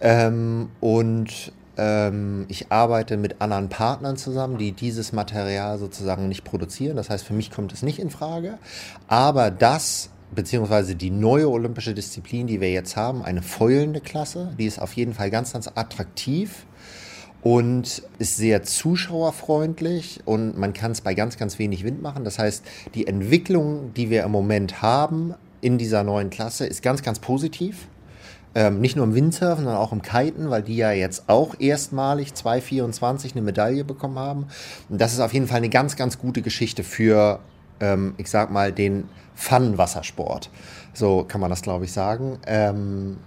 Ähm, 0.02 0.70
und 0.82 1.54
ähm, 1.78 2.46
ich 2.50 2.70
arbeite 2.70 3.16
mit 3.16 3.42
anderen 3.42 3.70
Partnern 3.70 4.18
zusammen, 4.18 4.58
die 4.58 4.74
dieses 4.74 5.14
Material 5.14 5.78
sozusagen 5.80 6.28
nicht 6.28 6.44
produzieren. 6.44 6.98
Das 6.98 7.10
heißt, 7.10 7.26
für 7.26 7.34
mich 7.34 7.50
kommt 7.50 7.72
es 7.72 7.82
nicht 7.82 8.00
in 8.00 8.10
Frage. 8.10 8.58
Aber 9.08 9.52
das 9.52 10.10
beziehungsweise 10.36 10.96
die 10.96 11.10
neue 11.12 11.50
olympische 11.50 11.94
Disziplin, 11.94 12.46
die 12.46 12.62
wir 12.62 12.72
jetzt 12.72 12.96
haben, 12.96 13.24
eine 13.24 13.42
fäulende 13.42 14.02
Klasse, 14.02 14.54
die 14.60 14.66
ist 14.66 14.80
auf 14.80 14.94
jeden 14.94 15.14
Fall 15.14 15.30
ganz, 15.32 15.54
ganz 15.54 15.68
attraktiv 15.74 16.66
und 17.42 18.04
ist 18.18 18.38
sehr 18.38 18.64
zuschauerfreundlich 18.64 20.22
und 20.26 20.58
man 20.58 20.74
kann 20.74 20.92
es 20.92 21.02
bei 21.02 21.14
ganz, 21.14 21.38
ganz 21.38 21.58
wenig 21.58 21.84
Wind 21.84 22.02
machen. 22.02 22.24
Das 22.24 22.38
heißt, 22.38 22.66
die 22.96 23.08
Entwicklung, 23.08 23.94
die 23.94 24.10
wir 24.10 24.24
im 24.24 24.32
Moment 24.32 24.82
haben 24.82 25.34
in 25.62 25.78
dieser 25.78 26.04
neuen 26.04 26.30
Klasse, 26.30 26.66
ist 26.66 26.82
ganz, 26.82 27.02
ganz 27.02 27.20
positiv. 27.20 27.88
Ähm, 28.56 28.82
nicht 28.82 28.96
nur 28.96 29.06
im 29.06 29.14
Windsurfen, 29.14 29.64
sondern 29.64 29.80
auch 29.80 29.94
im 29.94 30.02
Kiten, 30.02 30.50
weil 30.50 30.64
die 30.64 30.76
ja 30.76 30.92
jetzt 30.92 31.30
auch 31.30 31.56
erstmalig 31.60 32.34
2024 32.34 33.34
eine 33.34 33.44
Medaille 33.44 33.84
bekommen 33.84 34.18
haben. 34.18 34.48
Und 34.90 35.00
das 35.00 35.14
ist 35.14 35.20
auf 35.20 35.34
jeden 35.34 35.48
Fall 35.48 35.58
eine 35.58 35.70
ganz, 35.70 35.96
ganz 35.96 36.18
gute 36.18 36.42
Geschichte 36.42 36.84
für, 36.84 37.40
ähm, 37.80 38.16
ich 38.18 38.30
sag 38.30 38.52
mal, 38.52 38.72
den 38.72 39.08
Fun-Wassersport. 39.36 40.50
So 40.94 41.24
kann 41.26 41.40
man 41.40 41.52
das, 41.52 41.62
glaube 41.62 41.86
ich, 41.86 41.92
sagen. 41.92 42.40
Ähm, 42.48 43.18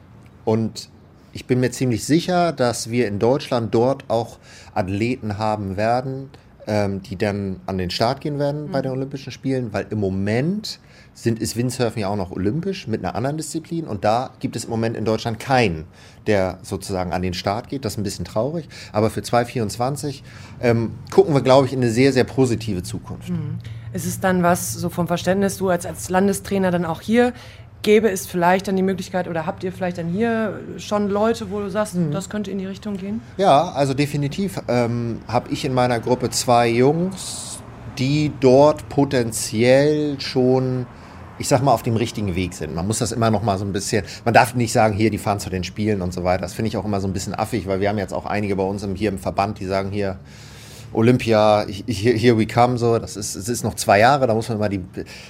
und 0.45 0.91
ich 1.33 1.47
bin 1.47 1.61
mir 1.61 1.71
ziemlich 1.71 2.05
sicher, 2.05 2.53
dass 2.53 2.91
wir 2.91 3.09
in 3.09 3.19
Deutschland 3.19 3.75
dort 3.75 4.05
auch 4.09 4.39
Athleten 4.75 5.39
haben 5.39 5.77
werden, 5.77 6.31
ähm, 6.67 7.03
die 7.03 7.17
dann 7.17 7.61
an 7.67 7.79
den 7.79 7.91
Start 7.91 8.21
gehen 8.21 8.39
werden 8.39 8.67
mhm. 8.67 8.73
bei 8.73 8.83
den 8.83 8.93
Olympischen 8.93 9.33
Spielen, 9.33 9.73
weil 9.73 9.87
im 9.91 9.99
Moment 9.99 10.79
sind, 11.15 11.41
ist 11.41 11.57
Windsurfen 11.57 12.01
ja 12.01 12.09
auch 12.09 12.17
noch 12.17 12.31
olympisch 12.31 12.87
mit 12.87 13.05
einer 13.05 13.15
anderen 13.15 13.37
Disziplin 13.37 13.87
und 13.87 14.05
da 14.05 14.31
gibt 14.41 14.57
es 14.57 14.65
im 14.65 14.71
Moment 14.71 14.97
in 14.97 15.05
Deutschland 15.05 15.39
keinen, 15.39 15.85
der 16.27 16.59
sozusagen 16.63 17.13
an 17.13 17.23
den 17.23 17.35
Start 17.35 17.69
geht. 17.69 17.85
Das 17.85 17.95
ist 17.95 17.99
ein 17.99 18.03
bisschen 18.03 18.25
traurig, 18.25 18.69
aber 18.93 19.11
für 19.11 19.23
2024 19.23 20.23
ähm, 20.61 20.93
gucken 21.11 21.35
wir, 21.35 21.43
glaube 21.43 21.67
ich, 21.67 21.73
in 21.73 21.81
eine 21.81 21.91
sehr, 21.91 22.13
sehr 22.13 22.25
positive 22.25 22.83
Zukunft. 22.83 23.29
Mhm. 23.29 23.59
Ist 23.93 24.07
es 24.07 24.21
dann 24.21 24.43
was, 24.43 24.73
so 24.73 24.89
vom 24.89 25.07
Verständnis, 25.07 25.59
du 25.59 25.69
als, 25.69 25.85
als 25.85 26.09
Landestrainer 26.09 26.71
dann 26.71 26.87
auch 26.87 27.03
hier, 27.03 27.35
gäbe 27.83 28.11
es 28.11 28.27
vielleicht 28.27 28.69
dann 28.69 28.77
die 28.77 28.83
Möglichkeit 28.83 29.29
oder 29.29 29.47
habt 29.47 29.65
ihr 29.65 29.73
vielleicht 29.73 29.99
dann 29.99 30.09
hier 30.09 30.61
schon 30.79 31.09
Leute, 31.09 31.51
wo 31.51 31.61
du 31.61 31.69
sagst, 31.69 31.95
mhm. 31.95 32.11
das 32.13 32.29
könnte 32.29 32.51
in 32.51 32.59
die 32.59 32.67
Richtung 32.67 32.97
gehen? 32.97 33.21
Ja, 33.37 33.73
also 33.73 33.95
definitiv 33.95 34.61
ähm, 34.69 35.21
habe 35.29 35.51
ich 35.51 35.65
in 35.65 35.75
meiner 35.75 36.01
Gruppe 36.01 36.31
zwei 36.31 36.69
Jungs, 36.69 37.59
die 37.99 38.33
dort 38.41 38.89
potenziell 38.89 40.21
schon 40.21 40.87
ich 41.39 41.49
sag 41.49 41.61
mal, 41.63 41.73
auf 41.73 41.83
dem 41.83 41.97
richtigen 41.97 42.37
Weg 42.37 42.55
sind. 42.55 42.75
Man 42.75 42.87
muss 42.87 42.99
das 42.99 43.11
immer 43.11 43.31
noch 43.31 43.43
mal 43.43 43.59
so 43.59 43.65
ein 43.65 43.73
bisschen, 43.73 44.05
man 44.25 44.33
darf 44.33 44.55
nicht 44.55 44.73
sagen, 44.73 44.95
hier, 44.95 45.11
die 45.11 45.19
fahren 45.19 45.41
zu 45.41 45.51
den 45.51 45.65
Spielen 45.65 46.01
und 46.01 46.13
so 46.13 46.23
weiter. 46.23 46.43
Das 46.43 46.55
finde 46.55 46.69
ich 46.69 46.77
auch 46.77 46.85
immer 46.85 47.01
so 47.01 47.09
ein 47.09 47.13
bisschen 47.13 47.35
affig, 47.35 47.67
weil 47.67 47.81
wir 47.81 47.89
haben 47.89 47.99
jetzt 47.99 48.15
auch 48.15 48.27
einige 48.27 48.55
bei 48.55 48.63
uns 48.63 48.85
im, 48.85 48.95
hier 48.95 49.09
im 49.09 49.19
Verband, 49.19 49.59
die 49.59 49.67
sagen 49.67 49.91
hier, 49.91 50.19
Olympia, 50.95 51.67
here 51.87 52.37
we 52.37 52.47
come, 52.47 52.77
so, 52.77 52.99
das 52.99 53.17
ist, 53.17 53.35
es 53.35 53.49
ist 53.49 53.65
noch 53.65 53.75
zwei 53.75 53.99
Jahre, 54.01 54.27
da 54.27 54.35
muss 54.35 54.49
man 54.49 54.59
immer, 54.59 54.69
die, 54.69 54.81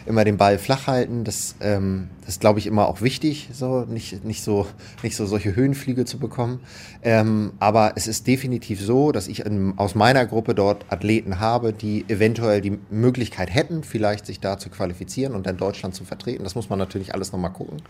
immer 0.06 0.24
den 0.24 0.36
Ball 0.36 0.58
flach 0.58 0.86
halten. 0.86 1.24
Das, 1.24 1.54
ähm, 1.60 2.10
das 2.20 2.30
ist, 2.30 2.40
glaube 2.40 2.58
ich, 2.58 2.66
immer 2.66 2.88
auch 2.88 3.00
wichtig, 3.00 3.48
so, 3.52 3.82
nicht, 3.82 4.24
nicht 4.24 4.42
so, 4.42 4.66
nicht 5.02 5.16
so 5.16 5.26
solche 5.26 5.54
Höhenflüge 5.54 6.04
zu 6.04 6.18
bekommen. 6.18 6.60
Ähm, 7.02 7.52
aber 7.58 7.92
es 7.96 8.06
ist 8.06 8.26
definitiv 8.26 8.80
so, 8.80 9.12
dass 9.12 9.28
ich 9.28 9.46
in, 9.46 9.74
aus 9.76 9.94
meiner 9.94 10.26
Gruppe 10.26 10.54
dort 10.54 10.84
Athleten 10.90 11.40
habe, 11.40 11.72
die 11.72 12.04
eventuell 12.08 12.60
die 12.60 12.78
Möglichkeit 12.90 13.54
hätten, 13.54 13.84
vielleicht 13.84 14.26
sich 14.26 14.40
da 14.40 14.58
zu 14.58 14.68
qualifizieren 14.68 15.34
und 15.34 15.46
dann 15.46 15.56
Deutschland 15.56 15.94
zu 15.94 16.04
vertreten. 16.04 16.44
Das 16.44 16.54
muss 16.54 16.70
man 16.70 16.78
natürlich 16.78 17.14
alles 17.14 17.32
nochmal 17.32 17.52
gucken. 17.52 17.82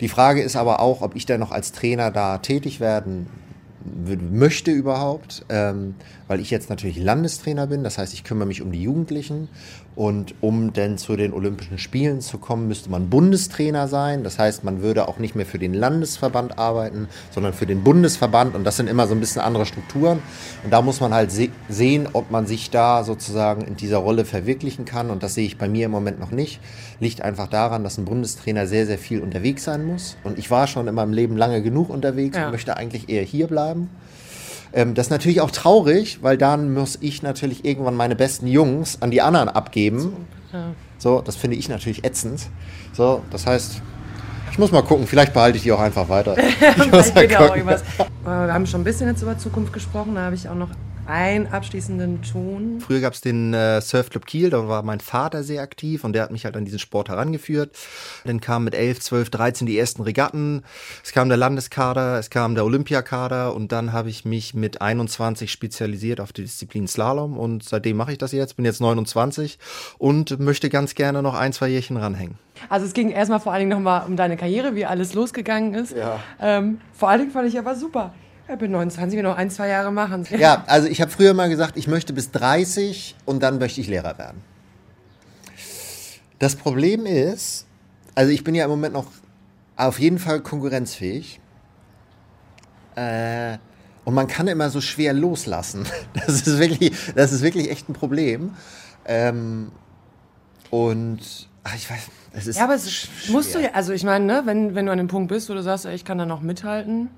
Die 0.00 0.08
Frage 0.08 0.42
ist 0.42 0.56
aber 0.56 0.80
auch, 0.80 1.02
ob 1.02 1.16
ich 1.16 1.26
dann 1.26 1.40
noch 1.40 1.52
als 1.52 1.72
Trainer 1.72 2.10
da 2.10 2.38
tätig 2.38 2.80
werden 2.80 3.26
möchte 4.30 4.70
überhaupt, 4.70 5.44
ähm, 5.48 5.94
weil 6.28 6.40
ich 6.40 6.50
jetzt 6.50 6.70
natürlich 6.70 6.98
Landestrainer 6.98 7.66
bin. 7.66 7.84
Das 7.84 7.98
heißt, 7.98 8.14
ich 8.14 8.24
kümmere 8.24 8.46
mich 8.46 8.62
um 8.62 8.72
die 8.72 8.82
Jugendlichen 8.82 9.48
und 9.94 10.34
um 10.40 10.72
dann 10.72 10.96
zu 10.96 11.16
den 11.16 11.34
Olympischen 11.34 11.76
Spielen 11.78 12.22
zu 12.22 12.38
kommen, 12.38 12.66
müsste 12.66 12.90
man 12.90 13.10
Bundestrainer 13.10 13.88
sein. 13.88 14.24
Das 14.24 14.38
heißt, 14.38 14.64
man 14.64 14.80
würde 14.80 15.06
auch 15.06 15.18
nicht 15.18 15.34
mehr 15.34 15.44
für 15.44 15.58
den 15.58 15.74
Landesverband 15.74 16.58
arbeiten, 16.58 17.08
sondern 17.30 17.52
für 17.52 17.66
den 17.66 17.84
Bundesverband. 17.84 18.54
Und 18.54 18.64
das 18.64 18.78
sind 18.78 18.88
immer 18.88 19.06
so 19.06 19.14
ein 19.14 19.20
bisschen 19.20 19.42
andere 19.42 19.66
Strukturen. 19.66 20.22
Und 20.64 20.72
da 20.72 20.80
muss 20.80 21.00
man 21.00 21.12
halt 21.12 21.30
se 21.30 21.48
sehen, 21.68 22.08
ob 22.14 22.30
man 22.30 22.46
sich 22.46 22.70
da 22.70 23.04
sozusagen 23.04 23.62
in 23.62 23.76
dieser 23.76 23.98
Rolle 23.98 24.24
verwirklichen 24.24 24.86
kann. 24.86 25.10
Und 25.10 25.22
das 25.22 25.34
sehe 25.34 25.44
ich 25.44 25.58
bei 25.58 25.68
mir 25.68 25.86
im 25.86 25.92
Moment 25.92 26.18
noch 26.18 26.30
nicht. 26.30 26.60
Liegt 26.98 27.20
einfach 27.20 27.48
daran, 27.48 27.84
dass 27.84 27.98
ein 27.98 28.06
Bundestrainer 28.06 28.66
sehr, 28.66 28.86
sehr 28.86 28.98
viel 28.98 29.20
unterwegs 29.20 29.64
sein 29.64 29.84
muss. 29.84 30.16
Und 30.24 30.38
ich 30.38 30.50
war 30.50 30.66
schon 30.68 30.88
in 30.88 30.94
meinem 30.94 31.12
Leben 31.12 31.36
lange 31.36 31.62
genug 31.62 31.90
unterwegs 31.90 32.36
ja. 32.38 32.46
und 32.46 32.52
möchte 32.52 32.78
eigentlich 32.78 33.10
eher 33.10 33.24
hier 33.24 33.46
bleiben. 33.46 33.90
Ähm, 34.72 34.94
das 34.94 35.06
ist 35.06 35.10
natürlich 35.10 35.40
auch 35.40 35.50
traurig, 35.50 36.18
weil 36.22 36.38
dann 36.38 36.72
muss 36.72 36.98
ich 37.00 37.22
natürlich 37.22 37.64
irgendwann 37.64 37.94
meine 37.94 38.16
besten 38.16 38.46
Jungs 38.46 39.00
an 39.00 39.10
die 39.10 39.20
anderen 39.20 39.48
abgeben. 39.48 40.00
So, 40.50 40.56
ja. 40.56 40.64
so 40.98 41.20
das 41.20 41.36
finde 41.36 41.56
ich 41.56 41.68
natürlich 41.68 42.04
ätzend. 42.04 42.48
So, 42.92 43.22
das 43.30 43.46
heißt, 43.46 43.82
ich 44.50 44.58
muss 44.58 44.70
mal 44.70 44.82
gucken, 44.82 45.06
vielleicht 45.06 45.32
behalte 45.32 45.56
ich 45.56 45.62
die 45.62 45.72
auch 45.72 45.80
einfach 45.80 46.08
weiter. 46.08 46.36
ich 46.38 47.14
geht 47.14 47.30
ja 47.30 47.40
auch 47.40 47.56
irgendwas. 47.56 47.82
Wir 48.24 48.52
haben 48.52 48.66
schon 48.66 48.82
ein 48.82 48.84
bisschen 48.84 49.08
jetzt 49.08 49.22
über 49.22 49.38
Zukunft 49.38 49.72
gesprochen, 49.72 50.14
da 50.14 50.22
habe 50.22 50.34
ich 50.34 50.48
auch 50.48 50.54
noch 50.54 50.70
einen 51.06 51.46
abschließenden 51.48 52.22
Ton. 52.22 52.80
Früher 52.80 53.00
gab 53.00 53.14
es 53.14 53.20
den 53.20 53.54
äh, 53.54 53.80
Surfclub 53.80 54.26
Kiel, 54.26 54.50
da 54.50 54.68
war 54.68 54.82
mein 54.82 55.00
Vater 55.00 55.42
sehr 55.42 55.62
aktiv 55.62 56.04
und 56.04 56.12
der 56.12 56.22
hat 56.22 56.30
mich 56.30 56.44
halt 56.44 56.56
an 56.56 56.64
diesen 56.64 56.78
Sport 56.78 57.08
herangeführt. 57.08 57.76
Dann 58.24 58.40
kamen 58.40 58.64
mit 58.64 58.74
11, 58.74 59.00
12, 59.00 59.30
13 59.30 59.66
die 59.66 59.78
ersten 59.78 60.02
Regatten, 60.02 60.62
es 61.02 61.12
kam 61.12 61.28
der 61.28 61.38
Landeskader, 61.38 62.18
es 62.18 62.30
kam 62.30 62.54
der 62.54 62.64
Olympiakader 62.64 63.54
und 63.54 63.72
dann 63.72 63.92
habe 63.92 64.10
ich 64.10 64.24
mich 64.24 64.54
mit 64.54 64.80
21 64.80 65.50
spezialisiert 65.50 66.20
auf 66.20 66.32
die 66.32 66.42
Disziplin 66.42 66.86
Slalom 66.86 67.36
und 67.36 67.64
seitdem 67.64 67.96
mache 67.96 68.12
ich 68.12 68.18
das 68.18 68.32
jetzt, 68.32 68.56
bin 68.56 68.64
jetzt 68.64 68.80
29 68.80 69.58
und 69.98 70.38
möchte 70.38 70.70
ganz 70.70 70.94
gerne 70.94 71.22
noch 71.22 71.34
ein, 71.34 71.52
zwei 71.52 71.68
Jährchen 71.68 71.96
ranhängen. 71.96 72.38
Also 72.68 72.86
es 72.86 72.92
ging 72.92 73.10
erstmal 73.10 73.40
vor 73.40 73.52
allen 73.52 73.60
Dingen 73.60 73.70
nochmal 73.70 74.06
um 74.06 74.16
deine 74.16 74.36
Karriere, 74.36 74.76
wie 74.76 74.86
alles 74.86 75.14
losgegangen 75.14 75.74
ist. 75.74 75.96
Ja. 75.96 76.20
Ähm, 76.40 76.80
vor 76.92 77.08
allen 77.08 77.20
Dingen 77.20 77.32
fand 77.32 77.48
ich 77.48 77.58
aber 77.58 77.74
super 77.74 78.12
ich 78.52 78.58
bin 78.58 78.70
29, 78.70 79.16
wir 79.16 79.22
noch 79.22 79.36
ein, 79.36 79.50
zwei 79.50 79.68
Jahre 79.68 79.92
machen. 79.92 80.26
Ja, 80.30 80.64
also 80.66 80.88
ich 80.88 81.00
habe 81.00 81.10
früher 81.10 81.34
mal 81.34 81.48
gesagt, 81.48 81.76
ich 81.76 81.86
möchte 81.86 82.12
bis 82.12 82.30
30 82.30 83.16
und 83.24 83.42
dann 83.42 83.58
möchte 83.58 83.80
ich 83.80 83.88
Lehrer 83.88 84.18
werden. 84.18 84.42
Das 86.38 86.56
Problem 86.56 87.06
ist, 87.06 87.66
also 88.14 88.32
ich 88.32 88.44
bin 88.44 88.54
ja 88.54 88.64
im 88.64 88.70
Moment 88.70 88.94
noch 88.94 89.06
auf 89.76 89.98
jeden 89.98 90.18
Fall 90.18 90.40
konkurrenzfähig. 90.40 91.40
Äh, 92.94 93.58
und 94.04 94.14
man 94.14 94.26
kann 94.26 94.48
immer 94.48 94.68
so 94.70 94.80
schwer 94.80 95.12
loslassen. 95.12 95.86
Das 96.14 96.46
ist 96.46 96.58
wirklich, 96.58 96.92
das 97.14 97.32
ist 97.32 97.42
wirklich 97.42 97.70
echt 97.70 97.88
ein 97.88 97.94
Problem. 97.94 98.54
Ähm, 99.04 99.72
und 100.70 101.48
ach, 101.64 101.74
ich 101.74 101.88
weiß, 101.90 102.00
es 102.32 102.46
ist. 102.46 102.56
Ja, 102.56 102.64
aber 102.64 102.74
es 102.74 102.92
schwer. 102.92 103.32
musst 103.32 103.54
du 103.54 103.60
ja, 103.60 103.70
also 103.72 103.92
ich 103.92 104.04
meine, 104.04 104.24
ne, 104.24 104.42
wenn, 104.44 104.74
wenn 104.74 104.86
du 104.86 104.92
an 104.92 104.98
dem 104.98 105.08
Punkt 105.08 105.28
bist, 105.28 105.48
wo 105.48 105.54
du 105.54 105.62
sagst, 105.62 105.86
ich 105.86 106.04
kann 106.04 106.18
da 106.18 106.26
noch 106.26 106.40
mithalten. 106.40 107.08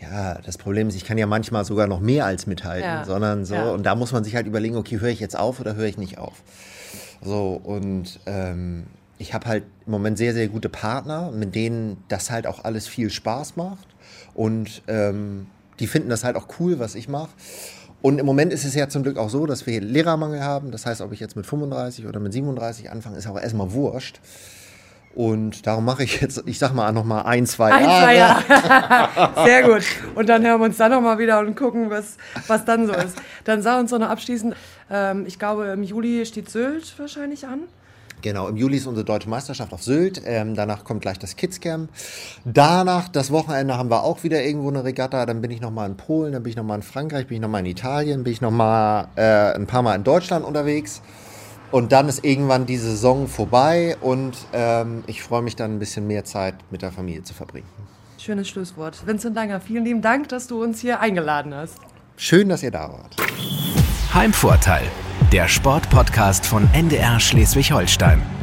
Ja, 0.00 0.34
das 0.44 0.58
Problem 0.58 0.88
ist, 0.88 0.94
ich 0.94 1.04
kann 1.04 1.18
ja 1.18 1.26
manchmal 1.26 1.64
sogar 1.64 1.86
noch 1.86 2.00
mehr 2.00 2.24
als 2.24 2.46
mithalten, 2.46 2.88
ja. 2.88 3.04
sondern 3.04 3.44
so, 3.44 3.54
ja. 3.54 3.70
und 3.70 3.84
da 3.84 3.94
muss 3.94 4.12
man 4.12 4.22
sich 4.22 4.36
halt 4.36 4.46
überlegen, 4.46 4.76
okay, 4.76 5.00
höre 5.00 5.08
ich 5.08 5.20
jetzt 5.20 5.36
auf 5.36 5.58
oder 5.60 5.74
höre 5.74 5.86
ich 5.86 5.98
nicht 5.98 6.18
auf? 6.18 6.42
So, 7.20 7.60
und 7.62 8.20
ähm, 8.26 8.86
ich 9.18 9.34
habe 9.34 9.46
halt 9.46 9.64
im 9.86 9.92
Moment 9.92 10.16
sehr, 10.16 10.32
sehr 10.34 10.48
gute 10.48 10.68
Partner, 10.68 11.32
mit 11.32 11.54
denen 11.54 12.02
das 12.08 12.30
halt 12.30 12.46
auch 12.46 12.64
alles 12.64 12.86
viel 12.86 13.10
Spaß 13.10 13.56
macht. 13.56 13.88
Und 14.34 14.82
ähm, 14.86 15.48
die 15.80 15.88
finden 15.88 16.08
das 16.08 16.24
halt 16.24 16.36
auch 16.36 16.46
cool, 16.60 16.78
was 16.78 16.94
ich 16.94 17.08
mache. 17.08 17.30
Und 18.00 18.20
im 18.20 18.26
Moment 18.26 18.52
ist 18.52 18.64
es 18.64 18.74
ja 18.74 18.88
zum 18.88 19.02
Glück 19.02 19.18
auch 19.18 19.28
so, 19.28 19.46
dass 19.46 19.66
wir 19.66 19.80
Lehrermangel 19.80 20.42
haben. 20.42 20.70
Das 20.70 20.86
heißt, 20.86 21.00
ob 21.00 21.12
ich 21.12 21.18
jetzt 21.18 21.34
mit 21.34 21.46
35 21.46 22.06
oder 22.06 22.20
mit 22.20 22.32
37 22.32 22.90
anfange, 22.90 23.16
ist 23.16 23.26
auch 23.26 23.40
erstmal 23.40 23.72
wurscht. 23.72 24.20
Und 25.14 25.66
darum 25.66 25.84
mache 25.84 26.04
ich 26.04 26.20
jetzt, 26.20 26.42
ich 26.46 26.58
sag 26.58 26.74
mal, 26.74 26.92
noch 26.92 27.04
mal 27.04 27.22
ein, 27.22 27.46
zwei 27.46 27.72
ein, 27.72 27.84
Jahre. 27.84 28.04
Zwei 28.04 28.16
Jahre. 28.16 29.44
Sehr 29.44 29.62
gut. 29.62 29.82
Und 30.14 30.28
dann 30.28 30.44
hören 30.46 30.60
wir 30.60 30.66
uns 30.66 30.76
dann 30.76 30.92
noch 30.92 31.00
mal 31.00 31.18
wieder 31.18 31.40
und 31.40 31.56
gucken, 31.56 31.90
was, 31.90 32.16
was 32.46 32.64
dann 32.64 32.86
so 32.86 32.92
ist. 32.92 33.16
Dann 33.44 33.62
sag 33.62 33.80
uns 33.80 33.90
doch 33.90 33.98
noch 33.98 34.10
abschließend, 34.10 34.54
ähm, 34.90 35.24
ich 35.26 35.38
glaube, 35.38 35.66
im 35.66 35.82
Juli 35.82 36.24
steht 36.24 36.50
Sylt 36.50 36.98
wahrscheinlich 36.98 37.46
an. 37.46 37.60
Genau, 38.20 38.48
im 38.48 38.56
Juli 38.56 38.78
ist 38.78 38.86
unsere 38.86 39.04
deutsche 39.04 39.28
Meisterschaft 39.28 39.72
auf 39.72 39.82
Sylt. 39.82 40.22
Ähm, 40.24 40.56
danach 40.56 40.84
kommt 40.84 41.02
gleich 41.02 41.18
das 41.18 41.36
Kidscamp. 41.36 41.88
Danach, 42.44 43.08
das 43.08 43.30
Wochenende, 43.30 43.76
haben 43.76 43.90
wir 43.90 44.02
auch 44.02 44.24
wieder 44.24 44.42
irgendwo 44.42 44.68
eine 44.68 44.82
Regatta. 44.82 45.24
Dann 45.24 45.40
bin 45.40 45.50
ich 45.50 45.60
nochmal 45.60 45.88
in 45.88 45.96
Polen, 45.96 46.32
dann 46.32 46.42
bin 46.42 46.50
ich 46.50 46.56
nochmal 46.56 46.78
in 46.78 46.82
Frankreich, 46.82 47.28
bin 47.28 47.36
ich 47.36 47.40
nochmal 47.40 47.60
in 47.60 47.66
Italien, 47.66 48.24
bin 48.24 48.32
ich 48.32 48.40
nochmal 48.40 49.08
äh, 49.14 49.54
ein 49.54 49.66
paar 49.66 49.82
Mal 49.82 49.94
in 49.94 50.04
Deutschland 50.04 50.44
unterwegs. 50.44 51.00
Und 51.70 51.92
dann 51.92 52.08
ist 52.08 52.24
irgendwann 52.24 52.66
die 52.66 52.78
Saison 52.78 53.28
vorbei 53.28 53.96
und 54.00 54.36
ähm, 54.52 55.04
ich 55.06 55.22
freue 55.22 55.42
mich 55.42 55.54
dann 55.54 55.76
ein 55.76 55.78
bisschen 55.78 56.06
mehr 56.06 56.24
Zeit 56.24 56.54
mit 56.70 56.82
der 56.82 56.92
Familie 56.92 57.22
zu 57.22 57.34
verbringen. 57.34 57.68
Schönes 58.18 58.48
Schlusswort. 58.48 59.06
Vincent 59.06 59.36
Langer, 59.36 59.60
vielen 59.60 59.84
lieben 59.84 60.02
Dank, 60.02 60.28
dass 60.28 60.46
du 60.46 60.62
uns 60.62 60.80
hier 60.80 61.00
eingeladen 61.00 61.54
hast. 61.54 61.78
Schön, 62.16 62.48
dass 62.48 62.62
ihr 62.62 62.70
da 62.70 62.90
wart. 62.90 63.16
Heimvorteil, 64.12 64.84
der 65.30 65.46
Sportpodcast 65.46 66.46
von 66.46 66.68
NDR 66.72 67.20
Schleswig-Holstein. 67.20 68.37